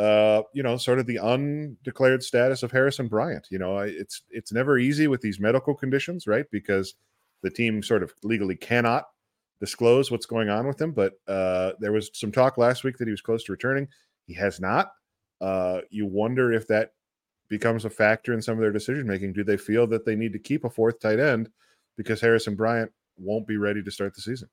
uh, 0.00 0.42
you 0.54 0.62
know, 0.62 0.78
sort 0.78 0.98
of 0.98 1.06
the 1.06 1.18
undeclared 1.18 2.22
status 2.22 2.62
of 2.62 2.72
Harrison 2.72 3.06
Bryant. 3.06 3.46
You 3.50 3.58
know, 3.58 3.78
it's 3.80 4.22
it's 4.30 4.50
never 4.50 4.78
easy 4.78 5.08
with 5.08 5.20
these 5.20 5.38
medical 5.38 5.74
conditions, 5.74 6.26
right? 6.26 6.46
Because 6.50 6.94
the 7.42 7.50
team 7.50 7.82
sort 7.82 8.02
of 8.02 8.10
legally 8.22 8.56
cannot 8.56 9.04
disclose 9.60 10.10
what's 10.10 10.24
going 10.24 10.48
on 10.48 10.66
with 10.66 10.80
him. 10.80 10.92
But 10.92 11.14
uh, 11.28 11.72
there 11.80 11.92
was 11.92 12.10
some 12.14 12.32
talk 12.32 12.56
last 12.56 12.82
week 12.82 12.96
that 12.96 13.08
he 13.08 13.10
was 13.10 13.20
close 13.20 13.44
to 13.44 13.52
returning. 13.52 13.88
He 14.26 14.32
has 14.34 14.58
not. 14.58 14.92
Uh, 15.38 15.82
you 15.90 16.06
wonder 16.06 16.50
if 16.50 16.66
that 16.68 16.92
becomes 17.50 17.84
a 17.84 17.90
factor 17.90 18.32
in 18.32 18.40
some 18.40 18.54
of 18.54 18.60
their 18.60 18.72
decision 18.72 19.06
making. 19.06 19.34
Do 19.34 19.44
they 19.44 19.58
feel 19.58 19.86
that 19.88 20.06
they 20.06 20.16
need 20.16 20.32
to 20.32 20.38
keep 20.38 20.64
a 20.64 20.70
fourth 20.70 20.98
tight 20.98 21.20
end 21.20 21.50
because 21.98 22.22
Harrison 22.22 22.54
Bryant 22.54 22.90
won't 23.18 23.46
be 23.46 23.58
ready 23.58 23.82
to 23.82 23.90
start 23.90 24.14
the 24.14 24.22
season? 24.22 24.48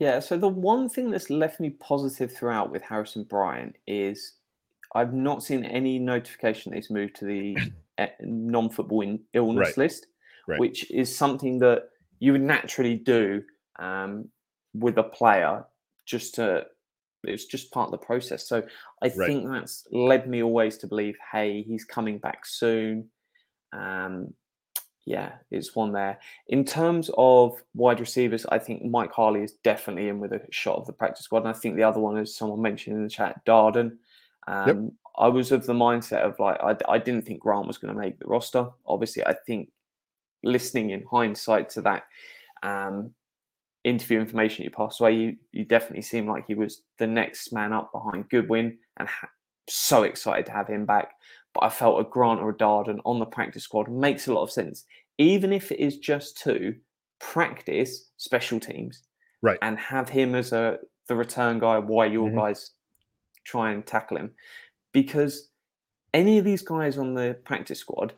Yeah. 0.00 0.18
So 0.18 0.36
the 0.36 0.48
one 0.48 0.88
thing 0.88 1.12
that's 1.12 1.30
left 1.30 1.60
me 1.60 1.70
positive 1.70 2.34
throughout 2.34 2.72
with 2.72 2.82
Harrison 2.82 3.22
Bryant 3.22 3.76
is 3.86 4.32
I've 4.96 5.14
not 5.14 5.42
seen 5.42 5.64
any 5.64 5.98
notification 5.98 6.70
that 6.70 6.76
he's 6.76 6.90
moved 6.90 7.16
to 7.16 7.24
the 7.24 7.56
eh, 7.98 8.08
non-football 8.20 9.18
illness 9.34 9.68
right. 9.68 9.78
list, 9.78 10.06
right. 10.48 10.58
which 10.58 10.90
is 10.90 11.14
something 11.14 11.58
that 11.60 11.90
you 12.18 12.32
would 12.32 12.42
naturally 12.42 12.96
do 12.96 13.42
um, 13.78 14.28
with 14.74 14.98
a 14.98 15.02
player 15.02 15.64
just 16.06 16.34
to 16.36 16.66
it's 17.24 17.46
just 17.46 17.72
part 17.72 17.86
of 17.86 17.92
the 17.92 18.06
process. 18.06 18.48
So 18.48 18.62
I 19.02 19.06
right. 19.06 19.26
think 19.26 19.48
that's 19.48 19.86
led 19.90 20.28
me 20.28 20.42
always 20.42 20.78
to 20.78 20.86
believe, 20.86 21.16
hey, 21.32 21.62
he's 21.62 21.84
coming 21.84 22.18
back 22.18 22.46
soon. 22.46 23.08
Um, 23.72 24.32
yeah, 25.04 25.32
it's 25.50 25.74
one 25.74 25.92
there. 25.92 26.18
In 26.48 26.64
terms 26.64 27.10
of 27.16 27.62
wide 27.74 28.00
receivers, 28.00 28.44
I 28.46 28.58
think 28.58 28.84
Mike 28.84 29.12
Harley 29.12 29.42
is 29.42 29.54
definitely 29.64 30.08
in 30.08 30.18
with 30.18 30.32
a 30.32 30.40
shot 30.50 30.78
of 30.78 30.86
the 30.86 30.92
practice 30.92 31.24
squad. 31.24 31.40
And 31.40 31.48
I 31.48 31.52
think 31.52 31.76
the 31.76 31.84
other 31.84 32.00
one, 32.00 32.16
as 32.16 32.34
someone 32.34 32.60
mentioned 32.60 32.96
in 32.96 33.04
the 33.04 33.10
chat, 33.10 33.44
Darden. 33.44 33.96
Um, 34.46 34.66
yep. 34.68 34.76
I 35.18 35.28
was 35.28 35.50
of 35.52 35.66
the 35.66 35.72
mindset 35.72 36.20
of 36.20 36.38
like, 36.38 36.58
I, 36.60 36.76
I 36.88 36.98
didn't 36.98 37.22
think 37.26 37.40
Grant 37.40 37.66
was 37.66 37.78
going 37.78 37.94
to 37.94 38.00
make 38.00 38.18
the 38.18 38.26
roster. 38.26 38.68
Obviously, 38.86 39.24
I 39.24 39.34
think 39.46 39.70
listening 40.42 40.90
in 40.90 41.04
hindsight 41.10 41.70
to 41.70 41.82
that, 41.82 42.04
um, 42.62 43.12
interview 43.84 44.18
information 44.18 44.64
you 44.64 44.70
passed 44.70 45.00
away, 45.00 45.14
you, 45.14 45.36
you 45.52 45.64
definitely 45.64 46.02
seemed 46.02 46.28
like 46.28 46.44
he 46.46 46.54
was 46.54 46.82
the 46.98 47.06
next 47.06 47.52
man 47.52 47.72
up 47.72 47.92
behind 47.92 48.28
Goodwin 48.28 48.76
and 48.96 49.08
ha- 49.08 49.28
so 49.68 50.02
excited 50.02 50.46
to 50.46 50.52
have 50.52 50.68
him 50.68 50.84
back. 50.84 51.12
But 51.54 51.64
I 51.64 51.68
felt 51.70 52.00
a 52.00 52.04
Grant 52.04 52.40
or 52.40 52.50
a 52.50 52.54
Darden 52.54 52.98
on 53.04 53.18
the 53.18 53.24
practice 53.26 53.62
squad 53.64 53.88
makes 53.90 54.26
a 54.26 54.32
lot 54.34 54.42
of 54.42 54.50
sense. 54.50 54.84
Even 55.18 55.52
if 55.52 55.72
it 55.72 55.80
is 55.80 55.98
just 55.98 56.36
to 56.42 56.74
practice 57.20 58.10
special 58.18 58.60
teams, 58.60 59.02
right, 59.40 59.58
and 59.62 59.78
have 59.78 60.08
him 60.08 60.34
as 60.34 60.52
a 60.52 60.78
the 61.08 61.16
return 61.16 61.58
guy 61.58 61.78
while 61.78 62.10
your 62.10 62.28
Mhm. 62.28 62.34
guys 62.34 62.72
try 63.46 63.72
and 63.72 63.86
tackle 63.86 64.16
him, 64.18 64.32
because 64.92 65.48
any 66.12 66.38
of 66.38 66.44
these 66.44 66.62
guys 66.62 66.98
on 66.98 67.14
the 67.14 67.38
practice 67.44 67.78
squad, 67.78 68.12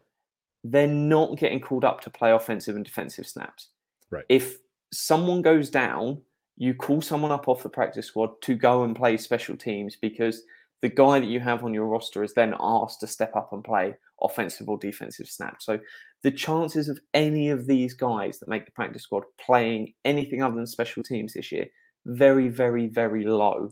they're 0.65 0.87
not 0.87 1.39
getting 1.39 1.61
called 1.61 1.85
up 1.85 2.01
to 2.03 2.11
play 2.11 2.33
offensive 2.33 2.77
and 2.77 2.85
defensive 2.85 3.27
snaps. 3.27 3.69
Right. 4.11 4.25
If 4.29 4.59
someone 4.93 5.43
goes 5.43 5.71
down, 5.71 6.23
you 6.57 6.75
call 6.75 7.01
someone 7.01 7.31
up 7.31 7.49
off 7.49 7.63
the 7.63 7.69
practice 7.69 8.07
squad 8.07 8.31
to 8.43 8.55
go 8.55 8.85
and 8.85 8.97
play 8.97 9.17
special 9.17 9.57
teams 9.57 9.97
because 9.97 10.43
the 10.83 10.89
guy 10.89 11.21
that 11.21 11.29
you 11.29 11.41
have 11.41 11.65
on 11.65 11.75
your 11.75 11.87
roster 11.87 12.23
is 12.25 12.35
then 12.35 12.55
asked 12.59 13.01
to 13.01 13.07
step 13.07 13.35
up 13.37 13.53
and 13.53 13.65
play 13.65 13.95
offensive 14.23 14.69
or 14.69 14.79
defensive 14.79 15.29
snaps. 15.29 15.67
So 15.67 15.79
the 16.23 16.31
chances 16.31 16.89
of 16.89 16.99
any 17.15 17.51
of 17.51 17.67
these 17.67 17.95
guys 17.95 18.39
that 18.39 18.49
make 18.49 18.65
the 18.65 18.73
practice 18.73 19.03
squad 19.03 19.25
playing 19.45 19.95
anything 20.05 20.43
other 20.43 20.57
than 20.57 20.67
special 20.67 21.03
teams 21.03 21.35
this 21.35 21.53
year, 21.53 21.67
very, 22.07 22.49
very, 22.49 22.87
very 22.87 23.25
low. 23.25 23.71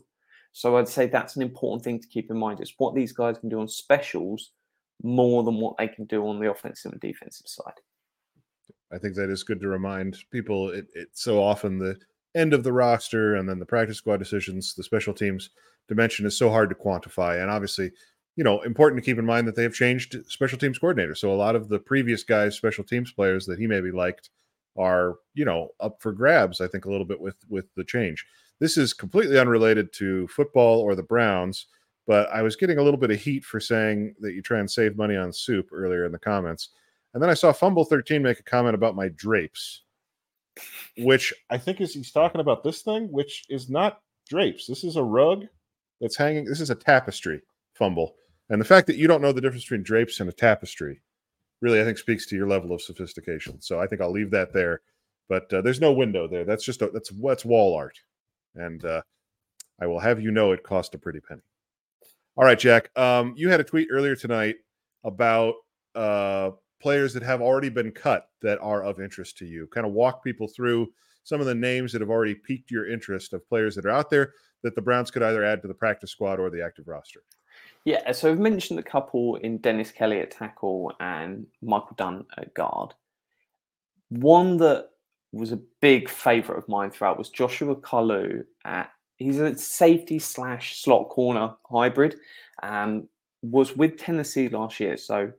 So 0.51 0.77
I'd 0.77 0.87
say 0.87 1.07
that's 1.07 1.35
an 1.35 1.41
important 1.41 1.83
thing 1.83 1.99
to 1.99 2.07
keep 2.07 2.31
in 2.31 2.37
mind. 2.37 2.59
It's 2.59 2.73
what 2.77 2.95
these 2.95 3.11
guys 3.11 3.37
can 3.37 3.49
do 3.49 3.59
on 3.59 3.67
specials 3.67 4.51
more 5.03 5.43
than 5.43 5.55
what 5.55 5.77
they 5.77 5.87
can 5.87 6.05
do 6.05 6.27
on 6.27 6.39
the 6.39 6.49
offensive 6.49 6.91
and 6.91 7.01
defensive 7.01 7.47
side. 7.47 7.73
I 8.91 8.97
think 8.97 9.15
that 9.15 9.29
is 9.29 9.43
good 9.43 9.59
to 9.61 9.67
remind 9.67 10.17
people. 10.31 10.69
It, 10.69 10.87
it's 10.93 11.21
so 11.21 11.43
often 11.43 11.77
the 11.77 11.97
end 12.35 12.53
of 12.53 12.63
the 12.63 12.73
roster 12.73 13.35
and 13.35 13.47
then 13.47 13.59
the 13.59 13.65
practice 13.65 13.97
squad 13.97 14.17
decisions, 14.17 14.73
the 14.73 14.83
special 14.83 15.13
teams 15.13 15.49
dimension 15.87 16.25
is 16.25 16.37
so 16.37 16.49
hard 16.49 16.69
to 16.69 16.75
quantify. 16.75 17.41
And 17.41 17.49
obviously, 17.49 17.91
you 18.35 18.43
know, 18.43 18.61
important 18.61 19.01
to 19.01 19.05
keep 19.05 19.17
in 19.17 19.25
mind 19.25 19.47
that 19.47 19.55
they 19.55 19.63
have 19.63 19.73
changed 19.73 20.15
special 20.27 20.57
teams 20.57 20.77
coordinator. 20.77 21.15
So 21.15 21.33
a 21.33 21.35
lot 21.35 21.55
of 21.55 21.69
the 21.69 21.79
previous 21.79 22.23
guys, 22.23 22.55
special 22.55 22.83
teams 22.83 23.11
players 23.11 23.45
that 23.45 23.59
he 23.59 23.67
maybe 23.67 23.91
liked 23.91 24.29
are, 24.77 25.15
you 25.33 25.43
know, 25.43 25.69
up 25.79 25.97
for 25.99 26.11
grabs, 26.11 26.61
I 26.61 26.67
think 26.67 26.85
a 26.85 26.91
little 26.91 27.05
bit 27.05 27.19
with 27.19 27.37
with 27.49 27.65
the 27.75 27.83
change. 27.83 28.25
This 28.59 28.77
is 28.77 28.93
completely 28.93 29.39
unrelated 29.39 29.93
to 29.93 30.27
football 30.27 30.79
or 30.79 30.95
the 30.95 31.03
Browns, 31.03 31.67
but 32.05 32.29
I 32.29 32.41
was 32.41 32.55
getting 32.55 32.79
a 32.79 32.83
little 32.83 32.99
bit 32.99 33.11
of 33.11 33.19
heat 33.19 33.45
for 33.45 33.59
saying 33.59 34.15
that 34.19 34.33
you 34.33 34.41
try 34.41 34.59
and 34.59 34.69
save 34.69 34.97
money 34.97 35.15
on 35.15 35.31
soup 35.31 35.69
earlier 35.71 36.05
in 36.05 36.11
the 36.11 36.19
comments. 36.19 36.69
And 37.13 37.21
then 37.21 37.29
I 37.29 37.35
saw 37.35 37.51
Fumble 37.51 37.85
13 37.85 38.21
make 38.21 38.39
a 38.39 38.43
comment 38.43 38.75
about 38.75 38.95
my 38.95 39.09
drapes, 39.09 39.83
which 40.97 41.33
I 41.49 41.57
think 41.57 41.81
is 41.81 41.93
he's 41.93 42.11
talking 42.11 42.41
about 42.41 42.63
this 42.63 42.81
thing, 42.81 43.11
which 43.11 43.45
is 43.49 43.69
not 43.69 44.01
drapes. 44.29 44.65
This 44.67 44.83
is 44.83 44.95
a 44.95 45.03
rug 45.03 45.45
that's 46.01 46.17
hanging. 46.17 46.45
This 46.45 46.61
is 46.61 46.69
a 46.69 46.75
tapestry, 46.75 47.41
Fumble. 47.73 48.15
And 48.49 48.61
the 48.61 48.65
fact 48.65 48.87
that 48.87 48.97
you 48.97 49.07
don't 49.07 49.21
know 49.21 49.31
the 49.31 49.41
difference 49.41 49.63
between 49.63 49.83
drapes 49.83 50.19
and 50.19 50.29
a 50.29 50.33
tapestry 50.33 51.01
really, 51.61 51.81
I 51.81 51.83
think, 51.83 51.97
speaks 51.97 52.25
to 52.27 52.35
your 52.35 52.47
level 52.47 52.71
of 52.71 52.81
sophistication. 52.81 53.61
So 53.61 53.79
I 53.79 53.87
think 53.87 54.01
I'll 54.01 54.11
leave 54.11 54.31
that 54.31 54.53
there. 54.53 54.81
But 55.29 55.51
uh, 55.51 55.61
there's 55.61 55.81
no 55.81 55.91
window 55.91 56.27
there. 56.27 56.45
That's 56.45 56.63
just 56.63 56.81
a, 56.81 56.89
that's 56.93 57.11
that's 57.21 57.43
wall 57.43 57.75
art, 57.75 57.99
and 58.57 58.83
uh, 58.85 59.01
I 59.81 59.87
will 59.87 59.99
have 59.99 60.21
you 60.21 60.31
know 60.31 60.51
it 60.51 60.63
cost 60.63 60.95
a 60.95 60.97
pretty 60.97 61.19
penny. 61.19 61.41
All 62.35 62.45
right, 62.45 62.59
Jack. 62.59 62.89
Um, 62.97 63.33
you 63.35 63.49
had 63.49 63.59
a 63.59 63.63
tweet 63.63 63.87
earlier 63.91 64.15
tonight 64.15 64.55
about 65.03 65.55
uh, 65.95 66.51
players 66.81 67.13
that 67.13 67.23
have 67.23 67.41
already 67.41 67.69
been 67.69 67.91
cut 67.91 68.29
that 68.41 68.59
are 68.61 68.83
of 68.83 68.99
interest 68.99 69.37
to 69.37 69.45
you. 69.45 69.67
Kind 69.67 69.87
of 69.87 69.93
walk 69.93 70.23
people 70.23 70.47
through 70.47 70.87
some 71.23 71.39
of 71.39 71.47
the 71.47 71.55
names 71.55 71.91
that 71.91 72.01
have 72.01 72.09
already 72.09 72.35
piqued 72.35 72.71
your 72.71 72.89
interest 72.89 73.33
of 73.33 73.47
players 73.49 73.75
that 73.75 73.85
are 73.85 73.91
out 73.91 74.09
there 74.09 74.33
that 74.63 74.75
the 74.75 74.81
Browns 74.81 75.11
could 75.11 75.23
either 75.23 75.43
add 75.43 75.61
to 75.61 75.67
the 75.67 75.73
practice 75.73 76.11
squad 76.11 76.39
or 76.39 76.49
the 76.49 76.63
active 76.63 76.87
roster. 76.87 77.21
Yeah, 77.85 78.11
so 78.11 78.31
I've 78.31 78.39
mentioned 78.39 78.79
a 78.79 78.83
couple 78.83 79.37
in 79.37 79.57
Dennis 79.57 79.91
Kelly 79.91 80.19
at 80.19 80.31
tackle 80.31 80.93
and 80.99 81.45
Michael 81.61 81.95
Dunn 81.95 82.25
at 82.37 82.53
guard. 82.53 82.93
One 84.09 84.57
that 84.57 84.89
was 85.31 85.51
a 85.51 85.59
big 85.81 86.09
favourite 86.09 86.57
of 86.57 86.69
mine 86.69 86.91
throughout 86.91 87.17
was 87.17 87.29
Joshua 87.29 87.75
Kalu 87.75 88.43
at 88.65 88.89
he's 89.17 89.39
a 89.39 89.57
safety 89.57 90.19
slash 90.19 90.81
slot 90.81 91.09
corner 91.09 91.53
hybrid. 91.69 92.15
Um, 92.63 93.07
was 93.41 93.75
with 93.75 93.97
Tennessee 93.97 94.49
last 94.49 94.79
year, 94.79 94.97
so 94.97 95.31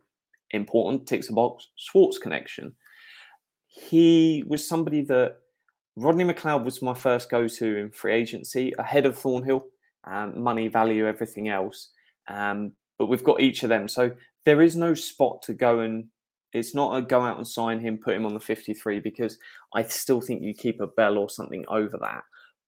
important 0.51 1.07
ticks 1.07 1.29
a 1.29 1.33
box. 1.33 1.69
Schwartz 1.77 2.19
connection. 2.19 2.75
He 3.67 4.45
was 4.47 4.67
somebody 4.67 5.03
that 5.03 5.37
Rodney 5.97 6.25
McLeod 6.25 6.65
was 6.65 6.81
my 6.81 6.95
first 6.95 7.31
go 7.31 7.49
to 7.49 7.77
in 7.77 7.91
free 7.91 8.15
agency 8.15 8.73
ahead 8.79 9.05
of 9.05 9.19
Thornhill, 9.19 9.65
um, 10.05 10.41
money, 10.41 10.69
value, 10.69 11.07
everything 11.07 11.49
else. 11.49 11.91
Um, 12.29 12.73
but 12.99 13.07
we've 13.07 13.25
got 13.25 13.41
each 13.41 13.63
of 13.63 13.69
them. 13.69 13.89
So 13.89 14.13
there 14.45 14.63
is 14.63 14.77
no 14.77 14.95
spot 14.95 15.43
to 15.43 15.55
go 15.55 15.81
and 15.81 16.07
it's 16.53 16.75
not 16.75 16.97
a 16.97 17.03
go 17.03 17.21
out 17.21 17.37
and 17.37 17.47
sign 17.47 17.81
him, 17.81 17.99
put 17.99 18.15
him 18.15 18.27
on 18.27 18.35
the 18.35 18.41
53 18.41 19.01
because 19.01 19.39
I 19.75 19.83
still 19.83 20.21
think 20.21 20.43
you 20.43 20.55
keep 20.55 20.81
a 20.81 20.87
bell 20.87 21.19
or 21.19 21.29
something 21.29 21.65
over 21.69 21.99
that. 22.01 22.23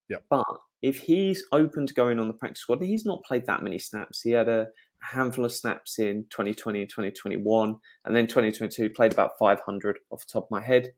Yeah. 0.08 0.18
But 0.28 0.46
if 0.82 0.98
he's 0.98 1.44
open 1.52 1.86
to 1.86 1.94
going 1.94 2.18
on 2.18 2.28
the 2.28 2.34
practice 2.34 2.62
squad, 2.62 2.82
he's 2.82 3.04
not 3.04 3.24
played 3.24 3.46
that 3.46 3.62
many 3.62 3.78
snaps. 3.78 4.22
He 4.22 4.32
had 4.32 4.48
a 4.48 4.68
handful 5.02 5.44
of 5.44 5.52
snaps 5.52 5.98
in 5.98 6.24
2020 6.30 6.80
and 6.80 6.90
2021, 6.90 7.76
and 8.04 8.16
then 8.16 8.26
2022 8.26 8.90
played 8.90 9.12
about 9.12 9.38
500 9.38 9.98
off 10.10 10.20
the 10.20 10.32
top 10.32 10.44
of 10.44 10.50
my 10.50 10.62
head. 10.62 10.92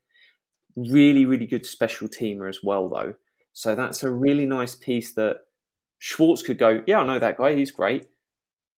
Really, 0.76 1.26
really 1.26 1.46
good 1.46 1.66
special 1.66 2.08
teamer 2.08 2.48
as 2.48 2.60
well, 2.62 2.88
though. 2.88 3.14
So 3.52 3.74
that's 3.74 4.02
a 4.02 4.10
really 4.10 4.46
nice 4.46 4.74
piece 4.74 5.12
that 5.14 5.38
Schwartz 5.98 6.42
could 6.42 6.58
go, 6.58 6.82
yeah, 6.86 7.00
I 7.00 7.06
know 7.06 7.18
that 7.18 7.36
guy. 7.36 7.54
He's 7.54 7.70
great. 7.70 8.08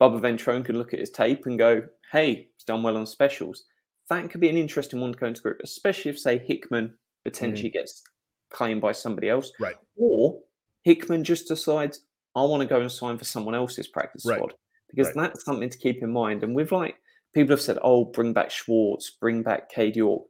Bubba 0.00 0.20
Ventrone 0.20 0.64
could 0.64 0.74
look 0.74 0.92
at 0.92 1.00
his 1.00 1.10
tape 1.10 1.46
and 1.46 1.58
go, 1.58 1.82
hey, 2.12 2.48
he's 2.54 2.64
done 2.66 2.82
well 2.82 2.96
on 2.96 3.06
specials. 3.06 3.64
That 4.10 4.30
could 4.30 4.40
be 4.40 4.50
an 4.50 4.56
interesting 4.56 5.00
one 5.00 5.12
to 5.12 5.18
go 5.18 5.26
into 5.26 5.40
group, 5.40 5.60
especially 5.64 6.10
if, 6.10 6.18
say, 6.18 6.38
Hickman 6.38 6.94
potentially 7.24 7.70
mm. 7.70 7.74
gets 7.74 8.02
claimed 8.50 8.80
by 8.80 8.92
somebody 8.92 9.28
else. 9.28 9.50
Right. 9.58 9.76
Or 9.96 10.40
Hickman 10.82 11.24
just 11.24 11.48
decides, 11.48 12.00
I 12.36 12.42
want 12.42 12.60
to 12.60 12.68
go 12.68 12.80
and 12.80 12.92
sign 12.92 13.16
for 13.16 13.24
someone 13.24 13.54
else's 13.54 13.88
practice 13.88 14.24
right. 14.26 14.36
squad. 14.36 14.54
Because 14.90 15.14
right. 15.16 15.32
that's 15.32 15.44
something 15.44 15.70
to 15.70 15.78
keep 15.78 16.02
in 16.02 16.12
mind. 16.12 16.42
And 16.42 16.54
with 16.54 16.70
like, 16.70 16.96
people 17.32 17.54
have 17.54 17.62
said, 17.62 17.78
oh, 17.82 18.04
bring 18.04 18.32
back 18.32 18.50
Schwartz, 18.50 19.10
bring 19.10 19.42
back 19.42 19.70
Cade 19.70 19.96
York. 19.96 20.22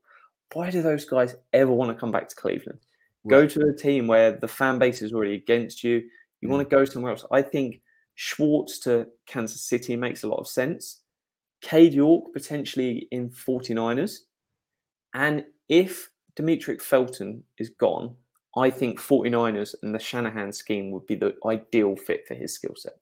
Why 0.53 0.71
do 0.71 0.81
those 0.81 1.05
guys 1.05 1.35
ever 1.53 1.73
want 1.73 1.91
to 1.91 2.01
come 2.01 2.13
back 2.13 2.29
to 2.29 2.37
Cleveland? 2.37 2.79
Right. 3.25 3.31
Go 3.31 3.47
to 3.47 3.69
a 3.69 3.77
team 3.77 4.07
where 4.07 4.33
the 4.33 4.47
fan 4.47 4.79
base 4.79 5.03
is 5.03 5.13
already 5.13 5.35
against 5.35 5.83
you. 5.83 6.03
You 6.41 6.49
mm. 6.49 6.53
want 6.53 6.69
to 6.69 6.77
go 6.77 6.85
somewhere 6.85 7.13
else. 7.13 7.25
I 7.33 7.43
think 7.43 7.81
Schwartz 8.15 8.79
to 8.81 9.09
Kansas 9.27 9.63
City 9.63 9.97
makes 9.97 10.23
a 10.23 10.29
lot 10.29 10.39
of 10.39 10.47
sense. 10.47 11.01
Cade 11.65 11.95
York 11.95 12.33
potentially 12.35 13.09
in 13.11 13.31
49ers. 13.31 14.19
And 15.15 15.45
if 15.71 16.11
Demetric 16.37 16.83
Felton 16.83 17.43
is 17.59 17.71
gone, 17.71 18.15
I 18.55 18.69
think 18.69 19.01
49ers 19.01 19.75
and 19.83 19.95
the 19.95 19.99
Shanahan 19.99 20.53
scheme 20.53 20.91
would 20.91 21.07
be 21.07 21.15
the 21.15 21.35
ideal 21.47 21.97
fit 21.97 22.29
for 22.29 22.35
his 22.35 22.55
skill 22.55 22.75
set. 22.77 22.93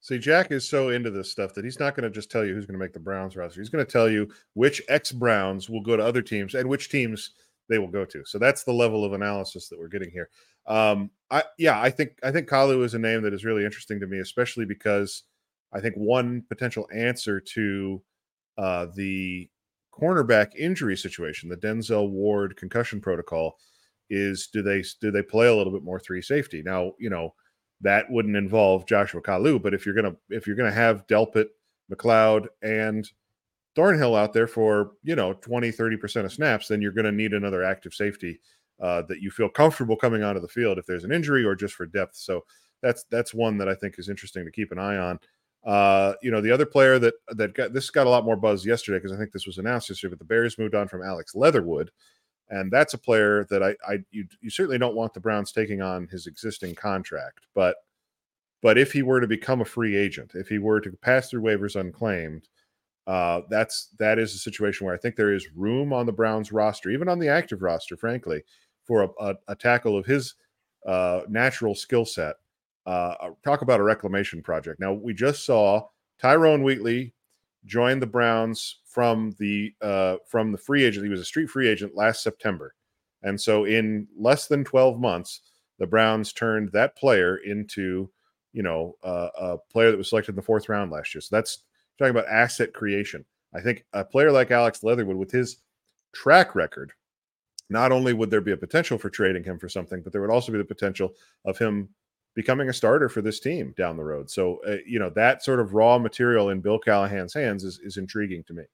See, 0.00 0.18
Jack 0.18 0.52
is 0.52 0.68
so 0.68 0.90
into 0.90 1.10
this 1.10 1.32
stuff 1.32 1.52
that 1.54 1.64
he's 1.64 1.80
not 1.80 1.96
going 1.96 2.04
to 2.04 2.14
just 2.14 2.30
tell 2.30 2.44
you 2.44 2.54
who's 2.54 2.64
going 2.64 2.78
to 2.78 2.84
make 2.84 2.92
the 2.92 3.00
Browns 3.00 3.34
roster. 3.34 3.60
He's 3.60 3.70
going 3.70 3.84
to 3.84 3.90
tell 3.90 4.08
you 4.08 4.28
which 4.54 4.80
ex 4.88 5.10
Browns 5.10 5.68
will 5.68 5.80
go 5.80 5.96
to 5.96 6.04
other 6.04 6.22
teams 6.22 6.54
and 6.54 6.68
which 6.68 6.88
teams 6.88 7.32
they 7.68 7.78
will 7.78 7.88
go 7.88 8.04
to. 8.04 8.24
So 8.24 8.38
that's 8.38 8.62
the 8.62 8.72
level 8.72 9.04
of 9.04 9.14
analysis 9.14 9.68
that 9.68 9.78
we're 9.80 9.88
getting 9.88 10.12
here. 10.12 10.30
Um, 10.68 11.10
I 11.32 11.42
yeah, 11.58 11.80
I 11.80 11.90
think 11.90 12.18
I 12.22 12.30
think 12.30 12.48
Kalu 12.48 12.84
is 12.84 12.94
a 12.94 13.00
name 13.00 13.22
that 13.22 13.34
is 13.34 13.44
really 13.44 13.64
interesting 13.64 13.98
to 13.98 14.06
me, 14.06 14.20
especially 14.20 14.64
because 14.64 15.24
I 15.72 15.80
think 15.80 15.94
one 15.96 16.44
potential 16.48 16.88
answer 16.94 17.40
to 17.40 18.02
uh, 18.58 18.86
the 18.94 19.48
cornerback 19.92 20.54
injury 20.56 20.96
situation, 20.96 21.48
the 21.48 21.56
Denzel 21.56 22.10
Ward 22.10 22.56
concussion 22.56 23.00
protocol, 23.00 23.58
is 24.08 24.48
do 24.52 24.62
they 24.62 24.84
do 25.00 25.10
they 25.10 25.22
play 25.22 25.48
a 25.48 25.54
little 25.54 25.72
bit 25.72 25.82
more 25.82 25.98
three 25.98 26.22
safety? 26.22 26.62
Now, 26.62 26.92
you 26.98 27.10
know, 27.10 27.34
that 27.80 28.10
wouldn't 28.10 28.36
involve 28.36 28.86
Joshua 28.86 29.20
Kalu, 29.20 29.60
but 29.62 29.74
if 29.74 29.84
you're 29.84 29.94
gonna 29.94 30.16
if 30.30 30.46
you're 30.46 30.56
gonna 30.56 30.72
have 30.72 31.06
Delpit, 31.06 31.48
McLeod, 31.92 32.46
and 32.62 33.10
Thornhill 33.76 34.16
out 34.16 34.32
there 34.32 34.48
for 34.48 34.92
you 35.04 35.14
know 35.14 35.34
20 35.34 35.70
30% 35.70 36.24
of 36.24 36.32
snaps 36.32 36.66
then 36.66 36.80
you're 36.80 36.92
to 36.92 37.12
need 37.12 37.34
another 37.34 37.62
active 37.62 37.92
safety 37.92 38.40
uh, 38.82 39.02
that 39.02 39.20
you 39.20 39.30
feel 39.30 39.50
comfortable 39.50 39.96
coming 39.96 40.22
onto 40.22 40.40
the 40.40 40.48
field 40.48 40.78
if 40.78 40.86
there's 40.86 41.04
an 41.04 41.12
injury 41.12 41.44
or 41.44 41.54
just 41.54 41.74
for 41.74 41.86
depth 41.86 42.16
so 42.16 42.42
that's 42.82 43.04
that's 43.10 43.34
one 43.34 43.58
that 43.58 43.68
i 43.68 43.74
think 43.74 43.98
is 43.98 44.08
interesting 44.08 44.44
to 44.44 44.50
keep 44.50 44.72
an 44.72 44.78
eye 44.78 44.96
on 44.96 45.18
uh, 45.66 46.14
you 46.22 46.30
know 46.30 46.40
the 46.40 46.50
other 46.50 46.66
player 46.66 46.98
that 46.98 47.14
that 47.30 47.54
got 47.54 47.72
this 47.72 47.90
got 47.90 48.06
a 48.06 48.10
lot 48.10 48.24
more 48.24 48.36
buzz 48.36 48.64
yesterday 48.64 48.98
because 48.98 49.12
i 49.12 49.18
think 49.18 49.32
this 49.32 49.46
was 49.46 49.58
announced 49.58 49.88
yesterday 49.88 50.10
but 50.10 50.18
the 50.18 50.24
bears 50.24 50.58
moved 50.58 50.74
on 50.74 50.86
from 50.88 51.02
alex 51.02 51.34
leatherwood 51.34 51.90
and 52.50 52.70
that's 52.70 52.94
a 52.94 52.98
player 52.98 53.44
that 53.50 53.62
i 53.62 53.74
i 53.88 53.98
you, 54.10 54.24
you 54.40 54.48
certainly 54.48 54.78
don't 54.78 54.94
want 54.94 55.12
the 55.12 55.20
browns 55.20 55.50
taking 55.50 55.82
on 55.82 56.06
his 56.08 56.26
existing 56.26 56.74
contract 56.74 57.46
but 57.54 57.76
but 58.62 58.78
if 58.78 58.92
he 58.92 59.02
were 59.02 59.20
to 59.20 59.26
become 59.26 59.60
a 59.60 59.64
free 59.64 59.96
agent 59.96 60.32
if 60.34 60.48
he 60.48 60.58
were 60.58 60.80
to 60.80 60.92
pass 61.02 61.28
through 61.28 61.42
waivers 61.42 61.74
unclaimed 61.74 62.48
uh, 63.06 63.42
that's 63.48 63.90
that 63.98 64.18
is 64.18 64.34
a 64.34 64.38
situation 64.38 64.84
where 64.84 64.94
I 64.94 64.98
think 64.98 65.14
there 65.14 65.32
is 65.32 65.48
room 65.54 65.92
on 65.92 66.06
the 66.06 66.12
Browns 66.12 66.50
roster, 66.50 66.90
even 66.90 67.08
on 67.08 67.18
the 67.20 67.28
active 67.28 67.62
roster, 67.62 67.96
frankly, 67.96 68.42
for 68.84 69.02
a, 69.02 69.08
a, 69.20 69.34
a 69.48 69.54
tackle 69.54 69.96
of 69.96 70.06
his 70.06 70.34
uh, 70.86 71.20
natural 71.28 71.74
skill 71.74 72.04
set. 72.04 72.36
Uh, 72.86 73.30
talk 73.44 73.62
about 73.62 73.80
a 73.80 73.82
reclamation 73.82 74.40
project. 74.40 74.78
Now 74.80 74.92
we 74.92 75.12
just 75.12 75.44
saw 75.44 75.88
Tyrone 76.20 76.62
Wheatley 76.62 77.12
join 77.64 77.98
the 77.98 78.06
Browns 78.06 78.78
from 78.84 79.34
the 79.38 79.74
uh, 79.82 80.16
from 80.28 80.52
the 80.52 80.58
free 80.58 80.84
agent. 80.84 81.04
He 81.04 81.10
was 81.10 81.20
a 81.20 81.24
street 81.24 81.50
free 81.50 81.68
agent 81.68 81.96
last 81.96 82.22
September, 82.22 82.74
and 83.22 83.40
so 83.40 83.64
in 83.64 84.06
less 84.16 84.46
than 84.46 84.64
twelve 84.64 85.00
months, 85.00 85.40
the 85.78 85.86
Browns 85.86 86.32
turned 86.32 86.70
that 86.72 86.96
player 86.96 87.38
into, 87.38 88.08
you 88.52 88.62
know, 88.62 88.96
uh, 89.02 89.28
a 89.36 89.58
player 89.72 89.90
that 89.90 89.98
was 89.98 90.08
selected 90.08 90.32
in 90.32 90.36
the 90.36 90.42
fourth 90.42 90.68
round 90.68 90.92
last 90.92 91.14
year. 91.14 91.20
So 91.20 91.34
that's 91.34 91.64
talking 91.98 92.10
about 92.10 92.28
asset 92.28 92.72
creation. 92.72 93.24
I 93.52 93.60
think 93.60 93.84
a 93.94 94.04
player 94.04 94.30
like 94.30 94.50
Alex 94.50 94.82
Leatherwood, 94.82 95.16
with 95.16 95.32
his 95.32 95.56
track 96.14 96.54
record, 96.54 96.92
not 97.68 97.90
only 97.90 98.12
would 98.12 98.30
there 98.30 98.40
be 98.40 98.52
a 98.52 98.56
potential 98.56 98.96
for 98.96 99.10
trading 99.10 99.42
him 99.42 99.58
for 99.58 99.68
something, 99.68 100.02
but 100.02 100.12
there 100.12 100.20
would 100.20 100.30
also 100.30 100.52
be 100.52 100.58
the 100.58 100.64
potential 100.64 101.14
of 101.44 101.58
him 101.58 101.88
becoming 102.36 102.68
a 102.68 102.72
starter 102.72 103.08
for 103.08 103.22
this 103.22 103.40
team 103.40 103.74
down 103.76 103.96
the 103.96 104.04
road. 104.04 104.30
So, 104.30 104.60
uh, 104.68 104.76
you 104.86 105.00
know, 105.00 105.10
that 105.10 105.42
sort 105.42 105.58
of 105.58 105.72
raw 105.72 105.98
material 105.98 106.50
in 106.50 106.60
Bill 106.60 106.78
Callahan's 106.78 107.34
hands 107.34 107.64
is, 107.64 107.80
is 107.80 107.96
intriguing 107.96 108.44
to 108.44 108.52
me. 108.52 108.64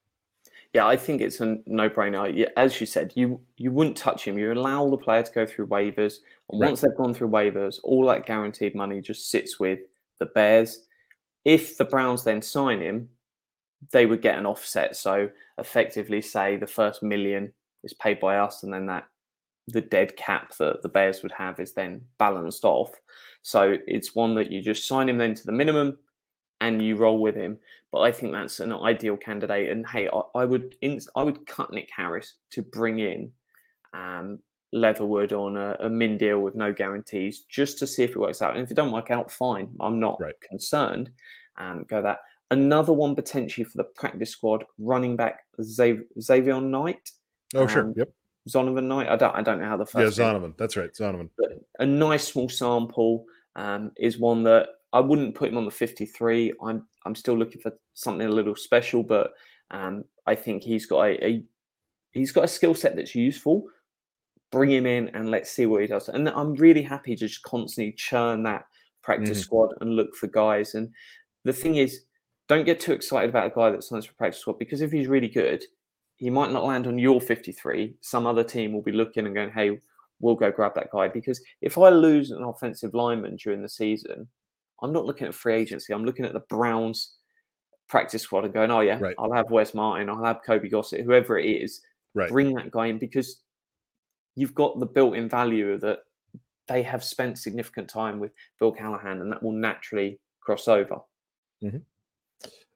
Yeah, 0.74 0.86
I 0.86 0.96
think 0.96 1.20
it's 1.20 1.40
a 1.40 1.58
no-brainer. 1.66 2.48
As 2.56 2.80
you 2.80 2.86
said, 2.86 3.12
you 3.14 3.40
you 3.58 3.70
wouldn't 3.70 3.96
touch 3.96 4.26
him. 4.26 4.38
You 4.38 4.52
allow 4.52 4.88
the 4.88 4.96
player 4.96 5.22
to 5.22 5.32
go 5.32 5.46
through 5.46 5.66
waivers, 5.68 6.16
and 6.50 6.60
right. 6.60 6.68
once 6.68 6.80
they've 6.80 6.96
gone 6.96 7.14
through 7.14 7.28
waivers, 7.28 7.78
all 7.84 8.06
that 8.06 8.26
guaranteed 8.26 8.74
money 8.74 9.00
just 9.00 9.30
sits 9.30 9.60
with 9.60 9.80
the 10.18 10.26
Bears. 10.26 10.86
If 11.44 11.76
the 11.76 11.84
Browns 11.84 12.24
then 12.24 12.40
sign 12.40 12.80
him, 12.80 13.10
they 13.90 14.06
would 14.06 14.22
get 14.22 14.38
an 14.38 14.46
offset. 14.46 14.96
So 14.96 15.28
effectively, 15.58 16.22
say 16.22 16.56
the 16.56 16.66
first 16.66 17.02
million 17.02 17.52
is 17.84 17.92
paid 17.92 18.18
by 18.18 18.38
us, 18.38 18.62
and 18.62 18.72
then 18.72 18.86
that 18.86 19.04
the 19.68 19.82
dead 19.82 20.16
cap 20.16 20.56
that 20.56 20.82
the 20.82 20.88
Bears 20.88 21.22
would 21.22 21.32
have 21.32 21.60
is 21.60 21.74
then 21.74 22.00
balanced 22.18 22.64
off. 22.64 22.90
So 23.42 23.76
it's 23.86 24.14
one 24.14 24.34
that 24.36 24.50
you 24.50 24.60
just 24.60 24.86
sign 24.86 25.08
him 25.08 25.18
then 25.18 25.34
to 25.34 25.44
the 25.44 25.52
minimum 25.52 25.98
and 26.60 26.80
you 26.80 26.96
roll 26.96 27.18
with 27.18 27.34
him. 27.34 27.58
But 27.90 28.00
I 28.00 28.12
think 28.12 28.32
that's 28.32 28.60
an 28.60 28.72
ideal 28.72 29.16
candidate. 29.16 29.70
And 29.70 29.86
hey, 29.86 30.08
I, 30.08 30.40
I 30.40 30.44
would 30.44 30.76
I 31.14 31.22
would 31.22 31.46
cut 31.46 31.72
Nick 31.72 31.90
Harris 31.94 32.34
to 32.52 32.62
bring 32.62 33.00
in 33.00 33.32
um, 33.92 34.38
Leatherwood 34.72 35.32
on 35.32 35.56
a, 35.56 35.76
a, 35.80 35.90
min 35.90 36.16
deal 36.16 36.40
with 36.40 36.54
no 36.54 36.72
guarantees, 36.72 37.40
just 37.40 37.78
to 37.78 37.86
see 37.86 38.04
if 38.04 38.10
it 38.10 38.18
works 38.18 38.40
out. 38.40 38.54
And 38.54 38.64
if 38.64 38.70
it 38.70 38.74
don't 38.74 38.92
work 38.92 39.10
out, 39.10 39.30
fine. 39.30 39.68
I'm 39.80 40.00
not 40.00 40.20
right. 40.20 40.34
concerned. 40.48 41.10
Um, 41.58 41.84
go 41.88 42.00
that. 42.00 42.20
Another 42.50 42.92
one 42.92 43.14
potentially 43.14 43.64
for 43.64 43.76
the 43.76 43.84
practice 43.84 44.30
squad, 44.30 44.64
running 44.78 45.16
back 45.16 45.40
Xav- 45.60 46.04
Xavier 46.20 46.60
Knight. 46.60 47.10
Oh, 47.54 47.62
um, 47.62 47.68
sure. 47.68 47.92
Yep. 47.96 48.10
Zonovan 48.48 48.84
Knight. 48.84 49.08
I 49.08 49.16
don't. 49.16 49.34
I 49.34 49.42
don't 49.42 49.60
know 49.60 49.68
how 49.68 49.76
the 49.76 49.86
first. 49.86 50.18
Yeah, 50.18 50.24
Zonovan. 50.24 50.56
That's 50.56 50.76
right, 50.76 50.92
Zonovan. 50.92 51.30
But 51.38 51.60
a 51.78 51.86
nice 51.86 52.26
small 52.26 52.48
sample 52.48 53.24
um, 53.56 53.92
is 53.96 54.18
one 54.18 54.42
that 54.44 54.68
I 54.92 55.00
wouldn't 55.00 55.34
put 55.34 55.48
him 55.48 55.56
on 55.56 55.64
the 55.64 55.70
53. 55.70 56.52
I'm 56.62 56.86
I'm 57.04 57.14
still 57.14 57.36
looking 57.36 57.60
for 57.60 57.72
something 57.94 58.26
a 58.26 58.30
little 58.30 58.56
special, 58.56 59.02
but 59.02 59.32
um, 59.70 60.04
I 60.26 60.34
think 60.34 60.62
he's 60.62 60.86
got 60.86 61.02
a, 61.02 61.26
a 61.26 61.44
he's 62.12 62.32
got 62.32 62.44
a 62.44 62.48
skill 62.48 62.74
set 62.74 62.96
that's 62.96 63.14
useful. 63.14 63.64
Bring 64.50 64.70
him 64.70 64.86
in 64.86 65.08
and 65.14 65.30
let's 65.30 65.50
see 65.50 65.66
what 65.66 65.80
he 65.80 65.86
does. 65.86 66.08
And 66.08 66.28
I'm 66.28 66.54
really 66.54 66.82
happy 66.82 67.16
to 67.16 67.26
just 67.26 67.42
constantly 67.42 67.92
churn 67.92 68.42
that 68.42 68.66
practice 69.02 69.38
mm. 69.38 69.42
squad 69.42 69.70
and 69.80 69.96
look 69.96 70.14
for 70.14 70.26
guys. 70.26 70.74
And 70.74 70.90
the 71.44 71.54
thing 71.54 71.76
is, 71.76 72.02
don't 72.48 72.66
get 72.66 72.78
too 72.78 72.92
excited 72.92 73.30
about 73.30 73.46
a 73.46 73.54
guy 73.54 73.70
that 73.70 73.82
signs 73.82 74.04
for 74.04 74.12
practice 74.14 74.40
squad 74.40 74.58
because 74.58 74.82
if 74.82 74.92
he's 74.92 75.06
really 75.06 75.28
good, 75.28 75.64
he 76.22 76.30
might 76.30 76.52
not 76.52 76.64
land 76.64 76.86
on 76.86 77.00
your 77.00 77.20
53. 77.20 77.96
Some 78.00 78.28
other 78.28 78.44
team 78.44 78.72
will 78.72 78.80
be 78.80 78.92
looking 78.92 79.26
and 79.26 79.34
going, 79.34 79.50
hey, 79.50 79.80
we'll 80.20 80.36
go 80.36 80.52
grab 80.52 80.72
that 80.76 80.92
guy. 80.92 81.08
Because 81.08 81.42
if 81.62 81.76
I 81.76 81.88
lose 81.88 82.30
an 82.30 82.44
offensive 82.44 82.94
lineman 82.94 83.34
during 83.34 83.60
the 83.60 83.68
season, 83.68 84.28
I'm 84.80 84.92
not 84.92 85.04
looking 85.04 85.26
at 85.26 85.34
free 85.34 85.54
agency. 85.54 85.92
I'm 85.92 86.04
looking 86.04 86.24
at 86.24 86.32
the 86.32 86.44
Browns 86.48 87.14
practice 87.88 88.22
squad 88.22 88.44
and 88.44 88.54
going, 88.54 88.70
oh, 88.70 88.82
yeah, 88.82 89.00
right. 89.00 89.16
I'll 89.18 89.32
have 89.32 89.50
Wes 89.50 89.74
Martin, 89.74 90.08
I'll 90.08 90.22
have 90.22 90.44
Colby 90.46 90.68
Gossett, 90.68 91.04
whoever 91.04 91.40
it 91.40 91.46
is. 91.46 91.80
Right. 92.14 92.30
Bring 92.30 92.54
that 92.54 92.70
guy 92.70 92.86
in 92.86 93.00
because 93.00 93.40
you've 94.36 94.54
got 94.54 94.78
the 94.78 94.86
built 94.86 95.16
in 95.16 95.28
value 95.28 95.76
that 95.78 96.04
they 96.68 96.84
have 96.84 97.02
spent 97.02 97.36
significant 97.36 97.88
time 97.88 98.20
with 98.20 98.30
Bill 98.60 98.70
Callahan 98.70 99.22
and 99.22 99.32
that 99.32 99.42
will 99.42 99.50
naturally 99.50 100.20
cross 100.40 100.68
over. 100.68 100.98
Mm-hmm. 101.64 101.78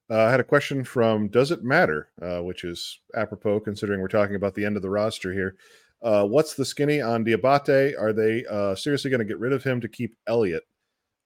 Uh, 0.08 0.24
I 0.24 0.30
had 0.30 0.40
a 0.40 0.44
question 0.44 0.84
from 0.84 1.28
Does 1.28 1.50
It 1.50 1.64
Matter, 1.64 2.08
uh, 2.22 2.40
which 2.42 2.64
is 2.64 3.00
apropos 3.14 3.60
considering 3.60 4.00
we're 4.00 4.08
talking 4.08 4.36
about 4.36 4.54
the 4.54 4.64
end 4.64 4.76
of 4.76 4.82
the 4.82 4.90
roster 4.90 5.32
here. 5.32 5.56
Uh, 6.02 6.24
what's 6.24 6.54
the 6.54 6.64
skinny 6.64 7.00
on 7.00 7.24
Diabate? 7.24 8.00
Are 8.00 8.12
they 8.12 8.44
uh, 8.46 8.74
seriously 8.74 9.10
going 9.10 9.18
to 9.18 9.24
get 9.24 9.40
rid 9.40 9.52
of 9.52 9.64
him 9.64 9.80
to 9.80 9.88
keep 9.88 10.14
Elliott? 10.28 10.64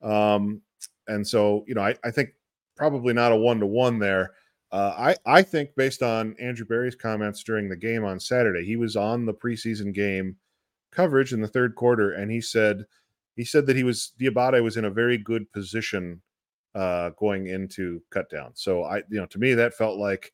Um, 0.01 0.63
and 1.09 1.27
so, 1.27 1.65
you 1.67 1.75
know, 1.75 1.83
I, 1.83 1.95
I 2.05 2.11
think 2.11 2.31
probably 2.77 3.13
not 3.13 3.33
a 3.33 3.37
one 3.37 3.61
to 3.61 3.67
one 3.67 3.99
there. 3.99 4.33
Uh, 4.73 4.95
I 5.27 5.39
I 5.39 5.43
think 5.43 5.75
based 5.77 6.03
on 6.03 6.37
Andrew 6.39 6.65
Berry's 6.65 6.95
comments 6.95 7.43
during 7.43 7.69
the 7.69 7.77
game 7.77 8.05
on 8.05 8.21
Saturday, 8.21 8.65
he 8.65 8.77
was 8.77 8.97
on 8.97 9.27
the 9.27 9.35
preseason 9.35 9.93
game 9.93 10.37
coverage 10.93 11.33
in 11.33 11.41
the 11.41 11.49
third 11.49 11.75
quarter, 11.75 12.13
and 12.13 12.31
he 12.31 12.41
said 12.41 12.87
he 13.37 13.45
said 13.45 13.67
that 13.67 13.77
he 13.77 13.83
was 13.83 14.13
Diabate 14.21 14.63
was 14.63 14.77
in 14.77 14.85
a 14.85 14.91
very 14.91 15.19
good 15.19 15.53
position 15.53 16.23
uh, 16.75 17.11
going 17.11 17.49
into 17.49 18.03
cut 18.11 18.31
down. 18.31 18.53
So 18.55 18.85
I, 18.85 18.99
you 19.09 19.19
know, 19.19 19.27
to 19.27 19.39
me 19.39 19.55
that 19.55 19.75
felt 19.75 19.99
like 19.99 20.33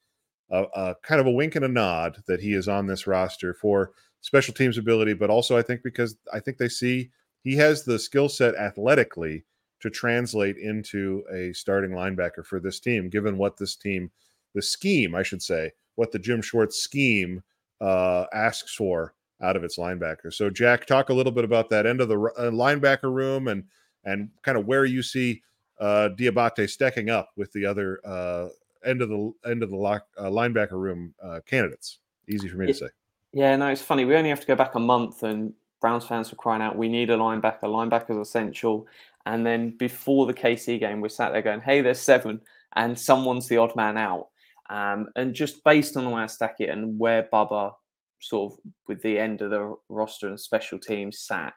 a, 0.50 0.64
a, 0.74 0.94
kind 1.02 1.20
of 1.20 1.26
a 1.26 1.32
wink 1.32 1.56
and 1.56 1.64
a 1.64 1.68
nod 1.68 2.22
that 2.26 2.40
he 2.40 2.54
is 2.54 2.68
on 2.68 2.86
this 2.86 3.06
roster 3.06 3.54
for 3.54 3.92
special 4.20 4.54
teams 4.54 4.78
ability, 4.78 5.14
but 5.14 5.30
also 5.30 5.56
I 5.56 5.62
think 5.62 5.82
because 5.82 6.16
I 6.32 6.40
think 6.40 6.58
they 6.58 6.68
see 6.68 7.10
he 7.42 7.54
has 7.56 7.84
the 7.84 7.98
skill 7.98 8.28
set 8.28 8.54
athletically 8.56 9.44
to 9.80 9.90
translate 9.90 10.56
into 10.56 11.22
a 11.32 11.52
starting 11.52 11.90
linebacker 11.90 12.44
for 12.44 12.60
this 12.60 12.80
team, 12.80 13.08
given 13.08 13.38
what 13.38 13.56
this 13.56 13.76
team, 13.76 14.10
the 14.54 14.62
scheme, 14.62 15.14
I 15.14 15.22
should 15.22 15.42
say, 15.42 15.70
what 15.96 16.12
the 16.12 16.18
Jim 16.18 16.42
Schwartz 16.42 16.78
scheme 16.78 17.42
uh, 17.80 18.24
asks 18.32 18.74
for 18.74 19.14
out 19.42 19.56
of 19.56 19.64
its 19.64 19.78
linebacker. 19.78 20.32
So, 20.32 20.48
Jack, 20.48 20.86
talk 20.86 21.10
a 21.10 21.14
little 21.14 21.32
bit 21.32 21.44
about 21.44 21.68
that 21.70 21.86
end 21.86 22.00
of 22.00 22.08
the 22.08 22.18
uh, 22.18 22.50
linebacker 22.50 23.12
room 23.12 23.48
and 23.48 23.64
and 24.04 24.30
kind 24.42 24.56
of 24.56 24.66
where 24.66 24.84
you 24.84 25.02
see 25.02 25.42
uh, 25.78 26.10
Diabate 26.16 26.68
stacking 26.68 27.10
up 27.10 27.30
with 27.36 27.52
the 27.52 27.66
other 27.66 28.00
uh, 28.04 28.48
end 28.84 29.02
of 29.02 29.08
the 29.08 29.32
end 29.44 29.62
of 29.62 29.70
the 29.70 29.76
lock, 29.76 30.06
uh, 30.18 30.24
linebacker 30.24 30.72
room 30.72 31.14
uh, 31.22 31.40
candidates. 31.46 31.98
Easy 32.28 32.48
for 32.48 32.56
me 32.56 32.66
to 32.66 32.74
say. 32.74 32.88
Yeah, 33.32 33.54
no, 33.56 33.68
it's 33.68 33.82
funny. 33.82 34.04
We 34.04 34.16
only 34.16 34.30
have 34.30 34.40
to 34.40 34.46
go 34.46 34.56
back 34.56 34.74
a 34.74 34.80
month, 34.80 35.22
and 35.22 35.52
Browns 35.80 36.06
fans 36.06 36.30
were 36.30 36.36
crying 36.36 36.62
out, 36.62 36.76
"We 36.76 36.88
need 36.88 37.10
a 37.10 37.16
linebacker. 37.16 37.62
Linebacker's 37.64 38.28
essential." 38.28 38.86
And 39.26 39.44
then 39.44 39.76
before 39.76 40.26
the 40.26 40.34
KC 40.34 40.78
game, 40.78 41.00
we 41.00 41.08
sat 41.08 41.32
there 41.32 41.42
going, 41.42 41.60
"Hey, 41.60 41.80
there's 41.80 42.00
seven, 42.00 42.40
and 42.76 42.98
someone's 42.98 43.48
the 43.48 43.58
odd 43.58 43.76
man 43.76 43.96
out." 43.96 44.28
Um, 44.70 45.08
and 45.16 45.34
just 45.34 45.62
based 45.64 45.96
on 45.96 46.04
the 46.04 46.10
way 46.10 46.22
I 46.22 46.26
stack 46.26 46.56
it 46.60 46.70
and 46.70 46.98
where 46.98 47.28
Bubba 47.32 47.72
sort 48.20 48.52
of 48.52 48.58
with 48.88 49.02
the 49.02 49.18
end 49.18 49.42
of 49.42 49.50
the 49.50 49.76
roster 49.88 50.28
and 50.28 50.40
special 50.40 50.78
teams 50.78 51.20
sat, 51.20 51.52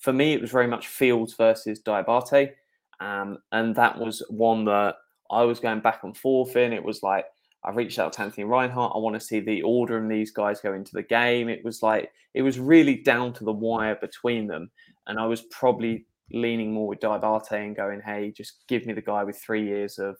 for 0.00 0.12
me 0.12 0.32
it 0.32 0.40
was 0.40 0.50
very 0.50 0.66
much 0.66 0.88
Fields 0.88 1.34
versus 1.34 1.80
Diabate. 1.80 2.52
Um, 3.00 3.38
and 3.52 3.74
that 3.76 3.98
was 3.98 4.22
one 4.28 4.64
that 4.64 4.96
I 5.30 5.42
was 5.42 5.60
going 5.60 5.80
back 5.80 6.04
and 6.04 6.16
forth 6.16 6.56
in. 6.56 6.72
It 6.72 6.84
was 6.84 7.02
like 7.02 7.26
I 7.64 7.70
reached 7.70 7.98
out 7.98 8.12
to 8.14 8.22
Anthony 8.22 8.44
Reinhardt. 8.44 8.92
I 8.94 8.98
want 8.98 9.14
to 9.14 9.20
see 9.20 9.40
the 9.40 9.62
order 9.62 9.98
and 9.98 10.10
these 10.10 10.30
guys 10.30 10.60
go 10.60 10.74
into 10.74 10.92
the 10.92 11.02
game. 11.02 11.48
It 11.48 11.64
was 11.64 11.82
like 11.82 12.10
it 12.34 12.42
was 12.42 12.58
really 12.58 12.96
down 12.96 13.32
to 13.34 13.44
the 13.44 13.52
wire 13.52 13.96
between 13.96 14.46
them, 14.46 14.70
and 15.06 15.18
I 15.18 15.26
was 15.26 15.42
probably 15.42 16.06
leaning 16.30 16.72
more 16.72 16.88
with 16.88 17.00
Diabate 17.00 17.52
and 17.52 17.76
going, 17.76 18.00
"Hey, 18.00 18.32
just 18.36 18.64
give 18.68 18.86
me 18.86 18.92
the 18.92 19.02
guy 19.02 19.24
with 19.24 19.38
three 19.38 19.66
years 19.66 19.98
of 19.98 20.16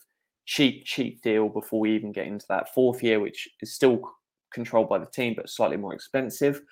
cheap, 0.46 0.84
cheap 0.84 1.22
deal 1.22 1.48
before 1.48 1.80
we 1.80 1.94
even 1.94 2.12
get 2.12 2.26
into 2.26 2.46
that 2.48 2.72
fourth 2.74 3.02
year, 3.02 3.20
which 3.20 3.48
is 3.60 3.74
still 3.74 4.00
controlled 4.52 4.88
by 4.88 4.98
the 4.98 5.06
team 5.06 5.34
but 5.36 5.50
slightly 5.50 5.76
more 5.76 5.94
expensive." 5.94 6.62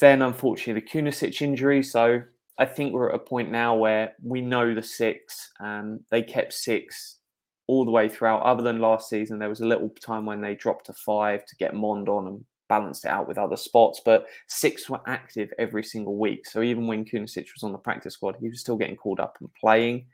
Then, 0.00 0.22
unfortunately, 0.22 0.80
the 0.80 0.86
Kunaszyk 0.86 1.40
injury. 1.40 1.82
So 1.82 2.22
I 2.58 2.64
think 2.64 2.92
we're 2.92 3.10
at 3.10 3.14
a 3.14 3.18
point 3.18 3.50
now 3.50 3.74
where 3.74 4.14
we 4.22 4.40
know 4.40 4.74
the 4.74 4.82
six. 4.82 5.52
Um, 5.60 6.00
they 6.10 6.22
kept 6.22 6.52
six 6.54 7.18
all 7.66 7.84
the 7.84 7.90
way 7.90 8.08
throughout. 8.08 8.42
Other 8.42 8.62
than 8.62 8.80
last 8.80 9.10
season, 9.10 9.38
there 9.38 9.48
was 9.48 9.60
a 9.60 9.66
little 9.66 9.90
time 9.90 10.24
when 10.24 10.40
they 10.40 10.54
dropped 10.54 10.86
to 10.86 10.94
five 10.94 11.44
to 11.46 11.56
get 11.56 11.74
Mond 11.74 12.08
on 12.08 12.26
and 12.26 12.44
balanced 12.68 13.04
it 13.04 13.10
out 13.10 13.28
with 13.28 13.38
other 13.38 13.56
spots. 13.56 14.00
But 14.04 14.26
six 14.46 14.88
were 14.88 15.00
active 15.06 15.52
every 15.58 15.84
single 15.84 16.16
week. 16.16 16.46
So 16.46 16.62
even 16.62 16.86
when 16.86 17.04
Kunaszyk 17.04 17.48
was 17.54 17.62
on 17.62 17.72
the 17.72 17.78
practice 17.78 18.14
squad, 18.14 18.36
he 18.40 18.48
was 18.48 18.60
still 18.60 18.76
getting 18.76 18.96
called 18.96 19.20
up 19.20 19.36
and 19.40 19.52
playing. 19.54 20.06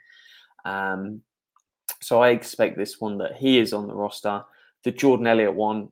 Um, 0.65 1.23
so 2.01 2.21
I 2.21 2.31
expect 2.31 2.77
this 2.77 3.01
one 3.01 3.19
that 3.19 3.37
he 3.37 3.59
is 3.59 3.73
on 3.73 3.87
the 3.87 3.95
roster. 3.95 4.43
The 4.83 4.91
Jordan 4.91 5.29
Elliott 5.29 5.55
one, 5.55 5.91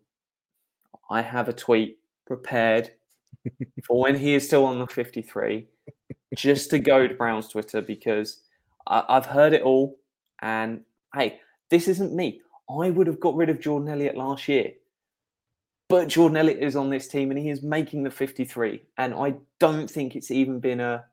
I 1.09 1.23
have 1.23 1.49
a 1.49 1.53
tweet 1.53 1.99
prepared 2.27 2.91
for 3.87 4.01
when 4.01 4.17
he 4.17 4.35
is 4.35 4.47
still 4.47 4.65
on 4.65 4.81
the 4.81 4.87
53 4.87 5.67
just 6.35 6.71
to 6.71 6.79
go 6.79 7.07
to 7.07 7.15
Brown's 7.15 7.49
Twitter 7.49 7.81
because 7.81 8.39
I, 8.87 9.05
I've 9.09 9.27
heard 9.27 9.53
it 9.53 9.63
all. 9.63 9.99
And 10.43 10.83
hey, 11.15 11.41
this 11.71 11.89
isn't 11.89 12.15
me. 12.15 12.41
I 12.69 12.91
would 12.91 13.07
have 13.07 13.21
got 13.21 13.37
rid 13.37 13.51
of 13.51 13.61
Jordan 13.61 13.89
Elliott 13.89 14.17
last 14.17 14.49
year. 14.49 14.73
But 15.89 16.07
Jordan 16.09 16.37
Elliott 16.37 16.63
is 16.63 16.77
on 16.77 16.89
this 16.89 17.09
team 17.09 17.31
and 17.31 17.39
he 17.39 17.51
is 17.51 17.63
making 17.63 18.05
the 18.05 18.11
53. 18.11 18.81
And 18.97 19.13
I 19.13 19.35
don't 19.59 19.91
think 19.91 20.15
it's 20.15 20.31
even 20.31 20.61
been 20.61 20.81
a 20.81 21.05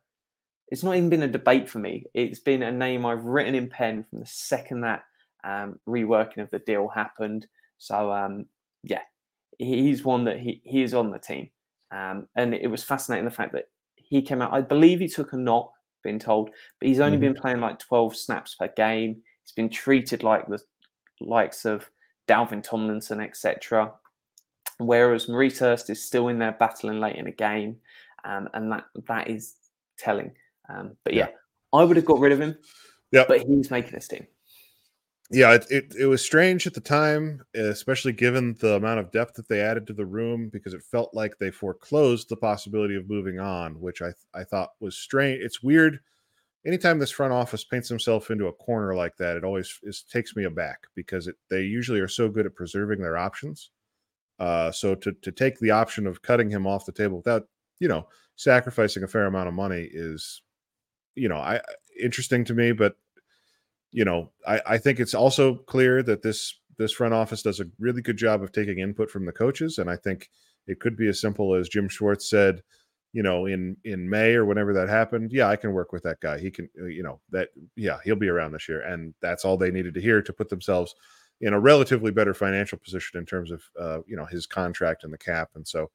it's 0.70 0.84
not 0.84 0.98
even 0.98 1.10
been 1.10 1.24
a 1.24 1.28
debate 1.28 1.70
for 1.70 1.80
me. 1.80 2.04
It's 2.14 2.40
been 2.40 2.62
a 2.62 2.72
name 2.72 3.06
I've 3.06 3.24
written 3.24 3.56
in 3.56 3.70
pen 3.70 4.06
from 4.10 4.20
the 4.20 4.26
second 4.26 4.82
that 4.82 5.04
um, 5.44 5.80
reworking 5.88 6.40
of 6.40 6.50
the 6.52 6.60
deal 6.60 6.90
happened. 6.90 7.48
So 7.78 8.12
um, 8.12 8.48
yeah, 8.84 9.02
he's 9.58 10.04
one 10.04 10.26
that 10.26 10.40
he, 10.40 10.62
he 10.64 10.84
is 10.84 10.94
on 10.94 11.10
the 11.10 11.20
team. 11.20 11.50
Um, 11.92 12.28
and 12.36 12.54
it 12.54 12.68
was 12.68 12.84
fascinating 12.84 13.26
the 13.26 13.32
fact 13.32 13.54
that 13.54 13.70
he 14.10 14.22
came 14.22 14.42
out. 14.42 14.54
I 14.54 14.62
believe 14.62 15.00
he 15.00 15.08
took 15.08 15.34
a 15.34 15.38
knock, 15.38 15.72
been 16.04 16.20
told, 16.20 16.50
but 16.80 16.88
he's 16.88 17.00
only 17.00 17.18
Mhm. 17.18 17.22
been 17.22 17.34
playing 17.36 17.60
like 17.60 17.80
12 17.80 18.16
snaps 18.16 18.56
per 18.56 18.68
game. 18.70 19.22
He's 19.44 19.52
been 19.54 19.70
treated 19.70 20.24
like 20.24 20.48
the 20.48 20.60
likes 21.22 21.66
of 21.66 21.90
Dalvin 22.28 22.62
Tomlinson, 22.64 23.20
etc. 23.22 23.94
Whereas 24.80 25.28
Maurice 25.28 25.60
Hurst 25.60 25.90
is 25.90 26.04
still 26.04 26.28
in 26.28 26.40
there 26.40 26.52
battling 26.52 27.00
late 27.00 27.16
in 27.16 27.26
the 27.26 27.32
game, 27.32 27.82
um, 28.26 28.48
and 28.54 28.72
that 28.72 28.86
that 29.08 29.30
is 29.30 29.56
telling. 29.98 30.36
Um, 30.70 30.96
but 31.04 31.14
yeah, 31.14 31.30
I 31.74 31.84
would 31.84 31.96
have 31.98 32.06
got 32.06 32.20
rid 32.20 32.32
of 32.32 32.40
him. 32.42 32.58
Yeah. 33.12 33.24
but 33.28 33.42
he's 33.48 33.72
making 33.72 33.94
this 33.94 34.08
team. 34.10 34.28
Yeah 35.30 35.54
it, 35.54 35.66
it, 35.70 35.96
it 36.00 36.06
was 36.06 36.24
strange 36.24 36.66
at 36.66 36.74
the 36.74 36.80
time 36.80 37.44
especially 37.54 38.14
given 38.14 38.56
the 38.60 38.76
amount 38.76 39.00
of 39.00 39.12
depth 39.12 39.36
that 39.36 39.48
they 39.48 39.62
added 39.62 39.86
to 39.86 39.94
the 39.94 40.06
room 40.06 40.50
because 40.52 40.74
it 40.74 40.82
felt 40.82 41.14
like 41.14 41.38
they 41.38 41.52
foreclosed 41.52 42.30
the 42.30 42.36
possibility 42.36 42.96
of 42.96 43.10
moving 43.10 43.40
on 43.40 43.80
which 43.80 44.02
i 44.02 44.12
i 44.34 44.44
thought 44.44 44.70
was 44.80 44.96
strange. 44.96 45.42
It's 45.44 45.62
weird 45.62 46.00
anytime 46.66 47.00
this 47.00 47.12
front 47.12 47.34
office 47.34 47.64
paints 47.64 47.90
himself 47.90 48.30
into 48.30 48.48
a 48.48 48.54
corner 48.54 48.96
like 48.96 49.18
that 49.18 49.38
it 49.38 49.44
always 49.44 49.80
is, 49.84 50.04
takes 50.04 50.36
me 50.36 50.44
aback 50.44 50.80
because 50.96 51.28
it, 51.28 51.36
they 51.50 51.62
usually 51.62 52.00
are 52.00 52.08
so 52.08 52.30
good 52.30 52.46
at 52.46 52.56
preserving 52.56 53.02
their 53.02 53.18
options. 53.18 53.72
Uh, 54.40 54.72
so 54.72 54.94
to, 54.94 55.14
to 55.14 55.32
take 55.32 55.58
the 55.60 55.72
option 55.72 56.06
of 56.06 56.22
cutting 56.22 56.50
him 56.50 56.68
off 56.68 56.86
the 56.86 56.92
table 56.92 57.18
without 57.18 57.48
you 57.80 57.88
know 57.88 58.08
sacrificing 58.36 59.04
a 59.04 59.08
fair 59.08 59.26
amount 59.26 59.48
of 59.48 59.54
money 59.54 59.90
is 59.92 60.42
you 61.16 61.28
know 61.28 61.38
i 61.38 61.60
interesting 62.00 62.46
to 62.46 62.54
me 62.54 62.72
but 62.72 62.96
you 63.98 64.06
know, 64.06 64.30
I, 64.46 64.62
I 64.68 64.78
think 64.78 65.00
it's 65.00 65.16
also 65.16 65.56
clear 65.56 66.04
that 66.04 66.22
this 66.22 66.54
this 66.78 66.92
front 66.92 67.16
office 67.16 67.42
does 67.42 67.60
a 67.60 67.66
really 67.80 68.04
good 68.04 68.16
job 68.16 68.44
of 68.44 68.52
taking 68.52 68.78
input 68.78 69.10
from 69.10 69.26
the 69.26 69.32
coaches, 69.32 69.80
and 69.80 69.90
I 69.90 69.96
think 69.96 70.30
it 70.68 70.80
could 70.80 70.96
be 70.96 71.08
as 71.08 71.20
simple 71.20 71.56
as 71.56 71.68
Jim 71.68 71.90
Schwartz 71.90 72.30
said, 72.30 72.62
you 73.12 73.24
know, 73.24 73.48
in 73.48 73.76
in 73.86 74.08
May 74.08 74.36
or 74.36 74.46
whenever 74.46 74.72
that 74.74 74.88
happened. 74.88 75.32
Yeah, 75.34 75.48
I 75.48 75.56
can 75.56 75.74
work 75.74 75.94
with 75.94 76.04
that 76.04 76.20
guy. 76.20 76.38
He 76.38 76.52
can, 76.52 76.70
uh, 76.80 76.86
you 76.86 77.02
know, 77.02 77.20
that 77.32 77.50
yeah, 77.76 77.98
he'll 78.04 78.16
be 78.16 78.30
around 78.30 78.52
this 78.52 78.70
year, 78.70 78.82
and 78.82 79.16
that's 79.20 79.44
all 79.44 79.58
they 79.58 79.72
needed 79.72 79.96
to 79.96 80.02
hear 80.02 80.22
to 80.22 80.32
put 80.32 80.50
themselves 80.50 80.94
in 81.42 81.54
a 81.54 81.60
relatively 81.60 82.12
better 82.12 82.36
financial 82.36 82.78
position 82.78 83.18
in 83.18 83.26
terms 83.26 83.50
of 83.50 83.64
uh, 83.80 84.02
you 84.06 84.16
know 84.16 84.26
his 84.26 84.46
contract 84.46 85.06
and 85.06 85.12
the 85.12 85.18
cap, 85.18 85.50
and 85.56 85.68
so 85.68 85.90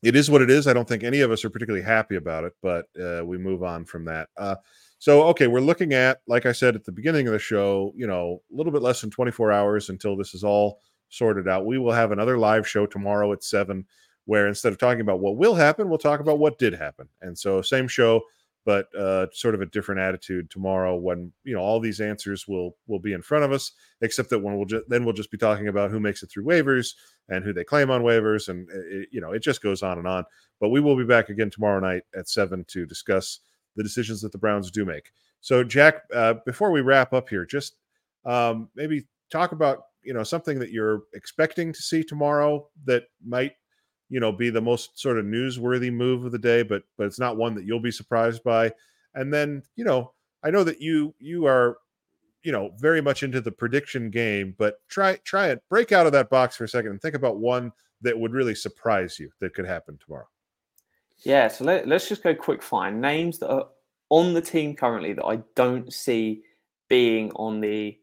it 0.00 0.14
is 0.14 0.30
what 0.30 0.42
it 0.42 0.50
is. 0.50 0.68
I 0.68 0.74
don't 0.74 0.88
think 0.88 1.02
any 1.02 1.22
of 1.22 1.32
us 1.32 1.44
are 1.44 1.50
particularly 1.50 1.84
happy 1.84 2.14
about 2.14 2.44
it, 2.44 2.52
but 2.62 2.86
uh, 3.02 3.24
we 3.24 3.36
move 3.36 3.64
on 3.64 3.84
from 3.84 4.04
that. 4.04 4.28
Uh, 4.36 4.54
so, 4.98 5.24
okay, 5.24 5.46
we're 5.46 5.60
looking 5.60 5.92
at, 5.92 6.20
like 6.26 6.46
I 6.46 6.52
said 6.52 6.74
at 6.74 6.84
the 6.84 6.92
beginning 6.92 7.26
of 7.26 7.32
the 7.32 7.38
show, 7.38 7.92
you 7.96 8.06
know, 8.06 8.42
a 8.52 8.56
little 8.56 8.72
bit 8.72 8.82
less 8.82 9.00
than 9.00 9.10
24 9.10 9.52
hours 9.52 9.90
until 9.90 10.16
this 10.16 10.34
is 10.34 10.42
all 10.42 10.80
sorted 11.08 11.48
out. 11.48 11.66
We 11.66 11.78
will 11.78 11.92
have 11.92 12.12
another 12.12 12.38
live 12.38 12.66
show 12.66 12.86
tomorrow 12.86 13.32
at 13.32 13.44
seven, 13.44 13.84
where 14.24 14.48
instead 14.48 14.72
of 14.72 14.78
talking 14.78 15.02
about 15.02 15.20
what 15.20 15.36
will 15.36 15.54
happen, 15.54 15.88
we'll 15.88 15.98
talk 15.98 16.20
about 16.20 16.38
what 16.38 16.58
did 16.58 16.72
happen. 16.72 17.08
And 17.20 17.38
so, 17.38 17.60
same 17.60 17.88
show, 17.88 18.22
but 18.64 18.92
uh, 18.96 19.26
sort 19.32 19.54
of 19.54 19.60
a 19.60 19.66
different 19.66 20.00
attitude 20.00 20.50
tomorrow 20.50 20.96
when 20.96 21.32
you 21.44 21.54
know 21.54 21.60
all 21.60 21.78
these 21.78 22.00
answers 22.00 22.48
will 22.48 22.76
will 22.88 22.98
be 22.98 23.12
in 23.12 23.22
front 23.22 23.44
of 23.44 23.52
us. 23.52 23.72
Except 24.00 24.28
that 24.30 24.40
when 24.40 24.56
we'll 24.56 24.66
just 24.66 24.88
then 24.88 25.04
we'll 25.04 25.14
just 25.14 25.30
be 25.30 25.38
talking 25.38 25.68
about 25.68 25.90
who 25.90 26.00
makes 26.00 26.22
it 26.22 26.30
through 26.30 26.44
waivers 26.44 26.94
and 27.28 27.44
who 27.44 27.52
they 27.52 27.64
claim 27.64 27.90
on 27.90 28.02
waivers, 28.02 28.48
and 28.48 28.68
it, 28.70 29.08
you 29.12 29.20
know 29.20 29.32
it 29.32 29.42
just 29.42 29.62
goes 29.62 29.82
on 29.82 29.98
and 29.98 30.08
on. 30.08 30.24
But 30.60 30.70
we 30.70 30.80
will 30.80 30.96
be 30.96 31.04
back 31.04 31.28
again 31.28 31.50
tomorrow 31.50 31.80
night 31.80 32.02
at 32.16 32.28
seven 32.28 32.64
to 32.68 32.86
discuss 32.86 33.40
the 33.76 33.82
decisions 33.82 34.20
that 34.22 34.32
the 34.32 34.38
Browns 34.38 34.70
do 34.70 34.84
make. 34.84 35.12
So, 35.40 35.62
Jack, 35.62 36.02
uh, 36.14 36.34
before 36.44 36.70
we 36.70 36.80
wrap 36.80 37.12
up 37.12 37.28
here, 37.28 37.46
just 37.46 37.76
um, 38.24 38.68
maybe 38.74 39.06
talk 39.30 39.52
about 39.52 39.84
you 40.02 40.14
know 40.14 40.22
something 40.22 40.58
that 40.58 40.70
you're 40.70 41.02
expecting 41.14 41.72
to 41.72 41.82
see 41.82 42.02
tomorrow 42.02 42.68
that 42.84 43.04
might 43.24 43.52
you 44.08 44.20
know 44.20 44.32
be 44.32 44.50
the 44.50 44.60
most 44.60 44.98
sort 44.98 45.18
of 45.18 45.24
newsworthy 45.24 45.92
move 45.92 46.24
of 46.24 46.32
the 46.32 46.38
day, 46.38 46.62
but 46.62 46.82
but 46.96 47.06
it's 47.06 47.18
not 47.18 47.36
one 47.36 47.54
that 47.54 47.64
you'll 47.64 47.80
be 47.80 47.90
surprised 47.90 48.42
by. 48.42 48.72
And 49.14 49.32
then 49.32 49.62
you 49.76 49.84
know 49.84 50.12
I 50.42 50.50
know 50.50 50.64
that 50.64 50.80
you 50.80 51.14
you 51.18 51.46
are 51.46 51.78
you 52.42 52.52
know 52.52 52.72
very 52.78 53.00
much 53.00 53.22
into 53.22 53.40
the 53.40 53.52
prediction 53.52 54.10
game, 54.10 54.54
but 54.58 54.80
try 54.88 55.16
try 55.24 55.48
it 55.48 55.62
break 55.68 55.92
out 55.92 56.06
of 56.06 56.12
that 56.12 56.30
box 56.30 56.56
for 56.56 56.64
a 56.64 56.68
second 56.68 56.92
and 56.92 57.02
think 57.02 57.14
about 57.14 57.38
one 57.38 57.72
that 58.02 58.18
would 58.18 58.32
really 58.32 58.54
surprise 58.54 59.18
you 59.18 59.30
that 59.40 59.54
could 59.54 59.66
happen 59.66 59.98
tomorrow. 59.98 60.26
Yeah, 61.24 61.48
so 61.48 61.64
let, 61.64 61.90
us 61.90 62.08
just 62.08 62.22
go 62.22 62.34
quick 62.34 62.62
fire. 62.62 62.90
Names 62.90 63.38
that 63.38 63.50
are 63.50 63.68
on 64.10 64.34
the 64.34 64.40
team 64.40 64.74
currently 64.74 65.12
that 65.14 65.24
I 65.24 65.40
don't 65.54 65.92
see 65.92 66.42
being 66.88 67.32
on 67.32 67.60
the 67.60 67.98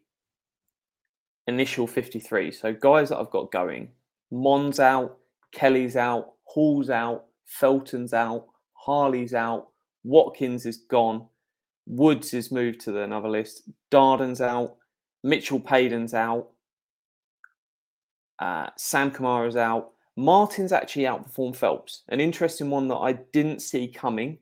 initial 1.46 1.86
53. 1.86 2.50
So 2.52 2.72
guys 2.72 3.08
that 3.10 3.18
I've 3.18 3.30
got 3.30 3.52
going. 3.52 3.88
Mon's 4.30 4.80
out, 4.80 5.18
Kelly's 5.52 5.96
out, 5.96 6.32
Hall's 6.44 6.90
out, 6.90 7.26
Felton's 7.46 8.12
out, 8.12 8.46
Harley's 8.72 9.34
out, 9.34 9.68
Watkins 10.02 10.66
is 10.66 10.78
gone, 10.90 11.26
Woods 11.86 12.34
is 12.34 12.50
moved 12.50 12.80
to 12.80 12.92
the 12.92 13.02
another 13.02 13.28
list, 13.28 13.62
Darden's 13.90 14.40
out, 14.40 14.76
Mitchell 15.22 15.60
Payden's 15.60 16.14
out, 16.14 16.48
uh, 18.40 18.66
Sam 18.76 19.10
Kamara's 19.10 19.56
out, 19.56 19.92
Martin's 20.16 20.72
actually 20.72 21.04
outperformed 21.04 21.56
Phelps. 21.56 22.02
An 22.08 22.20
interesting 22.20 22.70
one 22.70 22.88
that 22.88 22.96
I 22.96 23.14
didn't 23.32 23.60
see 23.60 23.88
coming. 23.88 24.38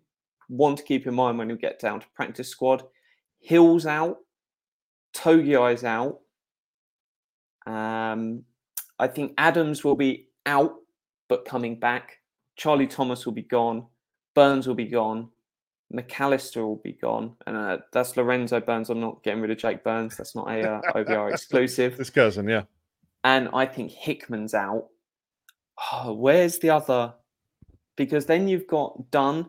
One 0.49 0.77
to 0.77 0.83
keep 0.83 1.07
in 1.07 1.15
mind 1.15 1.39
when 1.39 1.49
you 1.49 1.57
get 1.57 1.81
down 1.81 2.01
to 2.01 2.07
practice 2.15 2.49
squad. 2.49 2.85
Hill's 3.41 3.87
out. 3.87 4.19
Togiai's 5.15 5.85
out. 5.85 6.21
Um, 7.67 8.45
I 8.99 9.09
think 9.09 9.35
Adams 9.39 9.83
will 9.83 9.95
be 9.95 10.29
out, 10.47 10.75
but 11.29 11.45
coming 11.45 11.79
back. 11.79 12.19
Charlie 12.57 12.87
Thomas 12.87 13.25
will 13.25 13.33
be 13.33 13.43
gone. 13.43 13.87
Burns 14.35 14.67
will 14.67 14.75
be 14.75 14.87
gone. 14.87 15.31
McAllister 15.93 16.63
will 16.63 16.81
be 16.83 16.93
gone. 16.93 17.35
And 17.47 17.57
uh, 17.57 17.79
that's 17.93 18.17
Lorenzo 18.17 18.61
Burns. 18.61 18.91
I'm 18.91 19.01
not 19.01 19.23
getting 19.23 19.41
rid 19.41 19.51
of 19.51 19.59
Jake 19.59 19.85
Burns. 19.85 20.17
That's 20.17 20.35
not 20.35 20.49
a 20.49 20.71
uh, 20.71 20.81
OBR 20.93 21.33
exclusive. 21.33 21.97
This 21.99 22.11
cousin, 22.11 22.49
yeah. 22.49 22.63
And 23.25 23.49
I 23.53 23.67
think 23.67 23.91
Hickman's 23.91 24.55
out 24.55 24.89
oh, 25.93 26.13
where's 26.15 26.59
the 26.59 26.71
other? 26.71 27.15
Because 27.97 28.27
then 28.27 28.49
you've 28.49 28.67
got 28.67 29.11
Dunn, 29.11 29.49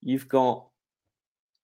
you've 0.00 0.28
got 0.28 0.66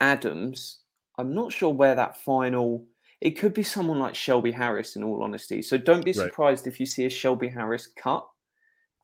Adams. 0.01 0.79
I'm 1.19 1.35
not 1.35 1.53
sure 1.53 1.73
where 1.73 1.95
that 1.95 2.21
final. 2.23 2.87
It 3.21 3.33
could 3.33 3.53
be 3.55 3.65
someone 3.65 3.99
like 3.99 4.15
Shelby 4.15 4.53
Harris, 4.53 4.95
in 4.97 5.03
all 5.03 5.23
honesty. 5.23 5.63
So 5.63 5.77
don't 5.77 6.05
be 6.05 6.13
Right. 6.13 6.29
surprised 6.29 6.67
if 6.67 6.79
you 6.79 6.87
see 6.87 7.05
a 7.07 7.11
Shelby 7.11 7.49
Harris 7.49 7.89
cut. 7.89 8.27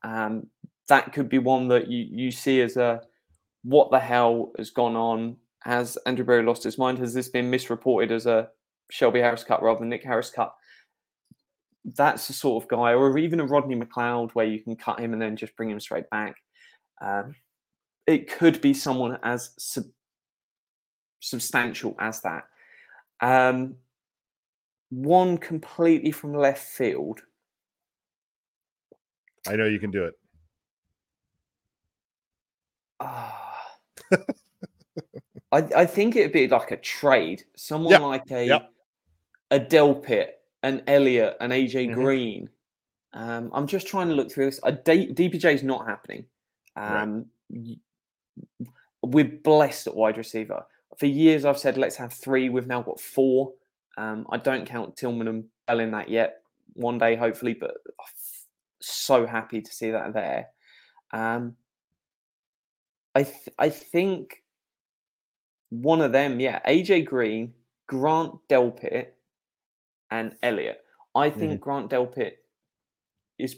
Um, 0.03 0.47
that 0.87 1.11
could 1.13 1.29
be 1.29 1.39
one 1.39 1.67
that 1.69 1.87
you 1.87 2.05
you 2.09 2.31
see 2.31 2.61
as 2.61 2.77
a 2.77 3.01
what 3.63 3.89
the 3.91 3.99
hell 3.99 4.51
has 4.57 4.69
gone 4.69 4.95
on? 4.95 5.37
Has 5.63 5.97
Andrew 6.05 6.23
Berry 6.23 6.43
lost 6.43 6.63
his 6.63 6.77
mind? 6.77 6.99
Has 6.99 7.13
this 7.13 7.27
been 7.27 7.49
misreported 7.49 8.11
as 8.11 8.27
a 8.27 8.49
Shelby 8.91 9.19
Harris 9.19 9.43
cut 9.43 9.63
rather 9.63 9.79
than 9.79 9.89
Nick 9.89 10.03
Harris 10.03 10.29
cut? 10.29 10.53
That's 11.93 12.27
the 12.27 12.33
sort 12.33 12.63
of 12.63 12.69
guy, 12.69 12.93
or 12.93 13.17
even 13.17 13.39
a 13.39 13.45
Rodney 13.45 13.75
McLeod, 13.75 14.31
where 14.31 14.45
you 14.45 14.59
can 14.59 14.75
cut 14.75 14.99
him 14.99 15.13
and 15.13 15.21
then 15.21 15.35
just 15.35 15.55
bring 15.55 15.69
him 15.69 15.79
straight 15.79 16.09
back. 16.09 16.35
Um, 16.99 17.35
it 18.07 18.31
could 18.31 18.59
be 18.61 18.73
someone 18.73 19.19
as 19.23 19.51
sub- 19.57 19.85
substantial 21.19 21.95
as 21.99 22.21
that. 22.21 22.45
Um, 23.21 23.75
one 24.89 25.37
completely 25.37 26.11
from 26.11 26.33
left 26.33 26.67
field. 26.67 27.21
I 29.47 29.55
know 29.55 29.65
you 29.65 29.79
can 29.79 29.91
do 29.91 30.05
it. 30.05 30.13
Ah. 32.99 33.67
I, 35.51 35.57
I 35.75 35.85
think 35.85 36.15
it'd 36.15 36.31
be 36.31 36.47
like 36.47 36.71
a 36.71 36.77
trade. 36.77 37.43
Someone 37.55 37.91
Yeah, 37.91 37.99
like 37.99 38.31
a 38.31 38.45
yep. 38.45 38.71
a 39.51 39.59
Delpit, 39.59 40.29
an 40.65 40.81
Elliott 40.87 41.37
and 41.39 41.53
AJ 41.53 41.87
Mhm. 41.89 41.93
Green. 41.93 42.49
Um, 43.13 43.49
I'm 43.53 43.67
just 43.67 43.87
trying 43.87 44.09
to 44.09 44.13
look 44.15 44.31
through 44.31 44.45
this. 44.45 44.59
A 44.63 44.71
D, 44.73 45.13
DPJ 45.13 45.53
is 45.53 45.63
not 45.63 45.85
happening. 45.87 46.25
Right. 46.75 47.03
Um, 47.03 47.31
y- 47.49 47.77
We're 49.01 49.23
blessed 49.43 49.85
at 49.87 49.95
wide 49.95 50.17
receiver. 50.17 50.65
For 50.97 51.05
years, 51.05 51.45
I've 51.45 51.59
said 51.59 51.77
let's 51.77 51.95
have 51.97 52.11
three. 52.11 52.49
We've 52.49 52.65
now 52.65 52.81
got 52.81 52.99
four. 52.99 53.53
Um, 53.97 54.25
I 54.31 54.37
don't 54.37 54.65
count 54.65 54.97
Tillman 54.97 55.27
and 55.27 55.45
Bell 55.67 55.79
in 55.79 55.91
that 55.91 56.09
yet. 56.09 56.41
One 56.73 56.97
day, 56.97 57.15
hopefully, 57.15 57.53
but 57.53 57.71
I'm 57.99 58.05
so 58.81 59.27
happy 59.27 59.61
to 59.61 59.71
see 59.71 59.91
that 59.91 60.13
there. 60.13 60.49
Um, 61.11 61.55
I 63.13 63.23
th- 63.23 63.49
I 63.59 63.69
think 63.69 64.43
one 65.69 66.01
of 66.01 66.11
them, 66.11 66.39
yeah, 66.39 66.59
AJ 66.67 67.05
Green, 67.05 67.53
Grant 67.87 68.33
Delpit, 68.49 69.09
and 70.11 70.35
Elliott. 70.43 70.81
I 71.13 71.29
think 71.29 71.61
Grant 71.61 71.89
Delpit 71.91 72.33
is 73.39 73.55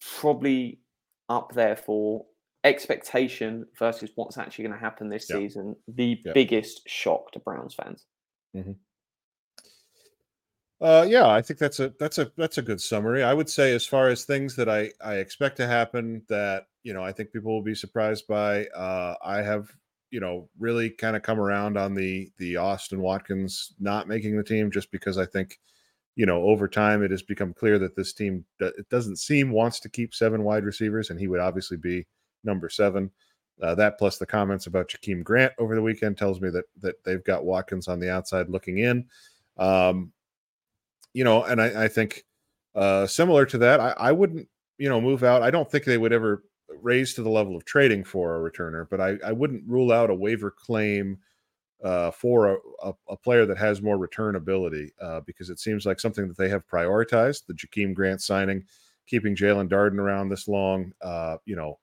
probably 0.00 0.80
up 1.28 1.52
there 1.52 1.76
for 1.76 2.26
expectation 2.64 3.66
versus 3.78 4.10
what's 4.16 4.36
actually 4.36 4.64
going 4.64 4.74
to 4.74 4.80
happen 4.80 5.08
this 5.08 5.28
Yeah. 5.30 5.36
season. 5.36 5.76
The 5.86 6.20
Yeah. 6.24 6.32
biggest 6.32 6.88
shock 6.88 7.30
to 7.32 7.38
Browns 7.38 7.74
fans. 7.74 8.06
Uh, 10.80 11.04
yeah, 11.08 11.26
I 11.26 11.42
think 11.42 11.58
that's 11.58 11.80
a 11.80 11.92
that's 11.98 12.18
a 12.18 12.30
that's 12.36 12.58
a 12.58 12.62
good 12.62 12.80
summary. 12.80 13.24
I 13.24 13.34
would 13.34 13.48
say, 13.50 13.74
as 13.74 13.84
far 13.84 14.08
as 14.08 14.24
things 14.24 14.54
that 14.56 14.68
I 14.68 14.92
I 15.00 15.16
expect 15.16 15.56
to 15.56 15.66
happen, 15.66 16.22
that 16.28 16.68
you 16.84 16.94
know 16.94 17.02
I 17.02 17.10
think 17.10 17.32
people 17.32 17.52
will 17.52 17.62
be 17.62 17.74
surprised 17.74 18.28
by. 18.28 18.66
Uh, 18.68 19.16
I 19.24 19.42
have 19.42 19.68
you 20.10 20.20
know 20.20 20.48
really 20.58 20.90
kind 20.90 21.16
of 21.16 21.22
come 21.22 21.40
around 21.40 21.76
on 21.76 21.94
the 21.94 22.30
the 22.38 22.56
Austin 22.58 23.00
Watkins 23.00 23.74
not 23.80 24.06
making 24.06 24.36
the 24.36 24.44
team 24.44 24.70
just 24.70 24.92
because 24.92 25.18
I 25.18 25.26
think 25.26 25.58
you 26.18 26.26
know 26.26 26.42
over 26.42 26.66
time 26.66 27.04
it 27.04 27.12
has 27.12 27.22
become 27.22 27.54
clear 27.54 27.78
that 27.78 27.94
this 27.94 28.12
team 28.12 28.44
it 28.58 28.88
doesn't 28.90 29.16
seem 29.16 29.52
wants 29.52 29.78
to 29.78 29.88
keep 29.88 30.12
seven 30.12 30.42
wide 30.42 30.64
receivers, 30.64 31.10
and 31.10 31.18
he 31.18 31.28
would 31.28 31.40
obviously 31.40 31.76
be 31.76 32.04
number 32.42 32.68
seven. 32.68 33.08
Uh, 33.62 33.74
that 33.76 33.98
plus 33.98 34.18
the 34.18 34.26
comments 34.26 34.66
about 34.66 34.88
Jakeem 34.88 35.22
Grant 35.22 35.52
over 35.58 35.76
the 35.76 35.82
weekend 35.82 36.18
tells 36.18 36.40
me 36.40 36.50
that 36.50 36.64
that 36.80 36.96
they've 37.04 37.22
got 37.22 37.44
Watkins 37.44 37.86
on 37.86 38.00
the 38.00 38.10
outside 38.10 38.48
looking 38.50 38.78
in. 38.78 39.06
Um, 39.56 40.12
you 41.14 41.22
know, 41.22 41.44
and 41.44 41.62
I, 41.62 41.84
I 41.84 41.88
think 41.88 42.24
uh, 42.74 43.06
similar 43.06 43.46
to 43.46 43.58
that, 43.58 43.80
I, 43.80 43.90
I, 43.96 44.12
wouldn't, 44.12 44.48
you 44.76 44.88
know, 44.88 45.00
move 45.00 45.24
out. 45.24 45.42
I 45.42 45.50
don't 45.50 45.68
think 45.68 45.84
they 45.84 45.98
would 45.98 46.12
ever 46.12 46.44
raise 46.80 47.14
to 47.14 47.22
the 47.22 47.30
level 47.30 47.56
of 47.56 47.64
trading 47.64 48.04
for 48.04 48.36
a 48.36 48.50
returner, 48.50 48.86
but 48.88 49.00
I, 49.00 49.16
I 49.24 49.32
wouldn't 49.32 49.64
rule 49.66 49.90
out 49.90 50.10
a 50.10 50.14
waiver 50.14 50.52
claim 50.52 51.18
uh, 51.82 52.10
for 52.10 52.54
a, 52.54 52.56
a, 52.82 52.94
a, 53.10 53.16
player 53.16 53.46
that 53.46 53.56
has 53.56 53.80
more 53.80 53.98
return 53.98 54.34
ability 54.34 54.92
uh, 55.00 55.20
because 55.20 55.48
it 55.48 55.60
seems 55.60 55.86
like 55.86 56.00
something 56.00 56.26
that 56.26 56.36
they 56.36 56.48
have 56.48 56.66
prioritized. 56.66 57.46
The 57.46 57.54
Jakeem 57.54 57.94
Grant 57.94 58.20
signing, 58.20 58.64
keeping 59.06 59.36
Jaelon 59.36 59.68
Darden 59.68 59.98
around 59.98 60.28
this 60.28 60.48
long, 60.48 60.92
uh, 61.02 61.36
you 61.44 61.54
know, 61.54 61.78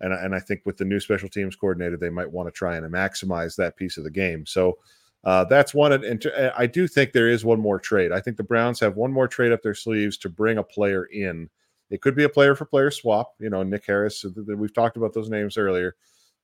and 0.00 0.12
and 0.12 0.34
I 0.34 0.40
think 0.40 0.62
with 0.64 0.76
the 0.76 0.84
new 0.84 0.98
special 0.98 1.28
teams 1.28 1.54
coordinator, 1.54 1.96
they 1.96 2.10
might 2.10 2.30
want 2.30 2.48
to 2.48 2.52
try 2.52 2.76
and 2.76 2.92
maximize 2.92 3.56
that 3.56 3.76
piece 3.76 3.96
of 3.96 4.04
the 4.04 4.10
game. 4.10 4.44
So 4.46 4.78
uh, 5.24 5.44
that's 5.44 5.72
one. 5.72 5.92
And 5.92 6.24
I 6.56 6.66
do 6.66 6.86
think 6.88 7.12
there 7.12 7.28
is 7.28 7.44
one 7.44 7.60
more 7.60 7.78
trade. 7.78 8.12
I 8.12 8.20
think 8.20 8.36
the 8.36 8.42
Browns 8.42 8.80
have 8.80 8.96
one 8.96 9.12
more 9.12 9.28
trade 9.28 9.52
up 9.52 9.62
their 9.62 9.74
sleeves 9.74 10.16
to 10.18 10.28
bring 10.28 10.58
a 10.58 10.62
player 10.62 11.04
in. 11.06 11.48
It 11.90 12.02
could 12.02 12.16
be 12.16 12.24
a 12.24 12.28
player 12.28 12.54
for 12.56 12.64
player 12.64 12.90
swap. 12.90 13.34
You 13.38 13.50
know, 13.50 13.62
Nick 13.62 13.86
Harris. 13.86 14.24
We've 14.24 14.74
talked 14.74 14.96
about 14.96 15.14
those 15.14 15.30
names 15.30 15.56
earlier, 15.56 15.94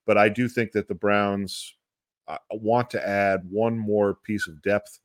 but 0.05 0.17
I 0.17 0.29
do 0.29 0.47
think 0.47 0.71
that 0.71 0.87
the 0.87 0.95
Browns 0.95 1.75
uh, 2.27 2.37
want 2.51 2.89
to 2.91 3.07
add 3.07 3.41
one 3.49 3.77
more 3.77 4.15
piece 4.23 4.47
of 4.47 4.61
depth 4.61 4.99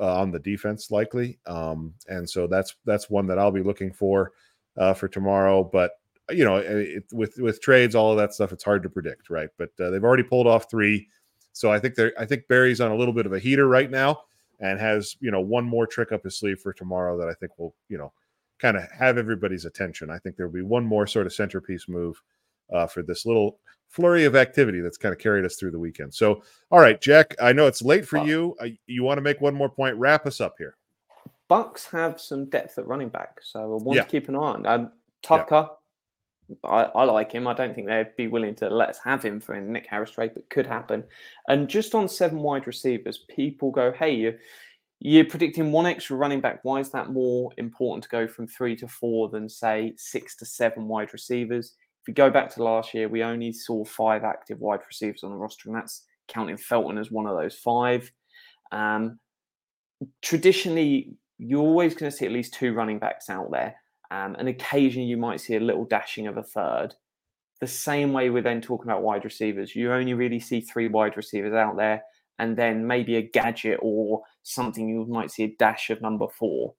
uh, 0.00 0.20
on 0.20 0.30
the 0.30 0.40
defense, 0.40 0.90
likely. 0.90 1.38
Um, 1.46 1.94
and 2.08 2.28
so 2.28 2.46
that's 2.46 2.74
that's 2.84 3.10
one 3.10 3.26
that 3.26 3.38
I'll 3.38 3.50
be 3.50 3.62
looking 3.62 3.92
for 3.92 4.32
uh, 4.76 4.94
for 4.94 5.08
tomorrow. 5.08 5.62
But 5.64 5.92
you 6.30 6.44
know, 6.44 6.56
it, 6.56 7.04
with 7.12 7.36
with 7.38 7.60
trades, 7.60 7.94
all 7.94 8.10
of 8.10 8.16
that 8.18 8.34
stuff, 8.34 8.52
it's 8.52 8.64
hard 8.64 8.82
to 8.82 8.90
predict, 8.90 9.30
right? 9.30 9.50
But 9.58 9.70
uh, 9.80 9.90
they've 9.90 10.04
already 10.04 10.22
pulled 10.22 10.46
off 10.46 10.70
three 10.70 11.08
so 11.54 11.70
I 11.70 11.78
think 11.78 11.94
they're 11.94 12.12
I 12.18 12.26
think 12.26 12.48
Berry's 12.48 12.80
on 12.80 12.90
a 12.90 12.96
little 12.96 13.14
bit 13.14 13.26
of 13.26 13.32
a 13.32 13.38
heater 13.38 13.66
right 13.66 13.90
now 13.90 14.22
and 14.60 14.78
has, 14.78 15.16
you 15.20 15.30
know, 15.30 15.40
one 15.40 15.64
more 15.64 15.86
trick 15.86 16.12
up 16.12 16.24
his 16.24 16.36
sleeve 16.36 16.58
for 16.58 16.72
tomorrow 16.72 17.16
that 17.16 17.28
I 17.28 17.34
think 17.34 17.58
will, 17.58 17.74
you 17.88 17.96
know, 17.96 18.12
kind 18.58 18.76
of 18.76 18.90
have 18.90 19.18
everybody's 19.18 19.64
attention. 19.64 20.10
I 20.10 20.18
think 20.18 20.36
there'll 20.36 20.52
be 20.52 20.62
one 20.62 20.84
more 20.84 21.06
sort 21.06 21.26
of 21.26 21.32
centerpiece 21.32 21.88
move 21.88 22.20
uh, 22.72 22.88
for 22.88 23.02
this 23.02 23.24
little 23.24 23.58
flurry 23.94 24.24
of 24.24 24.34
activity 24.34 24.80
that's 24.80 24.96
kind 24.96 25.12
of 25.12 25.20
carried 25.20 25.44
us 25.44 25.54
through 25.54 25.70
the 25.70 25.78
weekend. 25.78 26.12
So, 26.12 26.42
all 26.72 26.80
right, 26.80 27.00
Jack, 27.00 27.36
I 27.40 27.52
know 27.52 27.68
it's 27.68 27.80
late 27.80 28.04
for 28.04 28.18
you. 28.18 28.56
Uh, 28.60 28.66
you 28.86 29.04
want 29.04 29.18
to 29.18 29.22
make 29.22 29.40
one 29.40 29.54
more 29.54 29.68
point? 29.68 29.96
Wrap 29.96 30.26
us 30.26 30.40
up 30.40 30.56
here. 30.58 30.76
Bucs 31.48 31.88
have 31.92 32.20
some 32.20 32.46
depth 32.46 32.76
at 32.76 32.88
running 32.88 33.08
back, 33.08 33.38
so 33.40 33.60
I 33.60 33.82
want 33.82 33.96
yeah. 33.96 34.02
to 34.02 34.08
keep 34.08 34.28
an 34.28 34.34
eye 34.34 34.38
on. 34.38 34.66
Um, 34.66 34.92
Tucker, 35.22 35.68
I, 36.64 36.82
I, 36.82 37.04
like 37.04 37.30
him. 37.30 37.46
I 37.46 37.54
don't 37.54 37.72
think 37.72 37.86
they'd 37.86 38.16
be 38.16 38.26
willing 38.26 38.56
to 38.56 38.68
let 38.68 38.88
us 38.88 38.98
have 39.04 39.22
him 39.22 39.40
for 39.40 39.52
a 39.52 39.60
Nick 39.60 39.86
Harris 39.88 40.10
trade, 40.10 40.32
but 40.34 40.50
could 40.50 40.66
happen. 40.66 41.04
And 41.48 41.68
just 41.68 41.94
on 41.94 42.08
seven 42.08 42.40
wide 42.40 42.66
receivers, 42.66 43.24
people 43.28 43.70
go, 43.70 43.92
hey, 43.92 44.12
you're, 44.12 44.34
you're 44.98 45.24
predicting 45.24 45.70
one 45.70 45.86
extra 45.86 46.16
running 46.16 46.40
back. 46.40 46.60
Why 46.64 46.80
is 46.80 46.90
that 46.90 47.12
more 47.12 47.52
important 47.58 48.02
to 48.04 48.08
go 48.08 48.26
from 48.26 48.48
three 48.48 48.74
to 48.76 48.88
four 48.88 49.28
than, 49.28 49.48
say, 49.48 49.94
six 49.96 50.34
to 50.36 50.46
seven 50.46 50.88
wide 50.88 51.12
receivers? 51.12 51.76
If 52.04 52.08
you 52.08 52.14
go 52.14 52.28
back 52.28 52.54
to 52.54 52.62
last 52.62 52.92
year, 52.92 53.08
we 53.08 53.22
only 53.22 53.50
saw 53.50 53.82
five 53.82 54.24
active 54.24 54.60
wide 54.60 54.80
receivers 54.86 55.24
on 55.24 55.30
the 55.30 55.38
roster, 55.38 55.70
and 55.70 55.78
that's 55.78 56.02
counting 56.28 56.58
Felton 56.58 56.98
as 56.98 57.10
one 57.10 57.26
of 57.26 57.34
those 57.34 57.54
five. 57.54 58.12
Um, 58.72 59.18
traditionally, 60.20 61.14
you're 61.38 61.62
always 61.62 61.94
going 61.94 62.10
to 62.12 62.14
see 62.14 62.26
at 62.26 62.32
least 62.32 62.52
two 62.52 62.74
running 62.74 62.98
backs 62.98 63.30
out 63.30 63.50
there. 63.50 63.76
Um, 64.10 64.36
and 64.38 64.50
occasionally 64.50 65.08
you 65.08 65.16
might 65.16 65.40
see 65.40 65.56
a 65.56 65.60
little 65.60 65.86
dashing 65.86 66.26
of 66.26 66.36
a 66.36 66.42
third. 66.42 66.94
The 67.62 67.66
same 67.66 68.12
way 68.12 68.28
we're 68.28 68.42
then 68.42 68.60
talking 68.60 68.90
about 68.90 69.02
wide 69.02 69.24
receivers. 69.24 69.74
You 69.74 69.90
only 69.90 70.12
really 70.12 70.40
see 70.40 70.60
three 70.60 70.88
wide 70.88 71.16
receivers 71.16 71.54
out 71.54 71.78
there, 71.78 72.02
and 72.38 72.54
then 72.54 72.86
maybe 72.86 73.16
a 73.16 73.22
gadget 73.22 73.78
or 73.80 74.20
something 74.42 74.90
you 74.90 75.06
might 75.06 75.30
see 75.30 75.44
a 75.44 75.56
dash 75.58 75.88
of 75.88 76.02
number 76.02 76.26
four. 76.28 76.74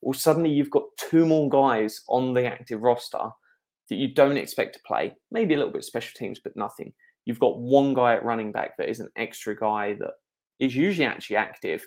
Or 0.00 0.14
suddenly 0.14 0.50
you've 0.50 0.70
got 0.70 0.82
two 0.96 1.26
more 1.26 1.48
guys 1.48 2.00
on 2.08 2.34
the 2.34 2.46
active 2.46 2.82
roster 2.82 3.30
that 3.88 3.96
you 3.96 4.08
don't 4.08 4.36
expect 4.36 4.74
to 4.74 4.80
play. 4.86 5.14
Maybe 5.30 5.54
a 5.54 5.56
little 5.56 5.72
bit 5.72 5.84
special 5.84 6.12
teams, 6.16 6.40
but 6.42 6.56
nothing. 6.56 6.92
You've 7.24 7.40
got 7.40 7.58
one 7.58 7.94
guy 7.94 8.14
at 8.14 8.24
running 8.24 8.52
back 8.52 8.76
that 8.76 8.88
is 8.88 9.00
an 9.00 9.08
extra 9.16 9.56
guy 9.56 9.94
that 9.94 10.12
is 10.58 10.76
usually 10.76 11.06
actually 11.06 11.36
active, 11.36 11.84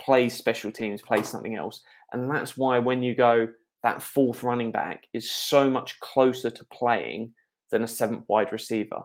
plays 0.00 0.34
special 0.34 0.72
teams, 0.72 1.02
plays 1.02 1.28
something 1.28 1.56
else. 1.56 1.80
And 2.12 2.30
that's 2.30 2.56
why 2.56 2.78
when 2.78 3.02
you 3.02 3.14
go, 3.14 3.48
that 3.82 4.02
fourth 4.02 4.42
running 4.42 4.70
back 4.70 5.04
is 5.12 5.30
so 5.30 5.68
much 5.68 5.98
closer 6.00 6.50
to 6.50 6.64
playing 6.72 7.32
than 7.70 7.82
a 7.82 7.88
seventh 7.88 8.24
wide 8.28 8.52
receiver. 8.52 9.02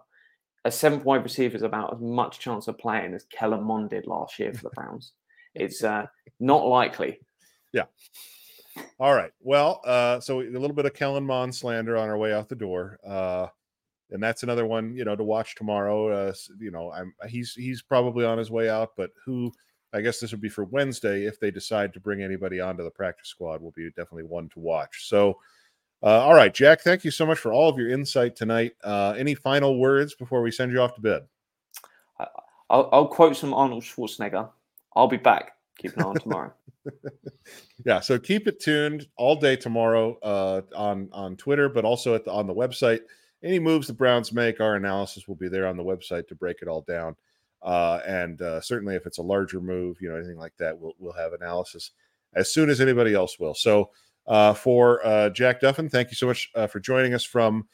A 0.65 0.71
seventh 0.71 1.05
wide 1.05 1.23
receiver 1.23 1.55
is 1.55 1.63
about 1.63 1.95
as 1.95 2.01
much 2.01 2.39
chance 2.39 2.67
of 2.67 2.77
playing 2.77 3.13
as 3.13 3.25
Kellen 3.31 3.63
Mond 3.63 3.89
did 3.89 4.05
last 4.05 4.37
year 4.37 4.53
for 4.53 4.63
the 4.63 4.71
Browns. 4.71 5.13
It's 5.59 5.83
uh, 5.83 6.05
not 6.39 6.67
likely. 6.67 7.19
Yeah. 7.73 7.85
All 8.99 9.13
right. 9.13 9.31
Well, 9.41 9.81
uh, 9.85 10.19
so 10.19 10.41
a 10.41 10.49
little 10.49 10.73
bit 10.73 10.85
of 10.85 10.93
Kellen 10.93 11.25
Mond 11.25 11.53
slander 11.53 11.97
on 11.97 12.09
our 12.09 12.17
way 12.17 12.33
out 12.33 12.49
the 12.49 12.55
door. 12.55 12.99
Uh, 13.05 13.47
and 14.11 14.23
that's 14.23 14.43
another 14.43 14.65
one, 14.65 14.95
you 14.95 15.05
know, 15.05 15.15
to 15.15 15.23
watch 15.23 15.55
tomorrow. 15.55 16.07
Uh, 16.09 16.33
you 16.59 16.71
know, 16.71 16.91
I'm 16.91 17.13
he's 17.27 17.53
he's 17.53 17.81
probably 17.81 18.25
on 18.25 18.37
his 18.37 18.49
way 18.49 18.69
out, 18.69 18.91
but 18.95 19.11
who 19.25 19.51
I 19.93 20.01
guess 20.01 20.19
this 20.19 20.31
would 20.31 20.41
be 20.41 20.49
for 20.49 20.63
Wednesday 20.65 21.25
if 21.25 21.39
they 21.39 21.51
decide 21.51 21.93
to 21.93 21.99
bring 21.99 22.21
anybody 22.21 22.59
onto 22.59 22.83
the 22.83 22.91
practice 22.91 23.29
squad. 23.29 23.61
Will 23.61 23.71
be 23.71 23.89
definitely 23.89 24.23
one 24.23 24.49
to 24.49 24.59
watch. 24.59 25.07
So, 25.07 25.39
uh, 26.03 26.21
all 26.21 26.33
right, 26.33 26.53
Jack, 26.53 26.81
thank 26.81 27.03
you 27.03 27.11
so 27.11 27.25
much 27.25 27.39
for 27.39 27.51
all 27.51 27.69
of 27.69 27.77
your 27.77 27.89
insight 27.89 28.35
tonight. 28.35 28.73
Uh, 28.83 29.13
any 29.17 29.35
final 29.35 29.79
words 29.79 30.15
before 30.15 30.41
we 30.41 30.51
send 30.51 30.71
you 30.71 30.81
off 30.81 30.95
to 30.95 31.01
bed? 31.01 31.23
I'll, 32.69 32.89
I'll 32.91 33.07
quote 33.07 33.35
some 33.37 33.53
Arnold 33.53 33.83
Schwarzenegger. 33.83 34.49
I'll 34.95 35.07
be 35.07 35.17
back. 35.17 35.53
Keep 35.77 35.97
an 35.97 36.03
eye 36.03 36.07
on 36.07 36.15
tomorrow. 36.15 36.53
Yeah, 37.85 37.99
so 37.99 38.19
keep 38.19 38.47
it 38.47 38.59
tuned 38.59 39.07
all 39.17 39.35
day 39.35 39.55
tomorrow 39.55 40.17
uh, 40.21 40.61
on 40.75 41.09
on 41.11 41.35
Twitter, 41.37 41.69
but 41.69 41.85
also 41.85 42.15
at 42.15 42.25
the, 42.25 42.31
on 42.31 42.47
the 42.47 42.53
website. 42.53 43.01
Any 43.43 43.59
moves 43.59 43.87
the 43.87 43.93
Browns 43.93 44.33
make, 44.33 44.59
our 44.59 44.75
analysis 44.75 45.27
will 45.27 45.35
be 45.35 45.47
there 45.47 45.67
on 45.67 45.77
the 45.77 45.83
website 45.83 46.27
to 46.27 46.35
break 46.35 46.57
it 46.61 46.67
all 46.67 46.81
down. 46.81 47.15
Uh, 47.61 47.99
and 48.07 48.41
uh, 48.41 48.61
certainly, 48.61 48.95
if 48.95 49.05
it's 49.05 49.19
a 49.19 49.23
larger 49.23 49.61
move, 49.61 49.97
you 50.01 50.09
know, 50.09 50.15
anything 50.15 50.37
like 50.37 50.53
that, 50.57 50.77
we'll 50.77 50.93
we'll 50.99 51.13
have 51.13 51.33
analysis 51.33 51.91
as 52.35 52.51
soon 52.51 52.69
as 52.69 52.81
anybody 52.81 53.13
else 53.13 53.39
will. 53.39 53.53
So, 53.53 53.91
uh, 54.27 54.53
for 54.53 55.05
uh, 55.05 55.29
Jack 55.29 55.61
Duffin, 55.61 55.89
thank 55.89 56.09
you 56.09 56.15
so 56.15 56.27
much 56.27 56.49
uh, 56.55 56.67
for 56.67 56.79
joining 56.79 57.13
us 57.13 57.23
from 57.23 57.67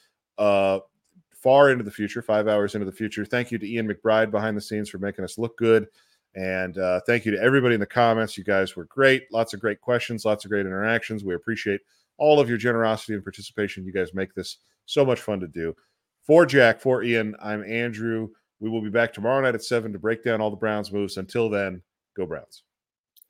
far 1.44 1.70
into 1.70 1.84
the 1.84 1.92
future, 1.92 2.22
five 2.22 2.48
hours 2.48 2.74
into 2.74 2.86
the 2.86 2.92
future. 2.92 3.26
Thank 3.26 3.52
you 3.52 3.58
to 3.58 3.70
Ian 3.70 3.88
McBride 3.88 4.32
behind 4.32 4.56
the 4.56 4.62
scenes 4.62 4.90
for 4.90 4.98
making 4.98 5.26
us 5.26 5.38
look 5.38 5.58
good. 5.58 5.88
And 6.36 6.78
uh, 6.78 7.02
thank 7.06 7.26
you 7.26 7.32
to 7.32 7.42
everybody 7.42 7.76
in 7.76 7.80
the 7.80 7.86
comments. 7.86 8.38
You 8.38 8.44
guys 8.44 8.76
were 8.76 8.86
great. 8.86 9.32
Lots 9.32 9.54
of 9.54 9.60
great 9.60 9.82
questions, 9.82 10.26
lots 10.26 10.46
of 10.46 10.52
great 10.52 10.66
interactions. 10.66 11.24
We 11.24 11.36
appreciate 11.36 11.82
all 12.18 12.40
of 12.40 12.50
your 12.50 12.58
generosity 12.58 13.14
and 13.14 13.24
participation. 13.24 13.86
You 13.86 13.94
guys 13.94 14.14
make 14.14 14.34
this 14.34 14.58
so 14.86 15.06
much 15.06 15.20
fun 15.20 15.40
to 15.42 15.48
do. 15.48 15.76
For 16.24 16.46
Jack, 16.46 16.80
for 16.80 17.04
Ian, 17.04 17.36
I'm 17.42 17.64
Andrew. 17.64 18.30
We 18.60 18.70
will 18.70 18.82
be 18.82 18.90
back 18.90 19.14
tomorrow 19.14 19.42
night 19.42 19.56
at 19.56 19.64
7 19.64 19.92
to 19.92 20.00
break 20.00 20.24
down 20.24 20.42
all 20.42 20.50
the 20.50 20.56
Browns 20.56 20.92
moves. 20.92 21.18
Until 21.18 21.50
then, 21.50 21.82
go 22.16 22.26
Browns. 22.26 22.64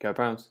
Go 0.00 0.12
Browns. 0.12 0.50